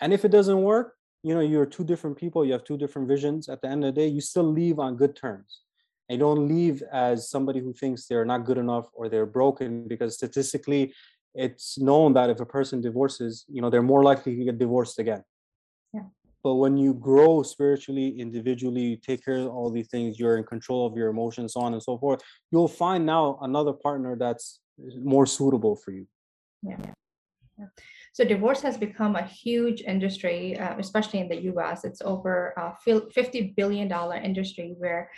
And 0.00 0.12
if 0.12 0.24
it 0.24 0.30
doesn't 0.30 0.62
work, 0.62 0.94
you 1.22 1.34
know, 1.34 1.40
you're 1.40 1.66
two 1.66 1.84
different 1.84 2.16
people, 2.16 2.44
you 2.44 2.52
have 2.52 2.64
two 2.64 2.78
different 2.78 3.08
visions. 3.08 3.48
At 3.48 3.60
the 3.60 3.68
end 3.68 3.84
of 3.84 3.94
the 3.94 4.00
day, 4.00 4.06
you 4.06 4.20
still 4.20 4.50
leave 4.50 4.78
on 4.78 4.96
good 4.96 5.14
terms. 5.14 5.60
And 6.08 6.18
you 6.18 6.24
don't 6.24 6.48
leave 6.48 6.82
as 6.92 7.30
somebody 7.30 7.60
who 7.60 7.72
thinks 7.72 8.06
they're 8.06 8.24
not 8.24 8.44
good 8.44 8.58
enough 8.58 8.86
or 8.94 9.08
they're 9.08 9.26
broken 9.26 9.86
because 9.86 10.14
statistically, 10.14 10.94
it's 11.34 11.78
known 11.78 12.14
that 12.14 12.30
if 12.30 12.40
a 12.40 12.46
person 12.46 12.80
divorces, 12.80 13.44
you 13.48 13.60
know, 13.60 13.70
they're 13.70 13.82
more 13.82 14.02
likely 14.02 14.36
to 14.36 14.44
get 14.44 14.58
divorced 14.58 14.98
again 14.98 15.22
but 16.42 16.54
when 16.54 16.76
you 16.76 16.94
grow 16.94 17.42
spiritually 17.42 18.18
individually 18.18 18.80
you 18.80 18.96
take 18.96 19.24
care 19.24 19.38
of 19.38 19.48
all 19.48 19.70
these 19.70 19.88
things 19.88 20.18
you're 20.18 20.36
in 20.36 20.44
control 20.44 20.86
of 20.86 20.96
your 20.96 21.08
emotions 21.08 21.52
so 21.52 21.60
on 21.60 21.72
and 21.72 21.82
so 21.82 21.98
forth 21.98 22.20
you'll 22.50 22.68
find 22.68 23.04
now 23.04 23.38
another 23.42 23.72
partner 23.72 24.16
that's 24.16 24.60
more 25.02 25.26
suitable 25.26 25.76
for 25.76 25.92
you 25.92 26.06
yeah, 26.62 26.76
yeah. 27.58 27.66
So 28.12 28.24
divorce 28.24 28.60
has 28.60 28.76
become 28.76 29.16
a 29.16 29.22
huge 29.22 29.82
industry 29.82 30.58
uh, 30.58 30.76
especially 30.78 31.20
in 31.20 31.28
the 31.28 31.36
us 31.36 31.84
it's 31.84 32.02
over 32.02 32.54
a 32.56 32.74
50 33.12 33.54
billion 33.56 33.88
dollar 33.88 34.16
industry 34.16 34.74
where 34.78 35.10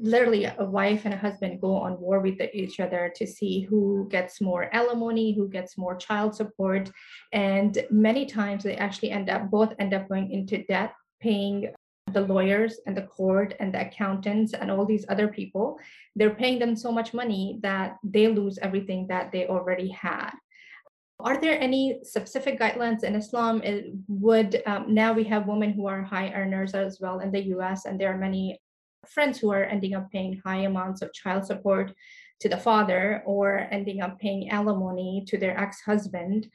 literally 0.00 0.44
a 0.44 0.64
wife 0.64 1.02
and 1.04 1.14
a 1.14 1.16
husband 1.16 1.60
go 1.60 1.74
on 1.74 1.98
war 1.98 2.20
with 2.20 2.40
each 2.52 2.78
other 2.78 3.12
to 3.16 3.26
see 3.26 3.62
who 3.62 4.06
gets 4.10 4.40
more 4.40 4.68
alimony 4.74 5.32
who 5.32 5.48
gets 5.48 5.78
more 5.78 5.96
child 5.96 6.34
support. 6.34 6.90
And 7.32 7.82
many 7.90 8.26
times 8.26 8.64
they 8.64 8.76
actually 8.76 9.10
end 9.10 9.30
up 9.30 9.50
both 9.50 9.72
end 9.78 9.94
up 9.94 10.08
going 10.08 10.30
into 10.30 10.64
debt 10.64 10.92
paying 11.20 11.72
the 12.12 12.20
lawyers 12.20 12.80
and 12.86 12.96
the 12.96 13.02
court 13.02 13.54
and 13.60 13.72
the 13.72 13.86
accountants 13.86 14.52
and 14.52 14.70
all 14.70 14.84
these 14.84 15.06
other 15.08 15.28
people. 15.28 15.78
They're 16.16 16.34
paying 16.34 16.58
them 16.58 16.76
so 16.76 16.92
much 16.92 17.14
money 17.14 17.58
that 17.62 17.96
they 18.04 18.28
lose 18.28 18.58
everything 18.58 19.06
that 19.06 19.32
they 19.32 19.46
already 19.46 19.88
had 19.88 20.32
are 21.22 21.40
there 21.40 21.60
any 21.60 22.00
specific 22.02 22.58
guidelines 22.58 23.04
in 23.04 23.14
Islam? 23.14 23.62
It 23.62 23.92
would 24.08 24.62
um, 24.66 24.92
now 24.92 25.12
we 25.12 25.24
have 25.24 25.46
women 25.46 25.72
who 25.72 25.86
are 25.86 26.02
high 26.02 26.32
earners 26.32 26.74
as 26.74 26.98
well 27.00 27.20
in 27.20 27.30
the 27.30 27.42
U.S. 27.56 27.86
and 27.86 27.98
there 27.98 28.12
are 28.12 28.18
many 28.18 28.60
friends 29.06 29.38
who 29.38 29.50
are 29.50 29.64
ending 29.64 29.94
up 29.94 30.10
paying 30.10 30.40
high 30.44 30.62
amounts 30.62 31.02
of 31.02 31.12
child 31.12 31.44
support 31.46 31.92
to 32.40 32.48
the 32.48 32.56
father 32.56 33.22
or 33.24 33.68
ending 33.70 34.00
up 34.00 34.18
paying 34.18 34.50
alimony 34.50 35.24
to 35.26 35.38
their 35.38 35.58
ex-husband 35.58 36.48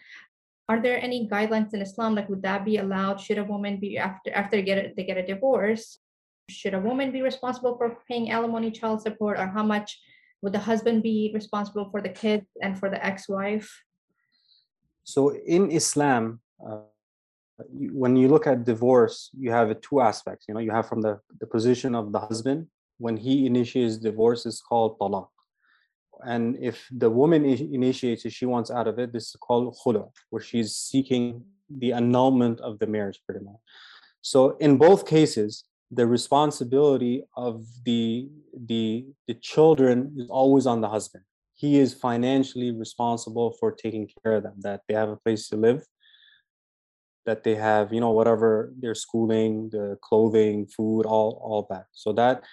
are 0.70 0.82
there 0.82 1.01
any 1.01 1.28
guidelines 1.28 1.74
in 1.74 1.82
islam 1.82 2.15
like 2.15 2.30
would 2.30 2.41
that 2.41 2.65
be 2.65 2.78
allowed 2.78 3.20
should 3.20 3.38
a 3.38 3.43
woman 3.43 3.80
be 3.80 3.97
after 3.97 4.32
after 4.34 4.61
get 4.61 4.78
a, 4.78 4.93
they 4.95 5.03
get 5.03 5.18
a 5.18 5.26
divorce 5.26 5.99
should 6.49 6.74
a 6.74 6.80
woman 6.80 7.11
be 7.11 7.22
responsible 7.22 7.78
for 7.78 7.97
paying 8.07 8.32
alimony 8.32 8.72
child 8.72 9.01
support 9.01 9.39
or 9.39 9.47
how 9.47 9.63
much 9.63 9.99
would 10.41 10.53
the 10.53 10.59
husband 10.59 11.03
be 11.03 11.32
responsible 11.34 11.89
for 11.89 12.01
the 12.01 12.09
kids 12.09 12.47
and 12.61 12.78
for 12.78 12.89
the 12.89 13.05
ex-wife 13.05 13.70
so 15.14 15.20
in 15.55 15.64
islam 15.80 16.24
uh, 16.66 16.82
when 17.70 18.16
you 18.16 18.28
look 18.28 18.47
at 18.47 18.66
divorce, 18.66 19.30
you 19.38 19.51
have 19.51 19.70
two 19.82 19.99
aspects. 19.99 20.45
You 20.47 20.53
know, 20.53 20.60
you 20.60 20.72
have 20.72 20.88
from 20.88 21.01
the, 21.01 21.20
the 21.39 21.47
position 21.47 21.95
of 21.95 22.12
the 22.12 22.20
husband 22.20 22.68
when 22.99 23.18
he 23.18 23.45
initiates 23.45 23.97
divorce 23.97 24.45
is 24.45 24.62
called 24.62 24.97
talaq. 24.99 25.28
And 26.26 26.58
if 26.60 26.88
the 26.91 27.10
woman 27.10 27.45
initiates 27.45 28.26
it, 28.26 28.34
she 28.34 28.45
wants 28.45 28.72
out 28.72 28.88
of 28.88 28.97
it, 28.97 29.14
this 29.14 29.30
is 29.30 29.36
called 29.39 29.76
khula, 29.84 30.10
where 30.30 30.41
she's 30.41 30.76
seeking 30.76 31.43
the 31.70 31.93
annulment 31.93 32.60
of 32.62 32.80
the 32.80 32.88
marriage 32.88 33.20
pretty 33.26 33.43
much. 33.43 33.60
So 34.22 34.58
in 34.58 34.78
both 34.78 35.05
cases, 35.05 35.66
the 35.91 36.08
responsibility 36.08 37.24
of 37.36 37.66
the 37.86 38.30
the 38.66 39.05
the 39.28 39.36
children 39.36 40.16
is 40.18 40.30
always 40.30 40.66
on 40.66 40.82
the 40.82 40.89
husband. 40.89 41.24
He 41.58 41.80
is 41.80 41.93
financially 41.93 42.72
responsible 42.72 43.51
for 43.60 43.72
taking 43.72 44.10
care 44.24 44.36
of 44.38 44.43
them, 44.43 44.58
that 44.60 44.82
they 44.88 44.93
have 44.93 45.10
a 45.10 45.18
place 45.18 45.49
to 45.49 45.58
live, 45.58 45.84
that 47.28 47.43
they 47.43 47.55
have 47.55 47.93
you 47.93 47.99
know 47.99 48.12
whatever 48.12 48.74
their 48.80 48.95
schooling 48.95 49.70
the 49.70 49.97
clothing 50.01 50.66
food 50.66 51.05
all 51.05 51.32
all 51.43 51.68
that. 51.70 51.86
So 51.91 52.14
that 52.14 52.43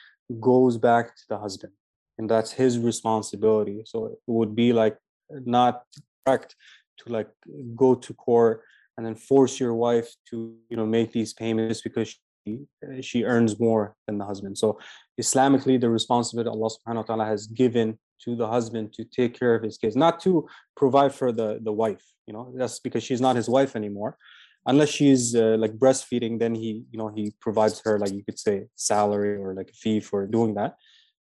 goes 0.40 0.76
back 0.76 1.16
to 1.16 1.24
the 1.30 1.38
husband 1.38 1.72
and 2.18 2.28
that's 2.28 2.52
his 2.52 2.78
responsibility. 2.78 3.82
So 3.86 4.06
it 4.06 4.18
would 4.26 4.54
be 4.54 4.72
like 4.72 4.98
not 5.30 5.84
correct 6.26 6.56
to 6.98 7.12
like 7.12 7.30
go 7.74 7.94
to 7.94 8.14
court 8.14 8.62
and 8.96 9.06
then 9.06 9.14
force 9.14 9.58
your 9.58 9.74
wife 9.74 10.08
to 10.30 10.56
you 10.68 10.76
know 10.76 10.86
make 10.86 11.12
these 11.12 11.32
payments 11.32 11.80
because 11.82 12.08
she, 12.44 12.66
she 13.00 13.24
earns 13.24 13.58
more 13.58 13.96
than 14.06 14.18
the 14.18 14.24
husband. 14.24 14.58
So 14.58 14.78
islamically 15.20 15.80
the 15.80 15.90
responsibility 15.90 16.50
allah 16.50 16.70
subhanahu 16.76 17.02
wa 17.04 17.08
ta'ala 17.10 17.26
has 17.26 17.46
given 17.46 17.98
to 18.24 18.36
the 18.36 18.48
husband 18.48 18.92
to 18.94 19.04
take 19.04 19.38
care 19.38 19.54
of 19.54 19.62
his 19.62 19.78
kids 19.78 19.96
not 19.96 20.20
to 20.20 20.46
provide 20.76 21.14
for 21.14 21.32
the 21.32 21.58
the 21.62 21.72
wife 21.72 22.04
you 22.26 22.32
know 22.32 22.52
that's 22.56 22.78
because 22.78 23.02
she's 23.02 23.20
not 23.20 23.36
his 23.36 23.48
wife 23.48 23.76
anymore. 23.76 24.16
Unless 24.66 24.88
she's 24.88 25.34
uh, 25.34 25.56
like 25.58 25.72
breastfeeding 25.72 26.38
then 26.38 26.54
he 26.54 26.84
you 26.90 26.98
know 26.98 27.08
he 27.08 27.32
provides 27.40 27.80
her 27.84 27.98
like 27.98 28.12
you 28.12 28.24
could 28.24 28.38
say 28.38 28.66
salary 28.74 29.36
or 29.36 29.54
like 29.54 29.70
a 29.70 29.74
fee 29.74 30.00
for 30.00 30.26
doing 30.26 30.54
that. 30.54 30.76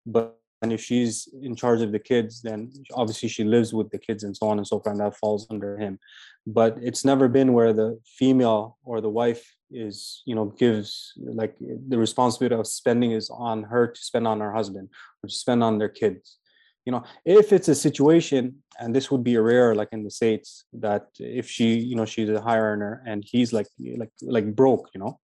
But 0.05 0.37
and 0.61 0.71
if 0.71 0.81
she's 0.81 1.27
in 1.41 1.55
charge 1.55 1.81
of 1.81 1.91
the 1.91 1.99
kids 1.99 2.41
then 2.43 2.71
obviously 2.93 3.29
she 3.29 3.43
lives 3.43 3.73
with 3.73 3.89
the 3.89 3.97
kids 3.97 4.23
and 4.23 4.37
so 4.37 4.47
on 4.47 4.59
and 4.59 4.67
so 4.67 4.79
forth 4.79 4.93
and 4.93 4.99
that 4.99 5.17
falls 5.17 5.47
under 5.49 5.77
him. 5.77 5.97
But 6.45 6.77
it's 6.81 7.03
never 7.03 7.27
been 7.27 7.53
where 7.53 7.73
the 7.73 7.99
female 8.05 8.77
or 8.83 9.01
the 9.01 9.09
wife 9.09 9.43
is 9.71 10.21
you 10.25 10.35
know 10.35 10.45
gives 10.45 11.13
like 11.17 11.55
the 11.59 11.97
responsibility 11.97 12.55
of 12.59 12.67
spending 12.67 13.11
is 13.11 13.29
on 13.31 13.63
her 13.63 13.87
to 13.87 14.01
spend 14.01 14.27
on 14.27 14.39
her 14.39 14.53
husband 14.53 14.89
or 15.23 15.27
to 15.29 15.33
spend 15.33 15.63
on 15.63 15.79
their 15.79 15.89
kids 15.89 16.37
you 16.85 16.91
know 16.91 17.03
if 17.25 17.53
it's 17.53 17.67
a 17.67 17.75
situation 17.75 18.55
and 18.79 18.95
this 18.95 19.11
would 19.11 19.23
be 19.23 19.37
rare 19.37 19.75
like 19.75 19.89
in 19.91 20.03
the 20.03 20.11
states 20.11 20.65
that 20.73 21.07
if 21.19 21.49
she 21.49 21.75
you 21.75 21.95
know 21.95 22.05
she's 22.05 22.29
a 22.29 22.41
high 22.41 22.57
earner 22.57 23.03
and 23.05 23.23
he's 23.25 23.53
like 23.53 23.67
like 23.97 24.11
like 24.21 24.55
broke 24.55 24.89
you 24.93 24.99
know 24.99 25.19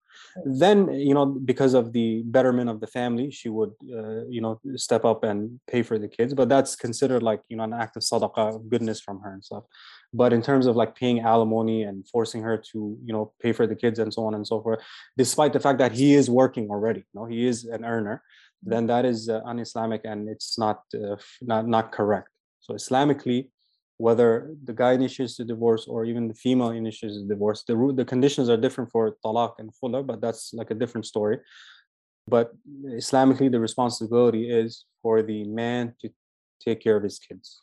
then 0.45 0.93
you 0.93 1.15
know 1.15 1.27
because 1.27 1.75
of 1.75 1.93
the 1.93 2.23
betterment 2.27 2.69
of 2.69 2.81
the 2.81 2.87
family 2.87 3.31
she 3.31 3.49
would 3.49 3.73
uh, 3.93 4.25
you 4.29 4.41
know 4.41 4.61
step 4.77 5.05
up 5.05 5.25
and 5.25 5.61
pay 5.67 5.83
for 5.83 5.99
the 5.99 6.09
kids. 6.09 6.35
But 6.35 6.49
that's 6.49 6.77
considered 6.77 7.23
like 7.23 7.43
you 7.49 7.57
know 7.57 7.65
an 7.65 7.73
act 7.73 7.97
of 7.97 8.03
sadaqah 8.03 8.69
goodness 8.69 9.01
from 9.01 9.21
her 9.21 9.33
and 9.33 9.45
stuff. 9.45 9.65
But 10.13 10.33
in 10.33 10.43
terms 10.43 10.67
of 10.67 10.77
like 10.77 10.95
paying 10.95 11.21
alimony 11.21 11.83
and 11.83 12.07
forcing 12.09 12.43
her 12.43 12.57
to 12.73 12.99
you 13.05 13.13
know 13.13 13.33
pay 13.41 13.53
for 13.53 13.67
the 13.67 13.77
kids 13.77 13.99
and 13.99 14.13
so 14.13 14.25
on 14.27 14.35
and 14.35 14.47
so 14.47 14.61
forth 14.61 14.81
despite 15.17 15.53
the 15.53 15.61
fact 15.61 15.79
that 15.79 15.93
he 15.93 16.15
is 16.15 16.31
working 16.31 16.71
already 16.71 17.01
you 17.01 17.21
know 17.21 17.27
he 17.27 17.47
is 17.47 17.65
an 17.65 17.85
earner 17.85 18.23
then 18.63 18.87
that 18.87 19.05
is 19.05 19.29
uh, 19.29 19.41
un-islamic 19.45 20.03
and 20.05 20.29
it's 20.29 20.59
not 20.59 20.81
uh, 20.95 21.17
not 21.43 21.67
not 21.67 21.93
correct 21.93 22.31
so 22.61 22.75
islamically 22.75 23.49
whether 23.99 24.55
the 24.65 24.73
guy 24.73 24.93
initiates 24.93 25.37
the 25.37 25.45
divorce 25.45 25.87
or 25.89 26.05
even 26.05 26.29
the 26.29 26.35
female 26.35 26.71
initiates 26.71 27.17
the 27.17 27.25
divorce. 27.25 27.65
The, 27.67 27.93
the 27.97 28.05
conditions 28.05 28.49
are 28.49 28.57
different 28.57 28.91
for 28.91 29.17
talaq 29.25 29.55
and 29.59 29.71
khula, 29.73 30.07
but 30.07 30.21
that's 30.21 30.53
like 30.53 30.71
a 30.71 30.75
different 30.75 31.07
story. 31.07 31.39
But 32.29 32.53
Islamically, 32.87 33.51
the 33.51 33.61
responsibility 33.61 34.51
is 34.51 34.85
for 35.01 35.23
the 35.23 35.45
man 35.45 35.95
to 36.01 36.11
take 36.61 36.81
care 36.81 36.97
of 36.97 37.05
his 37.05 37.19
kids 37.19 37.63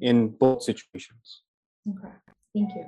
in 0.00 0.28
both 0.28 0.62
situations. 0.62 1.42
Okay, 1.88 2.12
thank 2.54 2.74
you. 2.74 2.86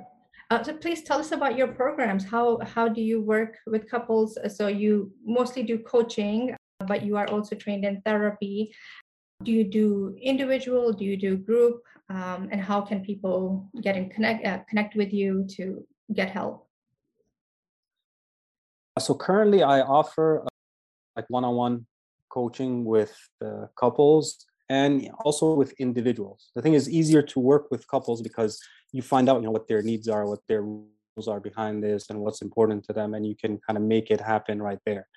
Uh, 0.51 0.61
so 0.61 0.75
please 0.75 1.01
tell 1.01 1.19
us 1.19 1.31
about 1.31 1.57
your 1.57 1.69
programs. 1.69 2.25
How 2.25 2.59
how 2.59 2.87
do 2.87 3.01
you 3.01 3.21
work 3.21 3.57
with 3.65 3.89
couples? 3.89 4.37
So 4.55 4.67
you 4.67 5.11
mostly 5.25 5.63
do 5.63 5.79
coaching, 5.79 6.55
but 6.87 7.03
you 7.03 7.17
are 7.17 7.27
also 7.27 7.55
trained 7.55 7.85
in 7.85 8.01
therapy. 8.01 8.73
Do 9.43 9.51
you 9.51 9.63
do 9.63 10.15
individual? 10.21 10.93
Do 10.93 11.05
you 11.05 11.17
do 11.17 11.37
group? 11.37 11.83
um, 12.09 12.49
and 12.51 12.61
how 12.61 12.81
can 12.81 13.03
people 13.03 13.69
get 13.81 13.95
in 13.95 14.09
connect 14.09 14.45
uh, 14.45 14.59
connect 14.69 14.95
with 14.95 15.13
you 15.13 15.45
to 15.49 15.85
get 16.13 16.29
help 16.29 16.67
so 18.99 19.13
currently 19.13 19.63
i 19.63 19.81
offer 19.81 20.43
uh, 20.43 20.47
like 21.15 21.25
one-on-one 21.29 21.85
coaching 22.29 22.83
with 22.83 23.15
uh, 23.43 23.65
couples 23.79 24.45
and 24.69 25.09
also 25.23 25.53
with 25.53 25.73
individuals 25.79 26.51
the 26.55 26.61
thing 26.61 26.73
is 26.73 26.89
easier 26.89 27.21
to 27.21 27.39
work 27.39 27.69
with 27.71 27.87
couples 27.87 28.21
because 28.21 28.59
you 28.91 29.01
find 29.01 29.29
out 29.29 29.37
you 29.37 29.45
know 29.45 29.51
what 29.51 29.67
their 29.67 29.81
needs 29.81 30.07
are 30.07 30.25
what 30.25 30.39
their 30.47 30.61
rules 30.61 31.27
are 31.27 31.39
behind 31.39 31.83
this 31.83 32.09
and 32.09 32.19
what's 32.19 32.41
important 32.41 32.83
to 32.83 32.93
them 32.93 33.13
and 33.13 33.25
you 33.25 33.35
can 33.35 33.57
kind 33.65 33.77
of 33.77 33.83
make 33.83 34.11
it 34.11 34.19
happen 34.19 34.61
right 34.61 34.79
there 34.85 35.07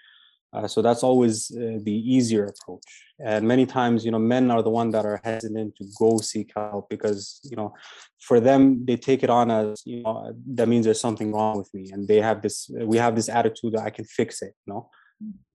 uh, 0.57 0.67
so 0.67 0.81
that's 0.81 1.03
always 1.03 1.51
uh, 1.51 1.79
the 1.83 1.93
easier 1.93 2.47
approach. 2.47 2.83
And 3.19 3.47
many 3.47 3.67
times, 3.67 4.05
you 4.05 4.11
know, 4.11 4.19
men 4.19 4.51
are 4.51 4.63
the 4.63 4.71
one 4.71 4.91
that 4.91 5.05
are 5.05 5.21
hesitant 5.23 5.77
to 5.77 5.85
go 5.99 6.19
seek 6.19 6.53
help 6.57 6.89
because, 6.89 7.41
you 7.45 7.57
know, 7.57 7.75
for 8.21 8.41
them 8.41 8.85
they 8.87 8.97
take 8.97 9.23
it 9.23 9.31
on 9.31 9.51
as, 9.51 9.83
you 9.85 10.03
know, 10.03 10.33
that 10.55 10.69
means 10.69 10.85
there's 10.87 11.01
something 11.01 11.33
wrong 11.33 11.59
with 11.59 11.73
me, 11.75 11.91
and 11.93 12.09
they 12.09 12.21
have 12.21 12.43
this. 12.43 12.71
We 12.93 12.97
have 12.97 13.15
this 13.15 13.29
attitude 13.29 13.75
that 13.75 13.85
I 13.85 13.91
can 13.91 14.05
fix 14.05 14.43
it. 14.43 14.55
You 14.67 14.73
know, 14.73 14.91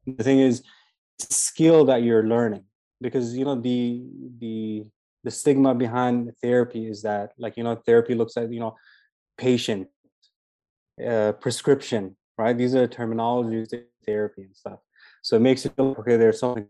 the 0.05 0.23
thing 0.23 0.39
is, 0.39 0.63
skill 1.19 1.85
that 1.85 2.03
you're 2.03 2.27
learning 2.27 2.63
because 2.99 3.35
you 3.35 3.45
know 3.45 3.55
the 3.55 4.03
the 4.39 4.83
the 5.23 5.31
stigma 5.31 5.75
behind 5.75 6.31
therapy 6.41 6.87
is 6.87 7.01
that 7.01 7.31
like 7.37 7.57
you 7.57 7.63
know 7.63 7.75
therapy 7.75 8.15
looks 8.15 8.37
at 8.37 8.51
you 8.51 8.59
know 8.59 8.75
patient 9.37 9.87
uh, 11.05 11.31
prescription 11.33 12.15
right 12.37 12.57
these 12.57 12.75
are 12.75 12.87
terminologies 12.87 13.73
therapy 14.05 14.43
and 14.43 14.55
stuff 14.55 14.79
so 15.22 15.36
it 15.36 15.41
makes 15.41 15.65
it 15.65 15.74
feel 15.76 15.95
okay, 15.99 16.17
there's 16.17 16.39
something. 16.39 16.67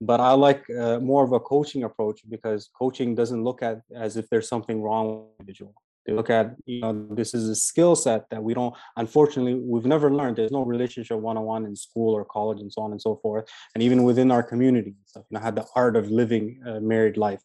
But 0.00 0.20
I 0.20 0.32
like 0.32 0.64
uh, 0.70 0.98
more 0.98 1.24
of 1.24 1.32
a 1.32 1.40
coaching 1.40 1.84
approach 1.84 2.22
because 2.28 2.70
coaching 2.78 3.14
doesn't 3.14 3.44
look 3.44 3.62
at 3.62 3.82
as 3.94 4.16
if 4.16 4.28
there's 4.30 4.48
something 4.48 4.80
wrong 4.82 5.08
with 5.08 5.26
the 5.26 5.42
individual. 5.42 5.74
They 6.06 6.14
look 6.14 6.30
at, 6.30 6.56
you 6.64 6.80
know, 6.80 7.06
this 7.10 7.34
is 7.34 7.48
a 7.48 7.54
skill 7.54 7.94
set 7.94 8.28
that 8.30 8.42
we 8.42 8.54
don't, 8.54 8.74
unfortunately, 8.96 9.54
we've 9.54 9.84
never 9.84 10.10
learned. 10.10 10.36
There's 10.36 10.50
no 10.50 10.62
relationship 10.62 11.18
one-on-one 11.18 11.66
in 11.66 11.76
school 11.76 12.14
or 12.14 12.24
college 12.24 12.60
and 12.60 12.72
so 12.72 12.80
on 12.82 12.92
and 12.92 13.00
so 13.00 13.16
forth. 13.16 13.46
And 13.74 13.82
even 13.82 14.02
within 14.04 14.30
our 14.30 14.42
community, 14.42 14.94
stuff, 15.04 15.24
you 15.28 15.36
know, 15.36 15.44
had 15.44 15.56
the 15.56 15.66
art 15.76 15.96
of 15.96 16.10
living 16.10 16.62
a 16.66 16.80
married 16.80 17.18
life. 17.18 17.42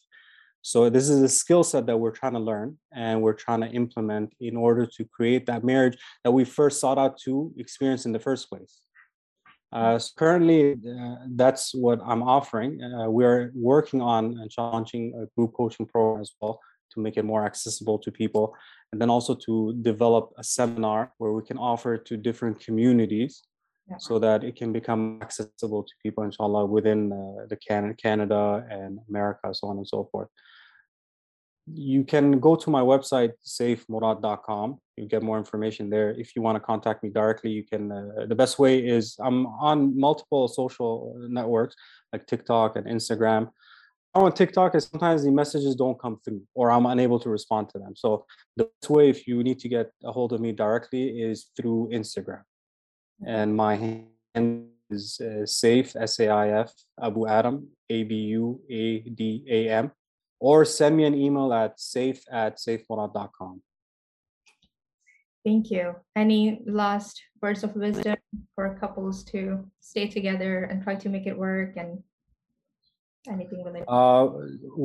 So 0.62 0.90
this 0.90 1.10
is 1.10 1.22
a 1.22 1.30
skill 1.30 1.64
set 1.64 1.86
that 1.86 1.98
we're 1.98 2.12
trying 2.12 2.34
to 2.34 2.40
learn 2.40 2.78
and 2.92 3.22
we're 3.22 3.34
trying 3.34 3.62
to 3.62 3.68
implement 3.68 4.34
in 4.40 4.56
order 4.56 4.88
to 4.88 5.06
create 5.06 5.46
that 5.46 5.64
marriage 5.64 5.98
that 6.24 6.32
we 6.32 6.44
first 6.44 6.80
sought 6.80 6.98
out 6.98 7.20
to 7.26 7.54
experience 7.58 8.06
in 8.06 8.14
the 8.14 8.20
first 8.20 8.50
place. 8.50 8.80
Uh, 9.76 10.00
so 10.00 10.12
currently, 10.16 10.74
uh, 10.74 11.16
that's 11.36 11.76
what 11.76 12.00
I'm 12.06 12.24
offering. 12.24 12.82
Uh, 12.82 13.10
we 13.10 13.26
are 13.26 13.52
working 13.54 14.02
on 14.02 14.48
launching 14.58 15.14
a 15.22 15.26
group 15.36 15.52
coaching 15.54 15.86
program 15.86 16.22
as 16.22 16.32
well 16.40 16.62
to 16.92 17.02
make 17.02 17.18
it 17.18 17.26
more 17.26 17.46
accessible 17.46 18.00
to 18.00 18.10
people, 18.10 18.56
and 18.92 19.02
then 19.02 19.10
also 19.10 19.36
to 19.36 19.76
develop 19.82 20.32
a 20.38 20.44
seminar 20.44 21.12
where 21.18 21.34
we 21.34 21.44
can 21.44 21.58
offer 21.58 21.98
to 21.98 22.16
different 22.16 22.58
communities 22.60 23.44
yeah. 23.90 23.98
so 23.98 24.18
that 24.18 24.46
it 24.46 24.56
can 24.56 24.72
become 24.72 25.20
accessible 25.22 25.84
to 25.84 25.94
people, 26.02 26.24
inshallah, 26.24 26.66
within 26.66 27.12
uh, 27.12 27.46
the 27.50 27.58
Can- 27.58 27.96
Canada 27.96 28.66
and 28.70 28.98
America, 29.10 29.54
so 29.54 29.68
on 29.68 29.78
and 29.78 29.88
so 29.88 30.08
forth 30.10 30.30
you 31.74 32.04
can 32.04 32.40
go 32.40 32.56
to 32.56 32.70
my 32.70 32.82
website 32.82 33.32
saifmurad.com 33.44 34.78
you 34.98 35.08
get 35.08 35.24
more 35.24 35.38
information 35.38 35.90
there. 35.90 36.12
If 36.12 36.36
you 36.36 36.42
want 36.42 36.56
to 36.56 36.62
contact 36.62 37.04
me 37.04 37.10
directly 37.10 37.52
you 37.52 37.64
can 37.64 37.92
uh, 37.92 38.26
the 38.28 38.36
best 38.36 38.60
way 38.60 38.80
is 38.80 39.18
i'm 39.20 39.48
on 39.48 40.00
multiple 40.00 40.48
social 40.48 41.16
networks 41.30 41.76
like 42.14 42.28
tiktok 42.28 42.76
and 42.76 42.86
instagram. 42.86 43.50
On 44.14 44.32
tiktok 44.32 44.76
is 44.76 44.86
sometimes 44.86 45.24
the 45.24 45.32
messages 45.32 45.76
don't 45.76 46.00
come 46.00 46.20
through 46.24 46.44
or 46.54 46.70
i'm 46.72 46.86
unable 46.86 47.20
to 47.20 47.30
respond 47.30 47.70
to 47.70 47.80
them. 47.80 47.96
So 47.96 48.26
the 48.58 48.66
best 48.66 48.92
way 48.92 49.10
if 49.10 49.28
you 49.28 49.44
need 49.44 49.58
to 49.60 49.70
get 49.70 49.92
a 50.04 50.12
hold 50.12 50.34
of 50.34 50.42
me 50.42 50.52
directly 50.52 51.20
is 51.20 51.48
through 51.58 51.90
instagram. 51.92 52.44
And 53.26 53.56
my 53.56 53.76
hand 53.76 54.68
is 54.92 55.20
uh, 55.20 55.46
saif 55.46 55.96
s-a-i-f 55.96 56.72
abu 57.02 57.28
adam 57.28 57.68
a-b-u-a-d-a-m 57.90 59.92
or 60.46 60.64
send 60.64 60.96
me 60.96 61.06
an 61.06 61.16
email 61.16 61.52
at 61.52 61.80
saif 61.80 62.20
at 62.32 62.58
saifmurad.com. 62.58 63.64
Thank 65.44 65.72
you. 65.72 65.96
Any 66.16 66.62
last 66.68 67.20
words 67.42 67.64
of 67.64 67.76
wisdom 67.76 68.18
for 68.54 68.78
couples 68.80 69.24
to 69.32 69.66
stay 69.80 70.08
together 70.08 70.66
and 70.66 70.84
try 70.84 70.96
to 71.04 71.10
make 71.10 71.26
it 71.26 71.36
work 71.36 71.78
and 71.78 72.04
anything 73.28 73.64
related? 73.64 73.86
Uh, 73.88 74.26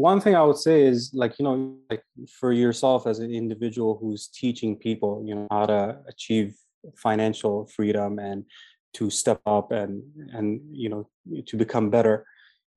one 0.08 0.18
thing 0.22 0.34
I 0.34 0.42
would 0.42 0.56
say 0.56 0.86
is 0.86 1.10
like, 1.12 1.38
you 1.38 1.44
know, 1.44 1.76
like 1.90 2.04
for 2.38 2.54
yourself 2.54 3.06
as 3.06 3.18
an 3.18 3.30
individual 3.30 3.98
who's 4.00 4.28
teaching 4.28 4.76
people, 4.76 5.22
you 5.26 5.34
know, 5.34 5.46
how 5.50 5.66
to 5.66 5.98
achieve 6.08 6.54
financial 6.96 7.66
freedom 7.66 8.18
and 8.18 8.46
to 8.94 9.10
step 9.10 9.42
up 9.44 9.72
and, 9.72 10.02
and, 10.32 10.62
you 10.72 10.88
know, 10.88 11.10
to 11.48 11.56
become 11.58 11.90
better, 11.90 12.24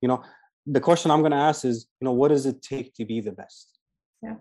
you 0.02 0.10
know, 0.10 0.22
the 0.66 0.80
question 0.80 1.12
I'm 1.12 1.20
going 1.20 1.32
to 1.32 1.38
ask 1.38 1.66
is, 1.66 1.88
you 2.00 2.06
know, 2.06 2.14
what 2.14 2.30
does 2.30 2.46
it 2.46 2.62
take 2.62 2.94
to 2.96 3.06
be 3.06 3.22
the 3.22 3.32
best? 3.32 3.80
Yeah. 4.22 4.36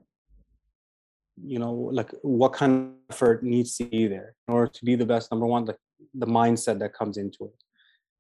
You 1.43 1.59
know, 1.59 1.73
like 1.73 2.11
what 2.23 2.53
kind 2.53 2.93
of 2.93 3.15
effort 3.15 3.43
needs 3.43 3.77
to 3.79 3.85
be 3.85 4.07
there 4.07 4.35
in 4.47 4.55
order 4.55 4.71
to 4.73 4.85
be 4.85 4.95
the 4.95 5.07
best? 5.07 5.31
Number 5.33 5.47
one, 5.47 5.65
like 5.65 5.79
the 6.15 6.27
mindset 6.27 6.79
that 6.81 6.95
comes 6.95 7.17
into 7.17 7.45
it. 7.45 7.63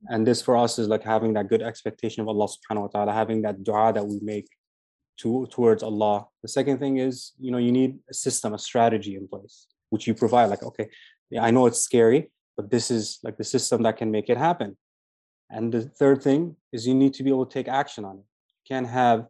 And 0.08 0.26
this 0.26 0.42
for 0.42 0.56
us 0.56 0.78
is 0.78 0.88
like 0.88 1.04
having 1.04 1.34
that 1.34 1.48
good 1.48 1.62
expectation 1.62 2.22
of 2.22 2.28
Allah 2.28 2.48
subhanahu 2.48 2.82
wa 2.82 2.88
ta'ala, 2.88 3.12
having 3.12 3.42
that 3.42 3.62
dua 3.62 3.92
that 3.92 4.04
we 4.04 4.18
make 4.20 4.48
to, 5.18 5.46
towards 5.50 5.82
Allah. 5.82 6.26
The 6.42 6.48
second 6.48 6.78
thing 6.78 6.98
is, 6.98 7.32
you 7.38 7.52
know, 7.52 7.58
you 7.58 7.70
need 7.70 7.98
a 8.10 8.14
system, 8.14 8.54
a 8.54 8.58
strategy 8.58 9.14
in 9.14 9.28
place, 9.28 9.68
which 9.90 10.08
you 10.08 10.14
provide. 10.14 10.46
Like, 10.46 10.64
okay, 10.64 10.88
I 11.40 11.52
know 11.52 11.66
it's 11.66 11.80
scary, 11.80 12.32
but 12.56 12.70
this 12.70 12.90
is 12.90 13.20
like 13.22 13.36
the 13.36 13.44
system 13.44 13.84
that 13.84 13.96
can 13.96 14.10
make 14.10 14.28
it 14.28 14.38
happen. 14.38 14.76
And 15.52 15.70
the 15.70 15.82
third 15.82 16.22
thing 16.22 16.56
is 16.72 16.86
you 16.86 16.94
need 16.94 17.12
to 17.14 17.22
be 17.22 17.30
able 17.30 17.44
to 17.44 17.52
take 17.52 17.68
action 17.68 18.04
on 18.04 18.16
it. 18.16 18.24
You 18.64 18.74
can't 18.74 18.88
have 18.88 19.26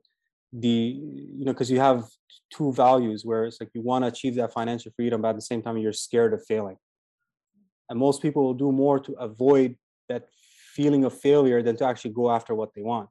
the, 0.53 0.69
you 0.69 1.45
know, 1.45 1.53
because 1.53 1.71
you 1.71 1.81
have 1.81 2.05
two 2.51 2.73
values 2.73 3.25
where 3.25 3.45
it's 3.45 3.61
like 3.61 3.71
you 3.75 3.83
want 3.83 4.05
to 4.05 4.09
achieve 4.09 4.37
that 4.37 4.53
financial 4.53 4.93
freedom, 4.95 5.21
but 5.21 5.31
at 5.31 5.35
the 5.35 5.43
same 5.43 5.63
time, 5.63 5.77
you're 5.79 5.93
scared 5.93 6.33
of 6.33 6.45
failing. 6.47 6.77
And 7.91 7.99
most 7.99 8.23
people 8.23 8.45
will 8.45 8.55
do 8.55 8.71
more 8.71 9.01
to 9.01 9.13
avoid 9.15 9.77
that 10.09 10.29
feeling 10.75 11.05
of 11.05 11.19
failure 11.19 11.61
than 11.61 11.77
to 11.79 11.85
actually 11.85 12.13
go 12.13 12.31
after 12.31 12.55
what 12.55 12.73
they 12.75 12.83
want. 12.83 13.09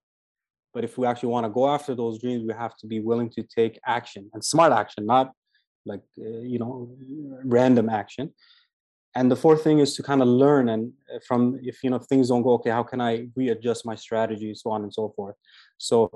But 0.73 0.85
if 0.85 0.97
we 0.97 1.05
actually 1.05 1.29
want 1.29 1.45
to 1.45 1.49
go 1.49 1.67
after 1.67 1.93
those 1.93 2.21
dreams, 2.21 2.43
we 2.47 2.53
have 2.53 2.77
to 2.77 2.87
be 2.87 3.01
willing 3.01 3.29
to 3.31 3.43
take 3.43 3.77
action 3.85 4.29
and 4.33 4.43
smart 4.43 4.71
action, 4.71 5.05
not 5.05 5.33
like, 5.85 6.01
uh, 6.17 6.39
you 6.53 6.59
know, 6.59 6.95
random 7.43 7.89
action 7.89 8.33
and 9.15 9.29
the 9.29 9.35
fourth 9.35 9.63
thing 9.63 9.79
is 9.79 9.95
to 9.95 10.03
kind 10.03 10.21
of 10.21 10.27
learn 10.27 10.69
and 10.69 10.93
uh, 11.13 11.19
from 11.27 11.59
if 11.61 11.83
you 11.83 11.89
know 11.89 11.97
if 11.97 12.03
things 12.03 12.29
don't 12.29 12.43
go 12.43 12.53
okay 12.53 12.69
how 12.69 12.83
can 12.83 13.01
i 13.01 13.27
readjust 13.35 13.85
my 13.85 13.95
strategy 13.95 14.53
so 14.55 14.71
on 14.71 14.83
and 14.83 14.93
so 14.93 15.09
forth. 15.15 15.35
So 15.77 16.09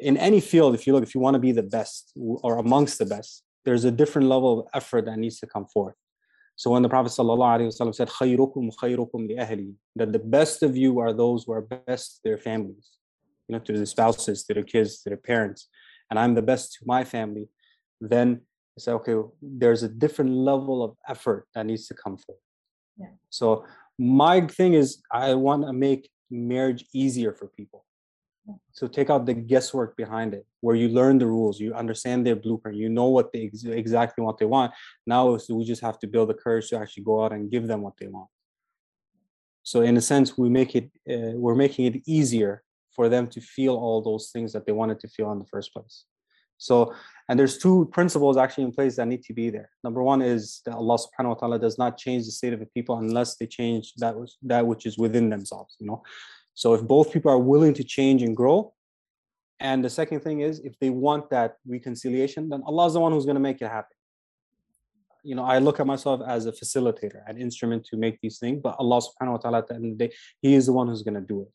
in 0.00 0.16
any 0.16 0.40
field 0.40 0.74
if 0.74 0.86
you 0.86 0.92
look 0.92 1.02
if 1.02 1.14
you 1.14 1.20
want 1.20 1.34
to 1.34 1.40
be 1.40 1.52
the 1.52 1.62
best 1.62 2.12
or 2.16 2.58
amongst 2.58 2.98
the 2.98 3.06
best 3.06 3.44
there's 3.64 3.84
a 3.84 3.90
different 3.90 4.28
level 4.28 4.60
of 4.60 4.66
effort 4.74 5.04
that 5.06 5.18
needs 5.18 5.38
to 5.40 5.46
come 5.46 5.66
forth. 5.66 5.94
So 6.56 6.70
when 6.70 6.82
the 6.82 6.88
prophet 6.88 7.12
ﷺ 7.12 7.94
said 7.94 8.08
khayrukum 8.08 8.74
khayrukum 8.82 9.74
that 9.96 10.12
the 10.12 10.18
best 10.18 10.62
of 10.62 10.76
you 10.76 10.98
are 10.98 11.12
those 11.12 11.44
who 11.44 11.52
are 11.52 11.62
best 11.62 12.16
to 12.16 12.20
their 12.24 12.38
families 12.38 12.98
you 13.48 13.54
know 13.54 13.58
to 13.60 13.72
their 13.72 13.86
spouses 13.86 14.44
to 14.44 14.54
their 14.54 14.62
kids 14.62 15.02
to 15.02 15.10
their 15.10 15.18
parents 15.18 15.68
and 16.10 16.18
i'm 16.18 16.34
the 16.34 16.42
best 16.42 16.74
to 16.74 16.80
my 16.86 17.02
family 17.04 17.48
then 18.00 18.40
say, 18.80 18.92
okay, 18.92 19.14
there's 19.42 19.82
a 19.82 19.88
different 19.88 20.32
level 20.32 20.82
of 20.82 20.96
effort 21.08 21.46
that 21.54 21.66
needs 21.66 21.86
to 21.88 21.94
come 21.94 22.16
forth. 22.16 22.38
Yeah. 22.96 23.06
So 23.30 23.64
my 23.98 24.40
thing 24.42 24.74
is, 24.74 25.02
I 25.12 25.34
want 25.34 25.64
to 25.64 25.72
make 25.72 26.10
marriage 26.30 26.84
easier 26.94 27.32
for 27.32 27.48
people. 27.48 27.84
Yeah. 28.46 28.54
So 28.72 28.86
take 28.88 29.10
out 29.10 29.26
the 29.26 29.34
guesswork 29.34 29.96
behind 29.96 30.34
it, 30.34 30.46
where 30.60 30.76
you 30.76 30.88
learn 30.88 31.18
the 31.18 31.26
rules, 31.26 31.60
you 31.60 31.74
understand 31.74 32.26
their 32.26 32.36
blueprint, 32.36 32.76
you 32.76 32.88
know 32.88 33.08
what 33.08 33.32
they 33.32 33.46
ex- 33.46 33.64
exactly 33.64 34.24
what 34.24 34.38
they 34.38 34.46
want. 34.46 34.72
Now 35.06 35.38
we 35.48 35.64
just 35.64 35.82
have 35.82 35.98
to 36.00 36.06
build 36.06 36.30
the 36.30 36.34
courage 36.34 36.68
to 36.68 36.78
actually 36.78 37.04
go 37.04 37.24
out 37.24 37.32
and 37.32 37.50
give 37.50 37.66
them 37.66 37.82
what 37.82 37.94
they 37.98 38.08
want. 38.08 38.28
So 39.62 39.82
in 39.82 39.96
a 39.96 40.00
sense, 40.00 40.38
we 40.38 40.48
make 40.48 40.74
it, 40.74 40.90
uh, 41.10 41.36
we're 41.36 41.54
making 41.54 41.86
it 41.86 42.02
easier 42.06 42.62
for 42.90 43.08
them 43.08 43.26
to 43.28 43.40
feel 43.40 43.76
all 43.76 44.00
those 44.02 44.30
things 44.30 44.52
that 44.54 44.64
they 44.64 44.72
wanted 44.72 44.98
to 45.00 45.08
feel 45.08 45.30
in 45.32 45.38
the 45.38 45.44
first 45.44 45.72
place. 45.74 46.04
So, 46.58 46.94
and 47.28 47.38
there's 47.38 47.58
two 47.58 47.88
principles 47.92 48.36
actually 48.36 48.64
in 48.64 48.72
place 48.72 48.96
that 48.96 49.06
need 49.06 49.22
to 49.24 49.32
be 49.32 49.48
there. 49.50 49.70
Number 49.84 50.02
one 50.02 50.22
is 50.22 50.60
that 50.66 50.74
Allah 50.74 50.98
subhanahu 50.98 51.28
wa 51.28 51.34
ta'ala 51.34 51.58
does 51.58 51.78
not 51.78 51.96
change 51.96 52.24
the 52.26 52.32
state 52.32 52.52
of 52.52 52.60
the 52.60 52.66
people 52.66 52.98
unless 52.98 53.36
they 53.36 53.46
change 53.46 53.94
that, 53.98 54.16
was, 54.16 54.36
that 54.42 54.66
which 54.66 54.86
is 54.86 54.98
within 54.98 55.30
themselves, 55.30 55.76
you 55.78 55.86
know. 55.86 56.02
So 56.54 56.74
if 56.74 56.82
both 56.82 57.12
people 57.12 57.30
are 57.30 57.38
willing 57.38 57.74
to 57.74 57.84
change 57.84 58.22
and 58.22 58.36
grow, 58.36 58.72
and 59.60 59.84
the 59.84 59.90
second 59.90 60.20
thing 60.20 60.40
is 60.40 60.60
if 60.60 60.78
they 60.80 60.90
want 60.90 61.30
that 61.30 61.56
reconciliation, 61.66 62.48
then 62.48 62.62
Allah 62.64 62.86
is 62.86 62.94
the 62.94 63.00
one 63.00 63.12
who's 63.12 63.24
going 63.24 63.36
to 63.36 63.40
make 63.40 63.60
it 63.60 63.68
happen. 63.68 63.96
You 65.22 65.34
know, 65.34 65.44
I 65.44 65.58
look 65.58 65.80
at 65.80 65.86
myself 65.86 66.20
as 66.26 66.46
a 66.46 66.52
facilitator, 66.52 67.22
an 67.26 67.38
instrument 67.38 67.84
to 67.86 67.96
make 67.96 68.20
these 68.20 68.38
things, 68.38 68.60
but 68.62 68.76
Allah 68.78 69.00
subhanahu 69.00 69.32
wa 69.32 69.36
ta'ala 69.38 69.58
at 69.58 69.68
the 69.68 69.74
end 69.74 69.84
of 69.92 69.98
the 69.98 70.08
day, 70.08 70.14
He 70.40 70.54
is 70.54 70.66
the 70.66 70.72
one 70.72 70.88
who's 70.88 71.02
going 71.02 71.14
to 71.14 71.20
do 71.20 71.42
it. 71.42 71.48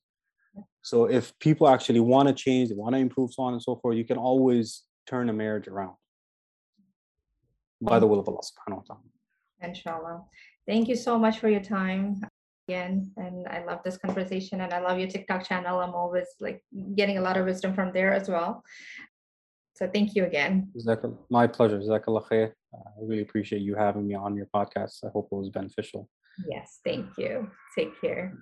So 0.82 1.06
if 1.06 1.38
people 1.39 1.68
actually 1.68 2.01
want 2.01 2.28
to 2.28 2.34
change, 2.34 2.70
they 2.70 2.76
want 2.76 2.93
to 2.93 2.99
improve, 2.99 3.34
so 3.34 3.43
on 3.43 3.54
and 3.54 3.62
so 3.62 3.78
forth, 3.78 3.95
you 3.97 4.06
can 4.06 4.18
always 4.18 4.84
turn 5.08 5.30
a 5.30 5.34
marriage 5.34 5.68
around 5.68 5.95
by 7.82 7.99
the 7.99 8.08
will 8.08 8.20
of 8.20 8.28
Allah 8.28 8.41
subhanahu 8.41 8.78
wa 8.78 8.84
ta'ala. 8.88 9.01
Inshallah. 9.62 10.24
Thank 10.68 10.88
you 10.88 10.95
so 10.95 11.20
much 11.20 11.39
for 11.39 11.49
your 11.49 11.62
time 11.62 12.22
again. 12.68 13.12
And 13.18 13.47
I 13.47 13.64
love 13.64 13.82
this 13.84 13.97
conversation 13.97 14.62
and 14.62 14.74
I 14.74 14.80
love 14.80 14.99
your 14.99 15.10
TikTok 15.10 15.45
channel. 15.45 15.80
I'm 15.80 15.93
always 15.93 16.28
like 16.39 16.64
getting 16.95 17.18
a 17.18 17.22
lot 17.22 17.38
of 17.38 17.45
wisdom 17.45 17.74
from 17.74 17.91
there 17.91 18.14
as 18.14 18.30
well. 18.30 18.64
So 19.76 19.89
thank 19.93 20.16
you 20.16 20.26
again. 20.26 20.72
My 21.30 21.47
pleasure. 21.47 21.80
Jazakallah 21.80 22.28
khair. 22.30 22.51
Uh, 22.74 22.89
I 22.97 23.01
really 23.01 23.22
appreciate 23.22 23.62
you 23.62 23.76
having 23.76 24.08
me 24.08 24.16
on 24.16 24.36
your 24.36 24.47
podcast. 24.54 25.04
I 25.04 25.10
hope 25.10 25.30
it 25.32 25.36
was 25.36 25.49
beneficial. 25.49 26.10
Yes, 26.49 26.80
thank 26.84 27.18
you. 27.18 27.49
Take 27.78 27.99
care. 27.99 28.34